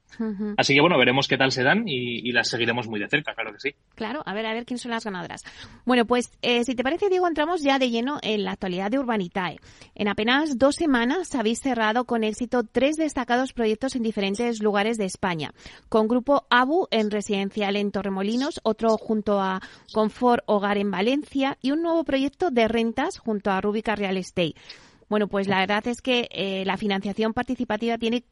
Así 0.56 0.74
que 0.74 0.80
bueno, 0.80 0.98
veremos 0.98 1.28
qué 1.28 1.36
tal 1.36 1.52
se 1.52 1.62
dan 1.62 1.84
y, 1.86 2.30
las 2.32 2.48
seguiremos 2.48 2.86
muy 2.88 3.00
de 3.00 3.08
cerca, 3.08 3.34
claro 3.34 3.52
que 3.52 3.60
sí. 3.60 3.74
Claro, 3.94 4.22
a 4.26 4.34
ver, 4.34 4.46
a 4.46 4.52
ver 4.52 4.66
quién 4.66 4.78
son 4.78 4.90
las 4.90 5.04
ganadoras. 5.04 5.44
Bueno, 5.86 6.04
pues 6.06 6.30
eh, 6.42 6.62
si 6.64 6.74
te 6.74 6.84
parece, 6.84 7.08
Diego, 7.08 7.26
entramos 7.26 7.62
ya 7.62 7.78
de 7.78 7.90
lleno 7.90 8.18
en 8.22 8.44
la 8.44 8.52
actualidad 8.52 8.90
de 8.90 8.98
Urbanitae. 8.98 9.58
En 9.94 10.08
apenas 10.08 10.58
dos 10.58 10.76
semanas 10.76 11.34
habéis 11.34 11.60
cerrado 11.60 12.04
con 12.04 12.22
éxito 12.22 12.62
tres 12.64 12.96
destacados 12.96 13.52
proyectos 13.52 13.96
en 13.96 14.02
diferentes 14.02 14.62
lugares 14.62 14.98
de 14.98 15.06
España, 15.06 15.52
con 15.88 16.06
Grupo 16.06 16.46
ABU 16.50 16.88
en 16.90 17.10
residencia 17.10 17.37
en 17.42 17.90
Torremolinos, 17.90 18.60
otro 18.62 18.96
junto 18.96 19.40
a 19.40 19.60
Confort 19.92 20.42
Hogar 20.46 20.78
en 20.78 20.90
Valencia 20.90 21.58
y 21.60 21.70
un 21.70 21.82
nuevo 21.82 22.04
proyecto 22.04 22.50
de 22.50 22.68
rentas 22.68 23.18
junto 23.18 23.50
a 23.50 23.60
Rubica 23.60 23.96
Real 23.96 24.16
Estate. 24.16 24.54
Bueno, 25.08 25.28
pues 25.28 25.48
la 25.48 25.60
verdad 25.60 25.86
es 25.86 26.02
que 26.02 26.28
eh, 26.30 26.64
la 26.66 26.76
financiación 26.76 27.32
participativa 27.32 27.98
tiene 27.98 28.24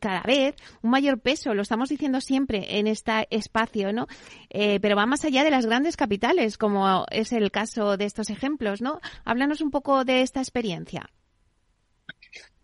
cada 0.00 0.22
vez 0.22 0.54
un 0.82 0.90
mayor 0.90 1.18
peso, 1.20 1.54
lo 1.54 1.62
estamos 1.62 1.88
diciendo 1.88 2.20
siempre 2.20 2.78
en 2.78 2.86
este 2.86 3.26
espacio, 3.30 3.92
¿no? 3.92 4.06
Eh, 4.50 4.80
pero 4.80 4.96
va 4.96 5.06
más 5.06 5.24
allá 5.24 5.44
de 5.44 5.50
las 5.50 5.66
grandes 5.66 5.96
capitales, 5.96 6.58
como 6.58 7.06
es 7.10 7.32
el 7.32 7.50
caso 7.50 7.96
de 7.96 8.04
estos 8.04 8.28
ejemplos, 8.28 8.82
¿no? 8.82 9.00
Háblanos 9.24 9.60
un 9.60 9.70
poco 9.70 10.04
de 10.04 10.22
esta 10.22 10.40
experiencia. 10.40 11.08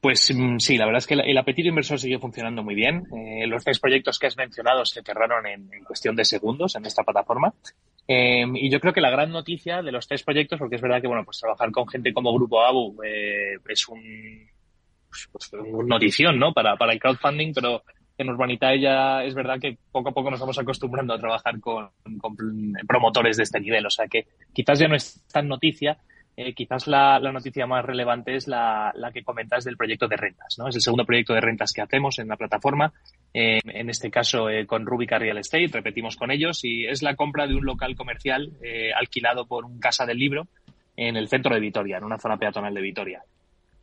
Pues 0.05 0.31
mm, 0.37 0.59
sí, 0.59 0.77
la 0.77 0.85
verdad 0.85 0.99
es 0.99 1.07
que 1.07 1.15
el 1.15 1.39
apetito 1.39 1.71
inversor 1.71 1.99
sigue 1.99 2.19
funcionando 2.19 2.63
muy 2.63 2.75
bien. 2.75 3.07
Eh, 3.17 3.47
los 3.47 3.65
tres 3.65 3.81
proyectos 3.81 4.19
que 4.19 4.27
has 4.27 4.37
mencionado 4.37 4.85
se 4.85 5.03
cerraron 5.03 5.47
en, 5.47 5.67
cuestión 5.83 6.15
de 6.15 6.27
segundos 6.27 6.77
en 6.77 6.85
esta 6.85 7.03
plataforma. 7.05 7.55
Em, 8.07 8.55
y 8.55 8.69
yo 8.69 8.81
creo 8.81 8.93
que 8.93 9.01
la 9.01 9.09
gran 9.09 9.31
noticia 9.31 9.81
de 9.81 9.93
los 9.93 10.07
tres 10.07 10.23
proyectos, 10.23 10.59
porque 10.59 10.77
es 10.77 10.83
verdad 10.83 11.01
que 11.01 11.07
bueno, 11.09 11.25
pues 11.25 11.41
trabajar 11.41 11.71
con 11.71 11.89
gente 11.89 12.13
como 12.13 12.35
Grupo 12.35 12.61
ABU 12.61 13.03
eh, 13.03 13.55
es 13.67 13.89
un, 13.89 14.47
pues, 15.09 15.27
pues 15.33 15.51
notición, 15.87 16.39
¿no? 16.39 16.53
Para, 16.53 16.77
para 16.77 16.93
el 16.93 17.01
crowdfunding, 17.01 17.55
pero 17.55 17.83
en 18.19 18.29
Urbanitae 18.29 18.81
ya 18.81 19.25
es 19.25 19.35
verdad 19.35 19.59
que 19.59 19.79
poco 19.91 20.11
a 20.11 20.13
poco 20.13 20.31
nos 20.31 20.41
vamos 20.41 20.59
acostumbrando 20.59 21.15
a 21.15 21.19
trabajar 21.19 21.59
con 21.61 21.89
promotores 22.87 23.39
de 23.39 23.45
este 23.45 23.59
nivel. 23.59 23.87
O 23.87 23.91
sea 23.91 24.07
que 24.07 24.27
quizás 24.53 24.79
ya 24.79 24.87
no 24.87 24.97
es 24.97 25.25
tan 25.33 25.49
noticia, 25.49 25.97
eh, 26.37 26.53
quizás 26.53 26.87
la, 26.87 27.19
noticia 27.21 27.67
más 27.67 27.85
relevante 27.85 28.35
es 28.35 28.49
la, 28.49 28.93
que 29.13 29.23
comentas 29.23 29.65
del 29.65 29.77
proyecto 29.77 30.09
de 30.09 30.17
rentas. 30.17 30.57
¿no? 30.59 30.69
Es 30.69 30.75
el 30.75 30.83
segundo 30.83 31.05
proyecto 31.05 31.35
de 31.35 31.41
rentas 31.41 31.73
que 31.73 31.83
hacemos 31.83 32.19
en 32.19 32.29
la 32.29 32.37
plataforma, 32.37 32.93
eh, 33.33 33.61
en 33.65 33.91
este 33.91 34.11
caso 34.11 34.49
eh, 34.49 34.67
con 34.67 34.87
Rubica 34.87 35.19
Real 35.19 35.39
Estate, 35.39 35.69
repetimos 35.73 36.17
con 36.17 36.31
ellos, 36.31 36.65
y 36.65 36.87
es 36.87 37.03
la 37.03 37.15
compra 37.15 37.47
de 37.47 37.55
un 37.55 37.65
local 37.65 37.95
comercial 37.97 38.53
alquilado 38.97 39.47
por 39.47 39.65
un 39.65 39.79
casa 39.79 40.07
del 40.07 40.19
libro 40.19 40.47
en 40.97 41.17
el 41.17 41.29
centro 41.29 41.55
de 41.55 41.61
Vitoria, 41.61 41.99
en 41.99 42.05
una 42.05 42.19
zona 42.19 42.37
peatonal 42.37 42.75
de 42.75 42.81
Vitoria. 42.81 43.23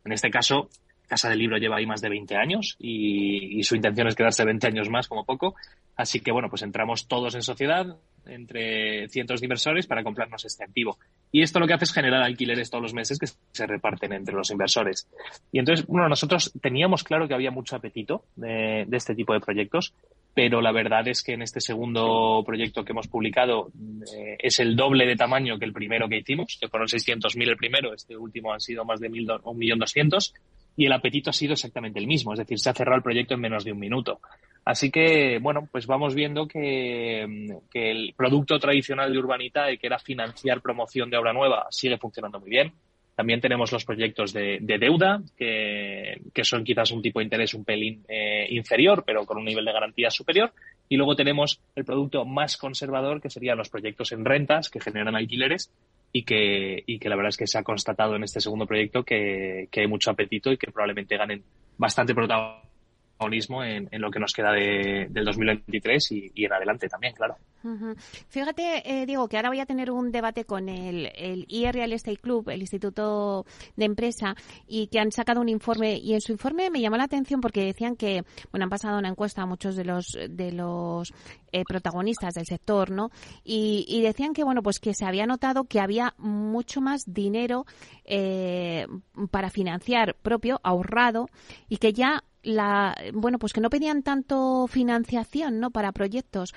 En 0.04 0.12
este 0.12 0.30
caso, 0.30 0.68
Casa 1.12 1.28
del 1.28 1.40
Libro 1.40 1.58
lleva 1.58 1.76
ahí 1.76 1.84
más 1.84 2.00
de 2.00 2.08
20 2.08 2.36
años 2.36 2.74
y, 2.78 3.62
su 3.64 3.76
intención 3.76 4.08
es 4.08 4.14
quedarse 4.14 4.46
20 4.46 4.66
años 4.66 4.88
más 4.88 5.08
como 5.08 5.26
poco. 5.26 5.54
Así 5.94 6.20
que 6.20 6.32
bueno, 6.32 6.48
pues 6.48 6.62
entramos 6.62 7.06
todos 7.06 7.34
en 7.34 7.42
sociedad, 7.42 7.98
entre 8.26 9.08
cientos 9.08 9.40
de 9.40 9.46
inversores 9.46 9.86
para 9.86 10.02
comprarnos 10.02 10.44
este 10.44 10.64
activo. 10.64 10.98
Y 11.30 11.42
esto 11.42 11.60
lo 11.60 11.66
que 11.66 11.74
hace 11.74 11.84
es 11.84 11.92
generar 11.92 12.22
alquileres 12.22 12.70
todos 12.70 12.82
los 12.82 12.94
meses 12.94 13.18
que 13.18 13.26
se 13.26 13.66
reparten 13.66 14.12
entre 14.12 14.34
los 14.34 14.50
inversores. 14.50 15.08
Y 15.50 15.58
entonces, 15.58 15.86
bueno, 15.86 16.08
nosotros 16.08 16.52
teníamos 16.60 17.04
claro 17.04 17.26
que 17.26 17.34
había 17.34 17.50
mucho 17.50 17.76
apetito 17.76 18.24
de, 18.36 18.86
este 18.92 19.14
tipo 19.14 19.32
de 19.32 19.40
proyectos, 19.40 19.94
pero 20.34 20.60
la 20.60 20.72
verdad 20.72 21.06
es 21.08 21.22
que 21.22 21.32
en 21.32 21.42
este 21.42 21.60
segundo 21.60 22.42
proyecto 22.44 22.84
que 22.84 22.92
hemos 22.92 23.08
publicado 23.08 23.70
eh, 24.16 24.36
es 24.38 24.60
el 24.60 24.76
doble 24.76 25.06
de 25.06 25.16
tamaño 25.16 25.58
que 25.58 25.64
el 25.64 25.72
primero 25.72 26.08
que 26.08 26.18
hicimos, 26.18 26.58
que 26.60 26.68
fueron 26.68 26.88
600.000 26.88 27.48
el 27.48 27.56
primero, 27.56 27.92
este 27.94 28.16
último 28.16 28.52
han 28.52 28.60
sido 28.60 28.84
más 28.84 29.00
de 29.00 29.10
1.200.000 29.10 30.32
y 30.76 30.86
el 30.86 30.92
apetito 30.92 31.30
ha 31.30 31.34
sido 31.34 31.52
exactamente 31.52 31.98
el 31.98 32.06
mismo, 32.06 32.32
es 32.32 32.38
decir, 32.38 32.58
se 32.58 32.70
ha 32.70 32.74
cerrado 32.74 32.96
el 32.96 33.02
proyecto 33.02 33.34
en 33.34 33.40
menos 33.40 33.64
de 33.64 33.72
un 33.72 33.78
minuto. 33.78 34.20
Así 34.64 34.90
que, 34.90 35.38
bueno, 35.40 35.68
pues 35.70 35.86
vamos 35.86 36.14
viendo 36.14 36.46
que, 36.46 37.24
el 37.72 38.14
producto 38.16 38.58
tradicional 38.58 39.12
de 39.12 39.18
Urbanita, 39.18 39.76
que 39.76 39.86
era 39.86 39.98
financiar 39.98 40.60
promoción 40.60 41.10
de 41.10 41.16
obra 41.16 41.32
nueva, 41.32 41.66
sigue 41.70 41.98
funcionando 41.98 42.38
muy 42.38 42.50
bien. 42.50 42.72
También 43.14 43.40
tenemos 43.40 43.70
los 43.72 43.84
proyectos 43.84 44.32
de, 44.32 44.58
deuda, 44.60 45.20
que, 45.36 46.20
son 46.42 46.64
quizás 46.64 46.92
un 46.92 47.02
tipo 47.02 47.18
de 47.18 47.24
interés 47.24 47.54
un 47.54 47.64
pelín 47.64 48.04
eh, 48.08 48.46
inferior, 48.50 49.02
pero 49.04 49.26
con 49.26 49.36
un 49.36 49.44
nivel 49.44 49.64
de 49.64 49.72
garantía 49.72 50.10
superior. 50.10 50.52
Y 50.88 50.96
luego 50.96 51.16
tenemos 51.16 51.60
el 51.74 51.84
producto 51.84 52.24
más 52.24 52.56
conservador, 52.56 53.20
que 53.20 53.30
serían 53.30 53.58
los 53.58 53.68
proyectos 53.68 54.12
en 54.12 54.24
rentas, 54.24 54.70
que 54.70 54.80
generan 54.80 55.16
alquileres 55.16 55.70
y 56.12 56.24
que, 56.24 56.82
y 56.86 56.98
que 56.98 57.08
la 57.08 57.16
verdad 57.16 57.30
es 57.30 57.36
que 57.36 57.46
se 57.46 57.58
ha 57.58 57.62
constatado 57.62 58.16
en 58.16 58.24
este 58.24 58.40
segundo 58.40 58.66
proyecto 58.66 59.02
que, 59.02 59.68
que 59.70 59.80
hay 59.80 59.86
mucho 59.86 60.10
apetito 60.10 60.52
y 60.52 60.58
que 60.58 60.70
probablemente 60.70 61.16
ganen 61.16 61.42
bastante 61.78 62.14
protagonismo 62.14 62.71
en, 63.30 63.88
lo 63.92 64.10
que 64.10 64.18
nos 64.18 64.32
queda 64.32 64.52
de, 64.52 65.06
del 65.10 65.24
2023 65.24 66.12
y, 66.12 66.32
y, 66.34 66.44
en 66.44 66.52
adelante 66.52 66.88
también, 66.88 67.14
claro. 67.14 67.36
Fíjate, 68.28 68.82
eh, 68.84 69.06
Diego, 69.06 69.28
que 69.28 69.36
ahora 69.36 69.50
voy 69.50 69.60
a 69.60 69.66
tener 69.66 69.90
un 69.90 70.10
debate 70.10 70.44
con 70.44 70.68
el, 70.68 71.12
el 71.14 71.44
IR 71.48 71.74
Real 71.74 71.92
Estate 71.92 72.16
Club, 72.16 72.48
el 72.50 72.60
Instituto 72.60 73.46
de 73.76 73.84
Empresa, 73.84 74.34
y 74.66 74.88
que 74.88 74.98
han 74.98 75.12
sacado 75.12 75.40
un 75.40 75.48
informe. 75.48 75.96
Y 75.98 76.14
en 76.14 76.20
su 76.20 76.32
informe 76.32 76.70
me 76.70 76.80
llamó 76.80 76.96
la 76.96 77.04
atención 77.04 77.40
porque 77.40 77.64
decían 77.64 77.96
que, 77.96 78.24
bueno, 78.50 78.64
han 78.64 78.70
pasado 78.70 78.98
una 78.98 79.08
encuesta 79.08 79.42
a 79.42 79.46
muchos 79.46 79.76
de 79.76 79.84
los, 79.84 80.06
de 80.28 80.52
los 80.52 81.12
eh, 81.52 81.64
protagonistas 81.64 82.34
del 82.34 82.46
sector, 82.46 82.90
¿no? 82.90 83.10
Y, 83.44 83.84
y, 83.88 84.02
decían 84.02 84.32
que, 84.32 84.44
bueno, 84.44 84.62
pues 84.62 84.80
que 84.80 84.94
se 84.94 85.04
había 85.04 85.26
notado 85.26 85.64
que 85.64 85.80
había 85.80 86.14
mucho 86.18 86.80
más 86.80 87.04
dinero 87.06 87.64
eh, 88.04 88.86
para 89.30 89.50
financiar 89.50 90.16
propio, 90.22 90.60
ahorrado, 90.62 91.28
y 91.68 91.76
que 91.76 91.92
ya 91.92 92.24
la, 92.42 92.96
bueno, 93.12 93.38
pues 93.38 93.52
que 93.52 93.60
no 93.60 93.70
pedían 93.70 94.02
tanto 94.02 94.66
financiación, 94.66 95.60
¿no? 95.60 95.70
Para 95.70 95.92
proyectos. 95.92 96.54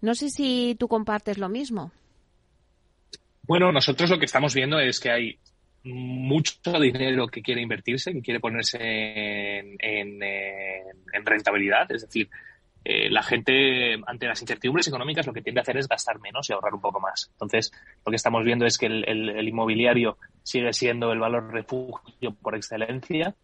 No 0.00 0.14
sé 0.14 0.30
si 0.30 0.76
tú 0.78 0.88
compartes 0.88 1.38
lo 1.38 1.48
mismo. 1.48 1.92
Bueno, 3.42 3.72
nosotros 3.72 4.10
lo 4.10 4.18
que 4.18 4.24
estamos 4.24 4.54
viendo 4.54 4.78
es 4.78 5.00
que 5.00 5.10
hay 5.10 5.38
mucho 5.84 6.78
dinero 6.80 7.26
que 7.26 7.42
quiere 7.42 7.60
invertirse, 7.60 8.12
que 8.12 8.22
quiere 8.22 8.40
ponerse 8.40 8.78
en, 8.80 9.76
en, 9.80 10.20
rentabilidad. 11.24 11.90
Es 11.92 12.02
decir, 12.02 12.28
eh, 12.84 13.10
la 13.10 13.22
gente, 13.22 13.94
ante 14.06 14.26
las 14.26 14.40
incertidumbres 14.40 14.88
económicas, 14.88 15.26
lo 15.26 15.32
que 15.32 15.42
tiende 15.42 15.60
a 15.60 15.62
hacer 15.62 15.76
es 15.76 15.88
gastar 15.88 16.20
menos 16.20 16.48
y 16.48 16.52
ahorrar 16.54 16.74
un 16.74 16.80
poco 16.80 17.00
más. 17.00 17.30
Entonces, 17.32 17.70
lo 18.04 18.10
que 18.10 18.16
estamos 18.16 18.44
viendo 18.44 18.64
es 18.64 18.78
que 18.78 18.86
el 18.86 19.48
inmobiliario 19.48 20.16
sigue 20.42 20.72
siendo 20.72 21.12
el 21.12 21.18
valor 21.18 21.52
refugio 21.52 22.34
por 22.40 22.54
excelencia 22.54 23.34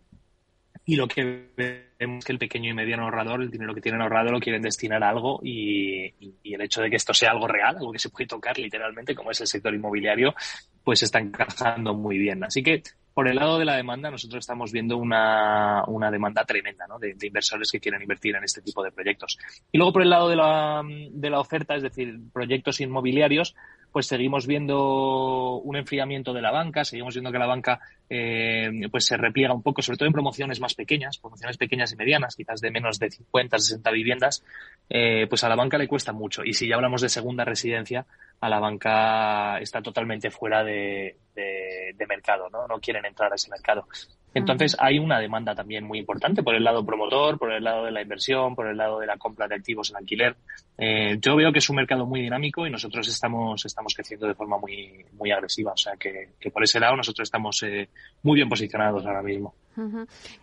y 0.85 0.97
lo 0.97 1.07
que 1.07 1.51
vemos 1.57 2.19
es 2.19 2.25
que 2.25 2.33
el 2.33 2.39
pequeño 2.39 2.71
y 2.71 2.75
mediano 2.75 3.05
ahorrador, 3.05 3.43
el 3.43 3.51
dinero 3.51 3.75
que 3.75 3.81
tienen 3.81 4.01
ahorrado, 4.01 4.33
lo 4.33 4.41
quieren 4.41 4.63
destinar 4.63 5.03
a 5.05 5.11
algo 5.11 5.41
y, 5.43 6.07
el 6.45 6.61
hecho 6.63 6.83
de 6.83 6.91
que 6.91 6.97
esto 6.97 7.15
sea 7.15 7.31
algo 7.31 7.47
real, 7.47 7.77
algo 7.77 7.93
que 7.93 7.99
se 7.99 8.09
puede 8.09 8.27
tocar 8.27 8.59
literalmente, 8.59 9.15
como 9.15 9.31
es 9.31 9.41
el 9.41 9.47
sector 9.47 9.75
inmobiliario, 9.75 10.35
pues 10.83 11.03
está 11.03 11.19
encajando 11.19 11.95
muy 11.95 12.19
bien. 12.19 12.43
Así 12.43 12.63
que 12.63 12.83
por 13.13 13.29
el 13.29 13.37
lado 13.37 13.59
de 13.59 13.65
la 13.65 13.77
demanda, 13.77 14.11
nosotros 14.11 14.41
estamos 14.41 14.73
viendo 14.73 14.97
una, 14.97 15.85
una 15.87 16.11
demanda 16.11 16.45
tremenda 16.45 16.87
¿no? 16.87 16.99
de, 16.99 17.15
inversores 17.21 17.71
que 17.71 17.81
quieren 17.81 18.03
invertir 18.03 18.35
en 18.35 18.45
este 18.45 18.63
tipo 18.63 18.83
de 18.83 18.93
proyectos. 18.93 19.39
Y 19.71 19.79
luego 19.79 19.93
por 19.93 20.03
el 20.03 20.11
lado 20.11 20.29
de 20.29 20.37
la, 20.37 20.83
de 20.85 21.31
la 21.31 21.41
oferta, 21.41 21.75
es 21.75 21.83
decir, 21.83 22.19
proyectos 22.33 22.81
inmobiliarios, 22.81 23.55
pues 23.93 24.07
seguimos 24.07 24.47
viendo 24.47 25.57
un 25.57 25.77
enfriamiento 25.77 26.33
de 26.33 26.43
la 26.43 26.51
banca, 26.51 26.85
seguimos 26.85 27.15
viendo 27.15 27.33
que 27.33 27.39
la 27.39 27.47
banca 27.47 27.81
eh, 28.09 28.71
pues 28.91 29.07
se 29.07 29.17
repliega 29.17 29.55
un 29.55 29.63
poco, 29.63 29.83
sobre 29.83 29.99
todo 29.99 30.07
en 30.07 30.13
promociones 30.13 30.61
más 30.61 30.75
pequeñas, 30.75 31.19
promociones 31.19 31.57
pequeñas 31.57 31.93
y 31.93 31.97
medianas, 31.97 32.37
quizás 32.37 32.61
de 32.61 32.71
menos 32.71 32.99
de 32.99 33.11
50, 33.11 33.59
60 33.59 33.91
viviendas, 33.91 34.45
eh, 34.89 35.27
pues 35.29 35.45
a 35.45 35.49
la 35.49 35.57
banca 35.57 35.79
le 35.79 35.89
cuesta 35.89 36.13
mucho. 36.13 36.45
Y 36.45 36.53
si 36.53 36.69
ya 36.69 36.77
hablamos 36.77 37.03
de 37.03 37.09
segunda 37.09 37.45
residencia, 37.45 38.07
a 38.41 38.49
la 38.49 38.59
banca 38.59 39.59
está 39.59 39.83
totalmente 39.83 40.31
fuera 40.31 40.65
de, 40.65 41.17
de 41.35 42.07
mercado, 42.07 42.49
¿no? 42.51 42.67
No 42.67 42.81
quieren 42.81 43.05
entrar 43.05 43.33
a 43.33 43.35
ese 43.35 43.51
mercado. 43.51 43.87
Entonces 44.33 44.77
hay 44.79 44.99
una 44.99 45.19
demanda 45.19 45.55
también 45.55 45.85
muy 45.85 45.99
importante 45.99 46.43
por 46.43 46.55
el 46.55 46.63
lado 46.63 46.85
promotor, 46.85 47.37
por 47.37 47.53
el 47.53 47.65
lado 47.65 47.85
de 47.85 47.91
la 47.91 48.03
inversión, 48.03 48.55
por 48.55 48.69
el 48.69 48.77
lado 48.77 49.01
de 49.01 49.07
la 49.07 49.17
compra 49.17 49.49
de 49.49 49.57
activos 49.57 49.91
en 49.91 49.97
alquiler. 49.97 50.37
Eh, 50.79 51.19
yo 51.21 51.35
veo 51.35 51.53
que 51.53 51.59
es 51.59 51.69
un 51.69 51.77
mercado 51.77 52.07
muy 52.07 52.21
dinámico 52.21 52.65
y 52.67 52.71
nosotros 52.71 53.09
estamos, 53.09 53.65
estamos 53.65 53.93
creciendo 53.95 54.29
de 54.29 54.35
forma 54.35 54.57
muy, 54.59 55.05
muy 55.19 55.33
agresiva. 55.33 55.73
O 55.73 55.77
sea 55.77 55.95
que, 55.99 56.31
que 56.39 56.51
por 56.51 56.63
ese 56.63 56.79
lado 56.79 56.97
nosotros 56.97 57.27
estamos 57.27 57.61
eh, 57.65 57.89
muy 58.23 58.37
bien 58.37 58.49
posicionados 58.49 59.05
ahora 59.05 59.23
mismo. 59.23 59.55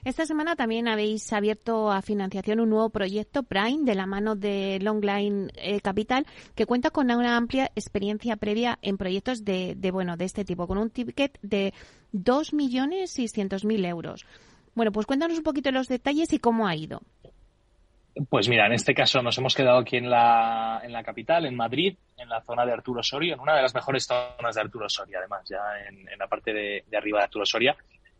Esta 0.04 0.26
semana 0.26 0.56
también 0.56 0.88
habéis 0.88 1.32
abierto 1.34 1.92
a 1.92 2.02
financiación 2.02 2.60
un 2.60 2.70
nuevo 2.70 2.90
proyecto 2.90 3.44
Prime 3.44 3.84
de 3.84 3.96
la 3.96 4.06
mano 4.06 4.36
de 4.36 4.80
Longline 4.82 5.52
eh, 5.56 5.82
Capital 5.82 6.26
que 6.56 6.66
cuenta 6.66 6.90
con 6.90 7.12
una 7.12 7.38
amplia 7.38 7.72
experiencia 7.76 8.36
previa 8.38 8.80
en 8.82 8.98
proyectos 8.98 9.44
de, 9.46 9.76
de 9.76 9.92
bueno 9.92 10.18
de 10.18 10.26
este 10.26 10.46
tipo 10.46 10.68
con 10.68 10.78
un 10.78 10.90
ticket 10.90 11.38
de 11.42 11.74
2.600.000 12.14 13.88
euros. 13.88 14.26
Bueno, 14.76 14.92
pues 14.92 15.06
cuéntanos 15.06 15.38
un 15.38 15.44
poquito 15.44 15.72
los 15.72 15.88
detalles 15.88 16.32
y 16.34 16.40
cómo 16.40 16.68
ha 16.68 16.76
ido. 16.76 17.02
Pues 18.30 18.50
mira, 18.50 18.66
en 18.66 18.74
este 18.74 18.96
caso 18.96 19.22
nos 19.22 19.38
hemos 19.38 19.54
quedado 19.54 19.78
aquí 19.78 19.98
en 19.98 20.10
la, 20.10 20.82
en 20.84 20.92
la 20.92 21.04
capital, 21.04 21.46
en 21.46 21.56
Madrid, 21.56 21.96
en 22.18 22.30
la 22.30 22.42
zona 22.42 22.66
de 22.66 22.74
Arturo 22.74 23.04
Soria, 23.04 23.36
en 23.36 23.40
una 23.40 23.56
de 23.56 23.62
las 23.62 23.76
mejores 23.76 24.06
zonas 24.06 24.56
de 24.56 24.62
Arturo 24.62 24.90
Soria, 24.90 25.20
además, 25.20 25.44
ya 25.48 25.60
en, 25.88 26.08
en 26.10 26.18
la 26.18 26.28
parte 26.28 26.52
de, 26.52 26.84
de, 26.88 26.98
arriba 26.98 27.20
de 27.20 27.26
Arturo 27.26 27.46
Soria. 27.46 27.76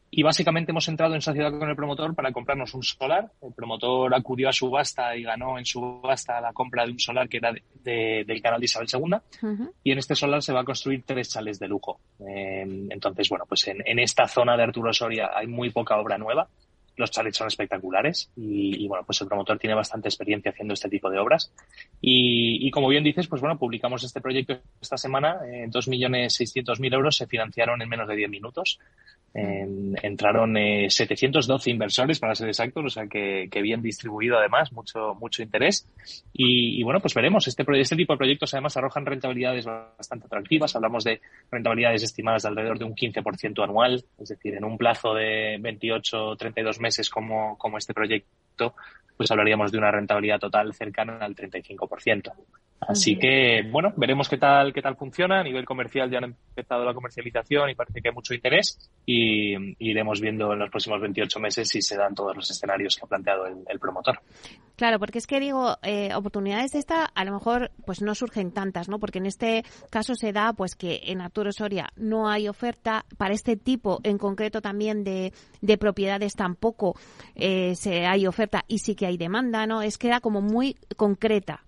Y 0.10 0.24
básicamente 0.24 0.72
hemos 0.72 0.88
entrado 0.88 1.16
en 1.16 1.22
sociedad 1.22 1.52
con 1.52 1.70
el 1.70 1.76
promotor 1.76 2.16
para 2.16 2.32
comprarnos 2.32 2.74
un 2.74 2.84
solar. 2.84 3.30
El 3.42 3.54
promotor 3.54 4.14
acudió 4.16 4.48
a 4.50 4.54
subasta 4.54 5.16
y 5.16 5.24
ganó 5.24 5.58
en 5.58 5.66
subasta 5.66 6.40
la 6.40 6.54
compra 6.54 6.86
de 6.86 6.92
un 6.94 7.00
solar 7.00 7.28
que 7.28 7.38
era 7.38 7.52
de, 7.52 7.64
de, 7.84 8.24
del 8.26 8.42
canal 8.42 8.60
de 8.60 8.66
Isabel 8.66 8.88
II. 8.92 9.00
Uh 9.02 9.06
-huh. 9.10 9.72
Y 9.84 9.92
en 9.92 9.98
este 9.98 10.16
solar 10.16 10.42
se 10.42 10.54
va 10.54 10.62
a 10.62 10.66
construir 10.66 11.04
tres 11.06 11.30
chales 11.30 11.60
de 11.60 11.68
lujo. 11.68 12.00
Eh, 12.26 12.88
entonces, 12.90 13.28
bueno, 13.30 13.46
pues 13.48 13.68
en, 13.68 13.78
en 13.86 14.00
esta 14.00 14.28
zona 14.28 14.56
de 14.56 14.64
Arturo 14.64 14.94
Soria 14.94 15.32
hay 15.36 15.48
muy 15.48 15.72
poca 15.72 15.98
obra 15.98 16.18
nueva 16.18 16.48
los 16.98 17.12
chalets 17.12 17.38
son 17.38 17.48
espectaculares 17.48 18.32
y, 18.36 18.84
y, 18.84 18.88
bueno, 18.88 19.06
pues 19.06 19.22
el 19.22 19.28
promotor 19.28 19.58
tiene 19.60 19.76
bastante 19.76 20.10
experiencia 20.10 20.52
haciendo 20.52 20.74
este 20.74 20.90
tipo 20.90 21.10
de 21.10 21.20
obras. 21.20 21.54
Y, 22.00 22.68
y 22.68 22.72
como 22.72 22.90
bien 22.90 23.04
dices, 23.04 23.28
pues 23.28 23.42
bueno, 23.42 23.58
publicamos 23.58 24.04
este 24.04 24.22
proyecto 24.22 24.60
esta 24.82 24.98
semana, 24.98 25.40
eh, 25.52 25.68
2.600.000 25.68 26.94
euros 26.94 27.18
se 27.18 27.26
financiaron 27.26 27.82
en 27.82 27.90
menos 27.90 28.08
de 28.08 28.16
10 28.16 28.30
minutos. 28.30 28.80
Eh, 29.34 29.68
entraron 30.02 30.58
eh, 30.58 30.90
712 30.90 31.70
inversores, 31.70 32.20
para 32.20 32.34
ser 32.34 32.48
exactos, 32.48 32.86
o 32.86 32.90
sea 32.90 33.08
que, 33.08 33.48
que, 33.52 33.62
bien 33.62 33.82
distribuido 33.82 34.38
además, 34.38 34.72
mucho, 34.72 35.16
mucho 35.16 35.44
interés. 35.44 35.88
Y, 36.34 36.80
y 36.80 36.84
bueno, 36.84 37.00
pues 37.00 37.14
veremos. 37.14 37.48
Este, 37.48 37.64
este 37.80 37.96
tipo 37.96 38.14
de 38.14 38.18
proyectos 38.18 38.54
además 38.54 38.78
arrojan 38.78 39.06
rentabilidades 39.06 39.66
bastante 39.66 40.26
atractivas. 40.26 40.76
Hablamos 40.76 41.04
de 41.04 41.22
rentabilidades 41.52 42.04
estimadas 42.04 42.44
de 42.44 42.50
alrededor 42.50 42.80
de 42.80 42.86
un 42.86 42.96
15% 42.96 43.64
anual, 43.64 44.06
es 44.20 44.30
decir, 44.30 44.56
en 44.56 44.64
un 44.64 44.78
plazo 44.78 45.14
de 45.14 45.58
28 45.60 46.36
32 46.36 46.80
meses 46.80 47.10
como, 47.10 47.58
como 47.58 47.78
este 47.78 47.94
proyecto, 47.94 48.30
pues 49.18 49.32
hablaríamos 49.32 49.72
de 49.72 49.78
una 49.78 49.92
rentabilidad 49.92 50.40
total 50.40 50.74
cercana 50.74 51.18
al 51.20 51.36
35%. 51.36 52.34
Así 52.80 53.18
que, 53.18 53.68
bueno, 53.72 53.92
veremos 53.98 54.30
qué 54.30 54.38
tal, 54.38 54.72
qué 54.72 54.82
tal 54.82 54.96
funciona. 54.96 55.40
A 55.40 55.44
nivel 55.44 55.66
comercial 55.66 56.10
ya 56.12 56.20
han 56.20 56.26
empezado 56.26 56.86
la 56.86 56.94
comercialización 56.94 57.70
y 57.70 57.76
parece 57.76 58.02
que 58.02 58.10
hay 58.10 58.16
mucho 58.16 58.34
interés 58.34 58.92
y, 59.06 59.56
iremos 59.80 60.22
viendo 60.22 60.54
en 60.54 60.60
los 60.60 60.70
próximos 60.70 61.02
28 61.02 61.40
meses 61.40 61.68
si 61.70 61.82
se 61.82 61.98
dan 61.98 62.14
todos 62.14 62.36
los 62.36 62.50
escenarios 62.50 62.96
que 62.96 63.06
ha 63.06 63.08
planteado 63.08 63.48
el, 63.48 63.58
el 63.68 63.80
promotor. 63.80 64.20
Claro, 64.76 65.00
porque 65.00 65.18
es 65.18 65.26
que 65.26 65.40
digo, 65.40 65.78
eh, 65.82 66.14
oportunidades 66.14 66.72
de 66.72 66.80
esta 66.80 67.06
a 67.06 67.26
lo 67.26 67.32
mejor 67.32 67.72
pues 67.86 68.02
no 68.02 68.14
surgen 68.14 68.52
tantas, 68.52 68.88
¿no? 68.88 69.00
Porque 69.00 69.18
en 69.18 69.26
este 69.26 69.64
caso 69.90 70.14
se 70.14 70.32
da 70.32 70.54
pues 70.54 70.76
que 70.76 71.02
en 71.06 71.22
Arturo 71.22 71.52
Soria 71.52 71.90
no 71.96 72.30
hay 72.30 72.48
oferta 72.48 73.06
para 73.18 73.34
este 73.34 73.58
tipo 73.58 74.00
en 74.04 74.20
concreto 74.20 74.62
también 74.62 75.04
de, 75.04 75.34
de 75.62 75.78
propiedades 75.80 76.36
tampoco 76.36 76.96
eh, 77.34 77.76
se 77.76 78.06
hay 78.06 78.28
oferta 78.28 78.66
y 78.68 78.80
sí 78.80 78.96
que 78.96 79.08
hay 79.08 79.18
demanda, 79.18 79.66
¿no? 79.66 79.82
Es 79.82 79.98
que 79.98 80.08
era 80.08 80.20
como 80.20 80.42
muy 80.42 80.78
concreta. 80.96 81.64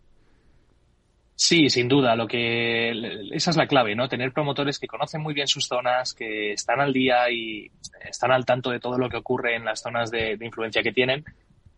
Sí, 1.41 1.69
sin 1.69 1.87
duda. 1.87 2.17
Lo 2.17 2.27
que 2.27 2.91
esa 3.31 3.51
es 3.51 3.55
la 3.55 3.65
clave, 3.65 3.95
¿no? 3.95 4.09
Tener 4.09 4.33
promotores 4.33 4.77
que 4.77 4.87
conocen 4.87 5.21
muy 5.21 5.33
bien 5.33 5.47
sus 5.47 5.67
zonas, 5.67 6.13
que 6.13 6.51
están 6.51 6.81
al 6.81 6.91
día 6.91 7.31
y 7.31 7.71
están 8.03 8.33
al 8.33 8.43
tanto 8.43 8.71
de 8.71 8.81
todo 8.81 8.97
lo 8.97 9.07
que 9.07 9.15
ocurre 9.15 9.55
en 9.55 9.63
las 9.63 9.81
zonas 9.81 10.11
de, 10.11 10.35
de 10.35 10.45
influencia 10.45 10.83
que 10.83 10.91
tienen. 10.91 11.23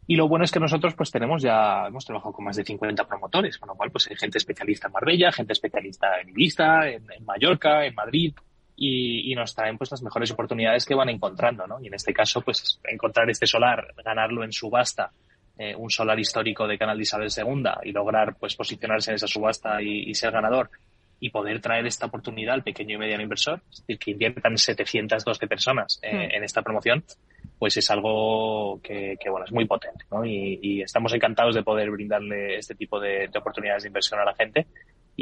Y 0.08 0.16
lo 0.16 0.28
bueno 0.28 0.46
es 0.46 0.52
que 0.52 0.60
nosotros 0.60 0.96
pues 0.96 1.12
tenemos 1.12 1.44
ya, 1.44 1.86
hemos 1.86 2.04
trabajado 2.04 2.34
con 2.34 2.46
más 2.46 2.56
de 2.56 2.64
50 2.64 3.08
promotores, 3.08 3.60
con 3.60 3.70
lo 3.70 3.76
cual 3.76 3.92
pues 3.92 4.10
hay 4.10 4.16
gente 4.16 4.40
especialista 4.40 4.88
en 4.88 4.94
Marbella, 4.94 5.32
gente 5.32 5.54
especialista 5.54 6.20
en 6.20 6.30
Ibiza, 6.30 6.90
en, 6.90 7.06
en 7.12 7.24
Mallorca, 7.24 7.86
en 7.86 7.94
Madrid, 7.94 8.34
y, 8.76 9.32
y, 9.32 9.36
nos 9.36 9.54
traen 9.54 9.78
pues 9.78 9.92
las 9.92 10.02
mejores 10.02 10.32
oportunidades 10.32 10.86
que 10.86 10.96
van 10.96 11.10
encontrando, 11.10 11.68
¿no? 11.68 11.80
Y 11.80 11.88
en 11.88 11.94
este 11.94 12.14
caso 12.14 12.42
pues 12.42 12.80
encontrar 12.84 13.30
este 13.30 13.46
solar, 13.46 13.94
ganarlo 14.04 14.44
en 14.44 14.52
subasta, 14.52 15.12
eh, 15.58 15.76
un 15.76 15.90
solar 15.90 16.20
histórico 16.20 16.68
de 16.68 16.78
Canal 16.78 16.98
de 16.98 17.04
Isabel 17.04 17.30
II 17.36 17.64
y 17.84 17.92
lograr 17.92 18.36
pues 18.40 18.56
posicionarse 18.56 19.12
en 19.12 19.16
esa 19.16 19.28
subasta 19.28 19.82
y, 19.82 20.10
y, 20.10 20.14
ser 20.16 20.32
ganador 20.32 20.70
y 21.20 21.30
poder 21.30 21.62
traer 21.62 21.86
esta 21.86 22.08
oportunidad 22.08 22.56
al 22.56 22.64
pequeño 22.64 22.96
y 22.96 22.98
mediano 22.98 23.22
inversor, 23.22 23.62
es 23.72 23.80
decir, 23.82 24.00
que 24.00 24.12
inviertan 24.12 24.58
712 24.58 25.48
personas 25.48 26.00
eh, 26.02 26.16
mm. 26.16 26.36
en 26.36 26.44
esta 26.44 26.64
promoción, 26.64 27.04
pues 27.60 27.78
es 27.78 27.92
algo 27.92 28.80
que, 28.82 29.18
que 29.20 29.30
bueno, 29.30 29.46
es 29.46 29.52
muy 29.52 29.66
potente, 29.66 30.04
¿no? 30.12 30.26
Y, 30.26 30.60
y, 30.62 30.82
estamos 30.82 31.14
encantados 31.14 31.54
de 31.54 31.62
poder 31.62 31.92
brindarle 31.92 32.58
este 32.58 32.74
tipo 32.74 33.00
de, 33.00 33.28
de 33.32 33.40
oportunidades 33.40 33.84
de 33.84 33.90
inversión 33.90 34.20
a 34.20 34.26
la 34.26 34.34
gente 34.34 34.66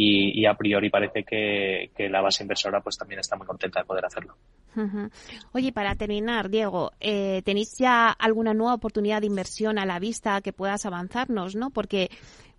y, 0.02 0.40
y, 0.40 0.46
a 0.46 0.54
priori 0.54 0.90
parece 0.90 1.26
que, 1.26 1.92
que, 1.94 2.08
la 2.08 2.22
base 2.22 2.44
inversora 2.44 2.80
pues 2.80 2.98
también 2.98 3.20
está 3.20 3.36
muy 3.36 3.46
contenta 3.46 3.82
de 3.82 3.86
poder 3.86 4.06
hacerlo. 4.06 4.38
Uh 4.78 4.82
-huh. 4.82 5.12
Oye, 5.52 5.74
para 5.74 5.94
terminar, 5.96 6.50
Diego, 6.50 6.94
eh, 7.02 7.42
¿tenéis 7.44 7.76
ya 7.78 8.10
alguna 8.10 8.54
nueva 8.54 8.76
oportunidad 8.76 9.20
de 9.20 9.28
inversión 9.28 9.78
a 9.78 9.86
la 9.86 10.00
vista 10.00 10.40
que 10.40 10.54
puedas 10.54 10.86
avanzarnos, 10.86 11.58
no? 11.58 11.70
Porque 11.72 12.10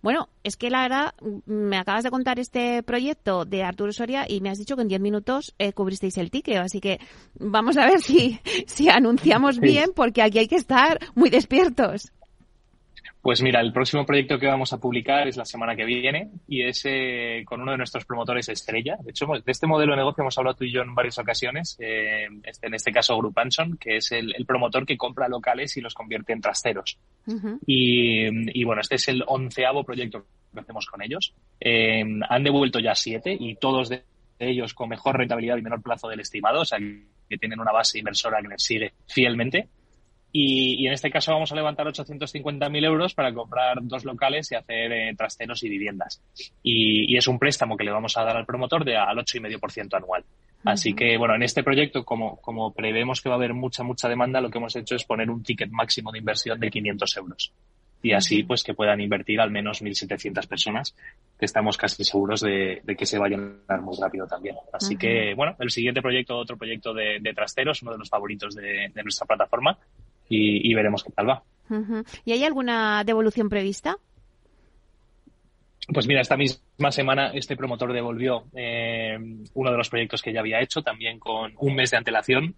bueno, 0.03 0.29
es 0.43 0.55
que 0.55 0.69
la 0.69 0.83
verdad, 0.83 1.13
me 1.47 1.77
acabas 1.77 2.03
de 2.03 2.11
contar 2.11 2.39
este 2.39 2.83
proyecto 2.83 3.45
de 3.45 3.63
Arturo 3.63 3.91
Soria 3.91 4.25
y 4.27 4.41
me 4.41 4.49
has 4.49 4.59
dicho 4.59 4.75
que 4.75 4.83
en 4.83 4.87
10 4.87 5.01
minutos 5.01 5.55
eh, 5.57 5.73
cubristeis 5.73 6.17
el 6.17 6.29
ticket, 6.29 6.57
así 6.57 6.79
que 6.79 6.99
vamos 7.39 7.77
a 7.77 7.87
ver 7.87 8.01
si, 8.01 8.39
si 8.67 8.87
anunciamos 8.89 9.59
bien, 9.59 9.91
porque 9.95 10.21
aquí 10.21 10.37
hay 10.39 10.47
que 10.47 10.57
estar 10.57 10.99
muy 11.15 11.31
despiertos. 11.31 12.11
Pues 13.21 13.41
mira, 13.43 13.61
el 13.61 13.71
próximo 13.71 14.05
proyecto 14.05 14.39
que 14.39 14.47
vamos 14.47 14.73
a 14.73 14.79
publicar 14.79 15.27
es 15.27 15.37
la 15.37 15.45
semana 15.45 15.75
que 15.75 15.85
viene 15.85 16.31
y 16.47 16.63
es 16.63 16.81
eh, 16.85 17.43
con 17.45 17.61
uno 17.61 17.71
de 17.71 17.77
nuestros 17.77 18.03
promotores 18.05 18.49
estrella. 18.49 18.97
De 19.03 19.11
hecho, 19.11 19.27
de 19.27 19.51
este 19.51 19.67
modelo 19.67 19.91
de 19.91 19.97
negocio 19.97 20.23
hemos 20.23 20.37
hablado 20.37 20.57
tú 20.57 20.63
y 20.63 20.71
yo 20.71 20.81
en 20.81 20.95
varias 20.95 21.19
ocasiones. 21.19 21.77
Eh, 21.79 22.27
este, 22.43 22.67
en 22.67 22.73
este 22.73 22.91
caso, 22.91 23.15
Group 23.17 23.37
Anson, 23.37 23.77
que 23.77 23.97
es 23.97 24.11
el, 24.11 24.33
el, 24.35 24.45
promotor 24.45 24.87
que 24.87 24.97
compra 24.97 25.27
locales 25.27 25.77
y 25.77 25.81
los 25.81 25.93
convierte 25.93 26.33
en 26.33 26.41
trasteros. 26.41 26.97
Uh 27.27 27.33
-huh. 27.33 27.59
y, 27.67 28.59
y, 28.59 28.63
bueno, 28.63 28.81
este 28.81 28.95
es 28.95 29.07
el 29.07 29.23
onceavo 29.27 29.83
proyecto 29.83 30.25
que 30.53 30.59
hacemos 30.59 30.87
con 30.87 31.03
ellos. 31.03 31.33
Eh, 31.59 32.03
han 32.27 32.43
devuelto 32.43 32.79
ya 32.79 32.95
siete 32.95 33.37
y 33.39 33.55
todos 33.55 33.89
de 33.89 34.03
ellos 34.39 34.73
con 34.73 34.89
mejor 34.89 35.17
rentabilidad 35.17 35.57
y 35.57 35.61
menor 35.61 35.83
plazo 35.83 36.07
del 36.07 36.19
estimado, 36.19 36.61
o 36.61 36.65
sea, 36.65 36.79
que 36.79 37.37
tienen 37.37 37.59
una 37.59 37.71
base 37.71 37.99
inversora 37.99 38.41
que 38.41 38.47
les 38.47 38.63
sigue 38.63 38.93
fielmente. 39.07 39.69
Y, 40.33 40.81
y, 40.81 40.87
en 40.87 40.93
este 40.93 41.11
caso 41.11 41.33
vamos 41.33 41.51
a 41.51 41.55
levantar 41.55 41.85
850.000 41.87 42.85
euros 42.85 43.13
para 43.13 43.33
comprar 43.33 43.79
dos 43.81 44.05
locales 44.05 44.51
y 44.51 44.55
hacer 44.55 44.91
eh, 44.91 45.13
trasteros 45.17 45.61
y 45.63 45.69
viviendas. 45.69 46.21
Y, 46.63 47.13
y, 47.13 47.17
es 47.17 47.27
un 47.27 47.37
préstamo 47.37 47.75
que 47.75 47.83
le 47.83 47.91
vamos 47.91 48.15
a 48.17 48.23
dar 48.23 48.37
al 48.37 48.45
promotor 48.45 48.85
de 48.85 48.95
al 48.95 49.17
8,5% 49.17 49.93
anual. 49.95 50.23
Así 50.63 50.93
que, 50.93 51.17
bueno, 51.17 51.35
en 51.35 51.43
este 51.43 51.63
proyecto, 51.63 52.05
como, 52.05 52.37
como 52.37 52.71
prevemos 52.71 53.19
que 53.19 53.29
va 53.29 53.35
a 53.35 53.37
haber 53.37 53.53
mucha, 53.53 53.83
mucha 53.83 54.07
demanda, 54.07 54.41
lo 54.41 54.49
que 54.49 54.59
hemos 54.59 54.75
hecho 54.75 54.95
es 54.95 55.03
poner 55.03 55.29
un 55.29 55.43
ticket 55.43 55.71
máximo 55.71 56.11
de 56.11 56.19
inversión 56.19 56.59
de 56.59 56.69
500 56.69 57.17
euros. 57.17 57.51
Y 58.03 58.13
así, 58.13 58.43
pues, 58.43 58.63
que 58.63 58.73
puedan 58.73 58.99
invertir 59.01 59.39
al 59.41 59.51
menos 59.51 59.81
1.700 59.81 60.47
personas, 60.47 60.95
que 61.37 61.45
estamos 61.45 61.77
casi 61.77 62.03
seguros 62.03 62.41
de, 62.41 62.81
de 62.83 62.95
que 62.95 63.05
se 63.05 63.19
vayan 63.19 63.61
a 63.67 63.73
dar 63.73 63.81
muy 63.81 63.95
rápido 63.99 64.25
también. 64.27 64.55
Así 64.73 64.93
uh 64.93 64.97
-huh. 64.97 64.99
que, 64.99 65.33
bueno, 65.35 65.55
el 65.59 65.69
siguiente 65.69 66.01
proyecto, 66.01 66.37
otro 66.37 66.57
proyecto 66.57 66.93
de, 66.93 67.19
de 67.19 67.33
trasteros, 67.33 67.81
uno 67.81 67.91
de 67.91 67.99
los 67.99 68.09
favoritos 68.09 68.55
de, 68.55 68.89
de 68.93 69.03
nuestra 69.03 69.27
plataforma, 69.27 69.77
y, 70.31 70.71
y, 70.71 70.73
veremos 70.73 71.03
qué 71.03 71.11
tal 71.11 71.29
va. 71.29 71.43
Uh 71.69 71.75
-huh. 71.75 72.21
¿Y 72.25 72.31
hay 72.31 72.43
alguna 72.43 73.03
devolución 73.03 73.49
prevista? 73.49 73.97
Pues 75.93 76.07
mira, 76.07 76.21
esta 76.21 76.37
misma 76.37 76.91
semana 76.91 77.31
este 77.33 77.57
promotor 77.57 77.91
devolvió 77.91 78.45
eh, 78.55 79.17
uno 79.53 79.71
de 79.71 79.77
los 79.77 79.89
proyectos 79.89 80.21
que 80.21 80.31
ya 80.31 80.39
había 80.39 80.61
hecho, 80.61 80.81
también 80.81 81.19
con 81.19 81.53
un 81.57 81.75
mes 81.75 81.91
de 81.91 81.97
antelación 81.97 82.55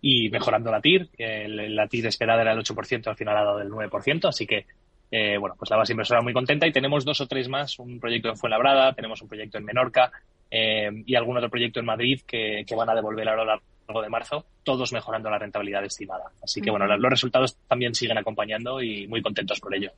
y 0.00 0.30
mejorando 0.30 0.70
la 0.70 0.80
TIR. 0.80 1.08
El, 1.16 1.76
la 1.76 1.86
TIR 1.86 2.06
esperada 2.06 2.42
era 2.42 2.52
el 2.52 2.58
8%, 2.58 3.06
al 3.06 3.16
final 3.16 3.36
ha 3.36 3.44
dado 3.44 3.60
el 3.60 3.70
9%, 3.70 4.28
así 4.28 4.46
que 4.46 4.66
eh, 5.10 5.36
bueno, 5.38 5.54
pues 5.56 5.70
la 5.70 5.76
base 5.76 5.92
inversora 5.92 6.22
muy 6.22 6.32
contenta 6.32 6.66
y 6.66 6.72
tenemos 6.72 7.04
dos 7.04 7.20
o 7.20 7.28
tres 7.28 7.48
más, 7.48 7.78
un 7.78 8.00
proyecto 8.00 8.28
en 8.28 8.36
Fuenlabrada, 8.36 8.92
tenemos 8.94 9.22
un 9.22 9.28
proyecto 9.28 9.58
en 9.58 9.64
Menorca 9.64 10.10
eh, 10.50 10.90
y 11.06 11.14
algún 11.14 11.36
otro 11.36 11.50
proyecto 11.50 11.78
en 11.78 11.86
Madrid 11.86 12.20
que, 12.26 12.64
que 12.66 12.74
van 12.74 12.90
a 12.90 12.94
devolver 12.94 13.28
ahora 13.28 13.44
largo 13.44 13.64
de 13.86 14.08
marzo, 14.08 14.44
todos 14.62 14.92
mejorando 14.92 15.30
la 15.30 15.38
rentabilidad 15.38 15.84
estimada. 15.84 16.24
Así 16.42 16.60
que, 16.60 16.70
bueno, 16.70 16.86
los 16.86 17.10
resultados 17.10 17.56
también 17.68 17.94
siguen 17.94 18.18
acompañando 18.18 18.82
y 18.82 19.06
muy 19.06 19.22
contentos 19.22 19.60
por 19.60 19.74
ello. 19.74 19.92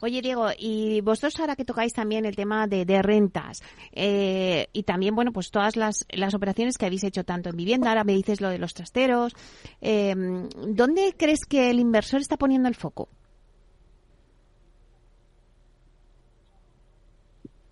Oye, 0.00 0.22
Diego, 0.22 0.48
y 0.56 1.00
vosotros 1.00 1.38
ahora 1.40 1.56
que 1.56 1.64
tocáis 1.64 1.92
también 1.92 2.24
el 2.24 2.36
tema 2.36 2.66
de, 2.66 2.84
de 2.84 3.02
rentas 3.02 3.62
eh, 3.92 4.68
y 4.72 4.84
también, 4.84 5.14
bueno, 5.14 5.32
pues 5.32 5.50
todas 5.50 5.76
las, 5.76 6.06
las 6.10 6.34
operaciones 6.34 6.78
que 6.78 6.86
habéis 6.86 7.04
hecho 7.04 7.24
tanto 7.24 7.50
en 7.50 7.56
vivienda, 7.56 7.88
ahora 7.88 8.04
me 8.04 8.14
dices 8.14 8.40
lo 8.40 8.48
de 8.48 8.58
los 8.58 8.74
trasteros, 8.74 9.34
eh, 9.80 10.14
¿dónde 10.14 11.14
crees 11.16 11.44
que 11.44 11.70
el 11.70 11.80
inversor 11.80 12.20
está 12.20 12.36
poniendo 12.36 12.68
el 12.68 12.74
foco? 12.74 13.08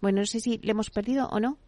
Bueno, 0.00 0.20
no 0.20 0.26
sé 0.26 0.40
si 0.40 0.58
le 0.58 0.70
hemos 0.70 0.90
perdido 0.90 1.26
o 1.28 1.40
no. 1.40 1.58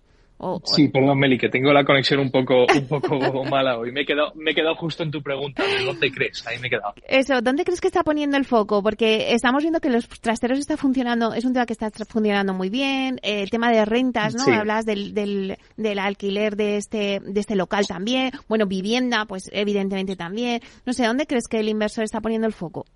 O, 0.40 0.60
sí, 0.64 0.88
perdón, 0.88 1.18
Meli, 1.18 1.36
que 1.36 1.48
tengo 1.48 1.72
la 1.72 1.84
conexión 1.84 2.20
un 2.20 2.30
poco, 2.30 2.64
un 2.72 2.86
poco 2.86 3.44
mala 3.50 3.76
hoy. 3.76 3.90
Me 3.90 4.02
he, 4.02 4.06
quedado, 4.06 4.32
me 4.36 4.52
he 4.52 4.54
quedado 4.54 4.76
justo 4.76 5.02
en 5.02 5.10
tu 5.10 5.20
pregunta. 5.20 5.64
¿De 5.64 5.84
dónde 5.84 6.12
crees? 6.12 6.46
Ahí 6.46 6.58
me 6.60 6.68
he 6.68 6.70
quedado. 6.70 6.94
Eso, 7.08 7.42
¿dónde 7.42 7.64
crees 7.64 7.80
que 7.80 7.88
está 7.88 8.04
poniendo 8.04 8.36
el 8.36 8.44
foco? 8.44 8.82
Porque 8.82 9.32
estamos 9.32 9.62
viendo 9.62 9.80
que 9.80 9.90
los 9.90 10.08
trasteros 10.08 10.58
está 10.58 10.76
funcionando, 10.76 11.34
es 11.34 11.44
un 11.44 11.52
tema 11.52 11.66
que 11.66 11.72
está 11.72 11.90
funcionando 12.08 12.54
muy 12.54 12.70
bien. 12.70 13.18
Eh, 13.22 13.42
el 13.42 13.50
tema 13.50 13.70
de 13.72 13.84
rentas, 13.84 14.34
¿no? 14.34 14.44
Sí. 14.44 14.52
Hablas 14.52 14.86
del, 14.86 15.12
del, 15.12 15.58
del, 15.76 15.98
alquiler 15.98 16.56
de 16.56 16.76
este, 16.76 17.20
de 17.20 17.40
este 17.40 17.56
local 17.56 17.86
también. 17.88 18.30
Bueno, 18.48 18.66
vivienda, 18.66 19.24
pues 19.26 19.50
evidentemente 19.52 20.14
también. 20.14 20.60
No 20.86 20.92
sé, 20.92 21.04
¿dónde 21.04 21.26
crees 21.26 21.48
que 21.48 21.58
el 21.58 21.68
inversor 21.68 22.04
está 22.04 22.20
poniendo 22.20 22.46
el 22.46 22.52
foco? 22.52 22.86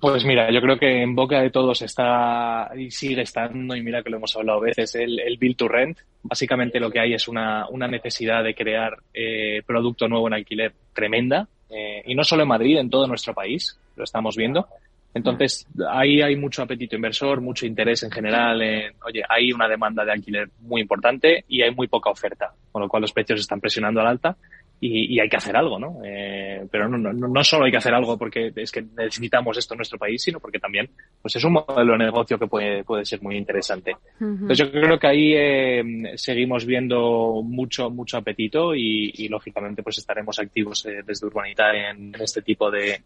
Pues 0.00 0.24
mira, 0.24 0.50
yo 0.50 0.60
creo 0.60 0.78
que 0.78 1.02
en 1.02 1.14
boca 1.14 1.40
de 1.40 1.50
todos 1.50 1.80
está 1.82 2.70
y 2.76 2.90
sigue 2.90 3.22
estando, 3.22 3.74
y 3.74 3.82
mira 3.82 4.02
que 4.02 4.10
lo 4.10 4.18
hemos 4.18 4.36
hablado 4.36 4.60
veces, 4.60 4.94
el, 4.96 5.18
el 5.18 5.38
Build 5.38 5.56
to 5.56 5.68
Rent. 5.68 5.98
Básicamente 6.22 6.78
lo 6.78 6.90
que 6.90 7.00
hay 7.00 7.14
es 7.14 7.26
una, 7.26 7.66
una 7.68 7.88
necesidad 7.88 8.44
de 8.44 8.54
crear 8.54 8.98
eh, 9.14 9.62
producto 9.66 10.08
nuevo 10.08 10.26
en 10.26 10.34
alquiler 10.34 10.72
tremenda, 10.92 11.48
eh, 11.70 12.02
y 12.04 12.14
no 12.14 12.22
solo 12.22 12.42
en 12.42 12.48
Madrid, 12.48 12.78
en 12.78 12.90
todo 12.90 13.06
nuestro 13.06 13.32
país, 13.32 13.78
lo 13.96 14.04
estamos 14.04 14.36
viendo. 14.36 14.66
Entonces, 15.14 15.66
ahí 15.90 16.22
hay 16.22 16.36
mucho 16.36 16.62
apetito 16.62 16.96
inversor, 16.96 17.40
mucho 17.40 17.66
interés 17.66 18.02
en 18.02 18.10
general. 18.10 18.62
En, 18.62 18.94
oye, 19.04 19.22
hay 19.28 19.52
una 19.52 19.68
demanda 19.68 20.04
de 20.04 20.12
alquiler 20.12 20.48
muy 20.60 20.80
importante 20.80 21.44
y 21.48 21.60
hay 21.62 21.74
muy 21.74 21.86
poca 21.86 22.10
oferta, 22.10 22.52
con 22.70 22.80
lo 22.80 22.88
cual 22.88 23.02
los 23.02 23.12
precios 23.12 23.40
están 23.40 23.60
presionando 23.60 24.00
al 24.00 24.06
alta 24.06 24.36
y, 24.84 25.14
y 25.14 25.20
hay 25.20 25.28
que 25.28 25.36
hacer 25.36 25.56
algo, 25.56 25.78
¿no? 25.78 26.00
Eh, 26.04 26.66
pero 26.68 26.88
no, 26.88 26.98
no, 26.98 27.12
no 27.12 27.44
solo 27.44 27.66
hay 27.66 27.70
que 27.70 27.76
hacer 27.76 27.94
algo 27.94 28.18
porque 28.18 28.52
es 28.56 28.72
que 28.72 28.82
necesitamos 28.82 29.56
esto 29.56 29.74
en 29.74 29.78
nuestro 29.78 29.96
país, 29.96 30.20
sino 30.20 30.40
porque 30.40 30.58
también 30.58 30.90
pues 31.22 31.36
es 31.36 31.44
un 31.44 31.52
modelo 31.52 31.92
de 31.92 31.98
negocio 31.98 32.36
que 32.36 32.48
puede, 32.48 32.82
puede 32.82 33.04
ser 33.04 33.22
muy 33.22 33.36
interesante. 33.36 33.92
Uh 34.18 34.24
-huh. 34.24 34.40
Entonces 34.40 34.58
yo 34.58 34.72
creo 34.72 34.98
que 34.98 35.06
ahí 35.06 35.34
eh, 35.36 35.84
seguimos 36.16 36.66
viendo 36.66 37.42
mucho, 37.44 37.90
mucho 37.90 38.16
apetito 38.16 38.74
y, 38.74 39.12
y 39.14 39.28
lógicamente 39.28 39.84
pues 39.84 39.98
estaremos 39.98 40.36
activos 40.40 40.84
eh, 40.86 41.02
desde 41.06 41.28
Urbanita 41.28 41.72
en, 41.72 42.12
este 42.18 42.42
tipo 42.42 42.68
de, 42.68 43.02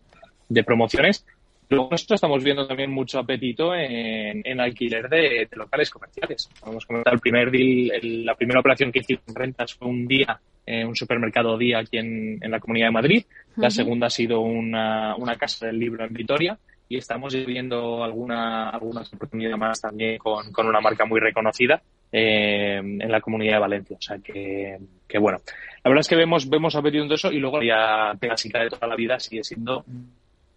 de 0.49 0.65
promociones. 0.65 1.27
Luego 1.69 1.89
nosotros 1.91 2.19
estamos 2.19 2.45
viendo 2.45 2.67
también 2.67 2.91
mucho 2.91 3.19
apetito 3.19 3.75
en, 3.75 4.43
en 4.45 4.61
alquiler 4.61 5.09
de, 5.09 5.49
de, 5.51 5.57
locales 5.57 5.91
comerciales. 5.91 6.49
Vamos 6.65 6.85
a 6.85 6.87
comentar 6.87 7.15
el 7.15 7.21
primer 7.21 7.51
deal, 7.51 7.91
el, 7.93 8.25
la 8.25 8.35
primera 8.35 8.61
operación 8.61 8.93
que 8.93 9.01
hicimos 9.01 9.25
en 9.27 9.35
rentas 9.35 9.75
fue 9.75 9.89
un 9.89 10.07
día, 10.07 10.41
eh, 10.65 10.85
un 10.85 10.95
supermercado 10.95 11.59
día 11.59 11.79
aquí 11.81 11.99
en, 11.99 12.39
en, 12.41 12.51
la 12.51 12.61
Comunidad 12.61 12.89
de 12.89 12.93
Madrid. 12.93 13.25
La 13.57 13.67
uh 13.67 13.71
-huh. 13.71 13.75
segunda 13.75 14.07
ha 14.07 14.11
sido 14.11 14.41
una, 14.41 15.17
una 15.17 15.35
casa 15.37 15.67
del 15.67 15.79
libro 15.79 16.05
en 16.05 16.15
Vitoria 16.15 16.57
y 16.89 16.99
estamos 16.99 17.35
viendo 17.45 18.05
alguna, 18.05 18.71
algunas 18.71 19.13
oportunidades 19.13 19.59
más 19.59 19.81
también 19.81 20.19
con, 20.19 20.53
con 20.53 20.69
una 20.69 20.81
marca 20.81 21.05
muy 21.05 21.19
reconocida 21.19 21.83
eh, 22.13 22.77
en 22.79 23.11
la 23.11 23.21
Comunidad 23.21 23.55
de 23.55 23.61
Valencia. 23.61 23.97
O 23.99 24.03
sea 24.03 24.19
que, 24.19 24.79
que 25.09 25.19
bueno, 25.19 25.39
la 25.83 25.91
verdad 25.91 26.01
es 26.01 26.09
que 26.09 26.17
vemos, 26.17 26.49
vemos 26.49 26.77
apetito 26.77 27.03
en 27.03 27.09
todo 27.09 27.17
eso 27.17 27.33
y 27.33 27.41
luego 27.41 27.61
la 27.61 28.17
clásica 28.21 28.61
de 28.61 28.71
toda 28.71 28.87
la 28.87 28.95
vida 28.95 29.19
sigue 29.19 29.43
siendo 29.43 29.85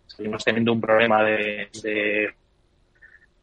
seguimos 0.10 0.44
teniendo 0.44 0.74
un 0.74 0.82
problema 0.82 1.24
de, 1.24 1.70
de 1.82 2.34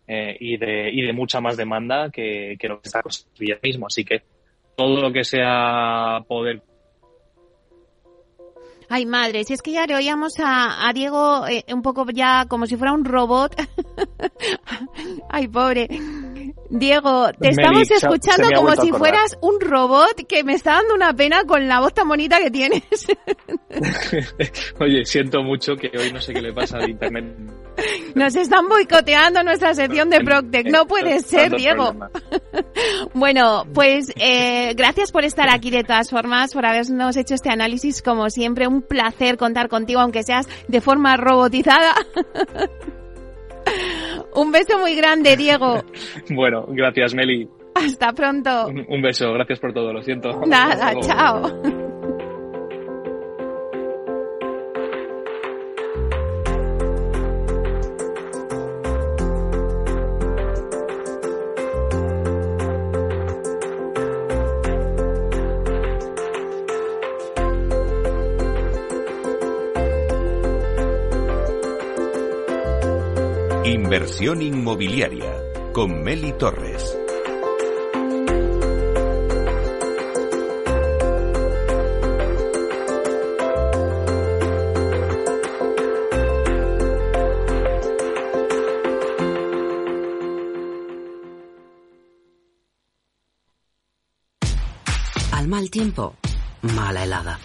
eh, 0.09 0.37
y 0.39 0.57
de 0.57 0.91
y 0.91 1.03
de 1.03 1.13
mucha 1.13 1.41
más 1.41 1.57
demanda 1.57 2.11
que, 2.11 2.57
que 2.59 2.69
lo 2.69 2.81
que 2.81 2.89
está 2.89 3.03
construyendo 3.03 3.61
mismo. 3.63 3.87
Así 3.87 4.05
que 4.05 4.23
todo 4.77 5.01
lo 5.01 5.13
que 5.13 5.25
sea 5.25 6.21
poder 6.29 6.63
Ay, 8.89 9.05
madre, 9.05 9.43
si 9.45 9.53
es 9.53 9.63
que 9.63 9.73
ya 9.73 9.87
le 9.87 9.97
oíamos 9.97 10.35
a, 10.39 10.89
a 10.89 10.93
Diego 10.93 11.47
eh, 11.49 11.65
un 11.73 11.83
poco 11.83 12.07
ya 12.13 12.47
como 12.49 12.67
si 12.67 12.77
fuera 12.77 12.93
un 12.93 13.05
robot. 13.05 13.57
Ay, 15.29 15.49
pobre. 15.49 15.89
Diego, 16.71 17.31
te 17.39 17.51
estamos 17.51 17.91
escuchando 17.91 18.49
como 18.55 18.75
si 18.77 18.91
fueras 18.91 19.37
un 19.41 19.61
robot 19.61 20.27
que 20.29 20.45
me 20.45 20.55
está 20.55 20.75
dando 20.75 20.95
una 20.95 21.13
pena 21.15 21.45
con 21.45 21.69
la 21.69 21.81
voz 21.81 21.95
tan 21.95 22.09
bonita 22.09 22.39
que 22.39 22.51
tienes. 22.51 22.83
Oye, 24.81 25.05
siento 25.05 25.43
mucho 25.43 25.77
que 25.77 25.91
hoy 25.97 26.13
no 26.13 26.21
sé 26.21 26.33
qué 26.33 26.41
le 26.41 26.53
pasa 26.53 26.79
al 26.79 26.91
internet. 26.91 27.37
Nos 28.15 28.37
están 28.37 28.69
boicoteando 28.69 29.43
nuestra 29.43 29.75
sección 29.75 30.11
de 30.11 30.21
Proctec. 30.21 30.67
No 30.69 30.87
puede 30.87 31.21
ser, 31.21 31.55
Diego. 31.57 31.95
bueno, 33.15 33.67
pues 33.75 34.13
eh, 34.17 34.75
gracias 34.75 35.13
por 35.13 35.25
estar 35.25 35.49
aquí 35.49 35.71
de 35.71 35.85
todas 35.85 36.11
formas, 36.11 36.53
por 36.53 36.67
habernos 36.67 37.17
hecho 37.17 37.35
este 37.35 37.51
análisis. 37.51 38.03
Como 38.03 38.31
siempre, 38.31 38.67
un 38.67 38.83
placer 38.83 39.37
contar 39.37 39.69
contigo, 39.69 40.01
aunque 40.01 40.23
seas 40.23 40.49
de 40.69 40.81
forma 40.81 41.17
robotizada. 41.17 41.95
Un 44.37 44.53
beso 44.53 44.79
muy 44.79 44.95
grande, 44.95 45.37
Diego. 45.37 45.83
bueno, 46.31 46.67
gracias, 46.69 47.15
Meli. 47.15 47.49
Hasta 47.75 48.13
pronto. 48.13 48.69
Un, 48.69 48.85
un 48.89 49.03
beso, 49.03 49.33
gracias 49.33 49.59
por 49.59 49.73
todo, 49.73 49.93
lo 49.93 50.03
siento. 50.03 50.41
Nada, 50.47 50.93
chao. 51.01 51.86
Inversión 73.67 74.43
inmobiliaria 74.43 75.43
con 75.73 76.01
Meli 76.05 76.33
Torres. 76.35 76.97
Al 95.33 95.49
mal 95.49 95.69
tiempo, 95.71 96.15
mala 96.63 97.03
helada. 97.03 97.41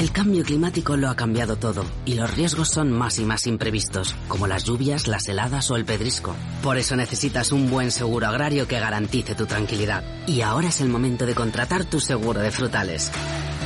El 0.00 0.12
cambio 0.12 0.42
climático 0.44 0.96
lo 0.96 1.10
ha 1.10 1.14
cambiado 1.14 1.56
todo 1.56 1.84
y 2.06 2.14
los 2.14 2.34
riesgos 2.34 2.70
son 2.70 2.90
más 2.90 3.18
y 3.18 3.26
más 3.26 3.46
imprevistos, 3.46 4.16
como 4.28 4.46
las 4.46 4.64
lluvias, 4.64 5.06
las 5.06 5.28
heladas 5.28 5.70
o 5.70 5.76
el 5.76 5.84
pedrisco. 5.84 6.34
Por 6.62 6.78
eso 6.78 6.96
necesitas 6.96 7.52
un 7.52 7.68
buen 7.68 7.90
seguro 7.90 8.26
agrario 8.26 8.66
que 8.66 8.80
garantice 8.80 9.34
tu 9.34 9.44
tranquilidad. 9.44 10.02
Y 10.26 10.40
ahora 10.40 10.68
es 10.68 10.80
el 10.80 10.88
momento 10.88 11.26
de 11.26 11.34
contratar 11.34 11.84
tu 11.84 12.00
seguro 12.00 12.40
de 12.40 12.50
frutales. 12.50 13.12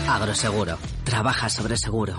Agroseguro. 0.09 0.77
Trabaja 1.05 1.49
sobre 1.49 1.77
seguro. 1.77 2.19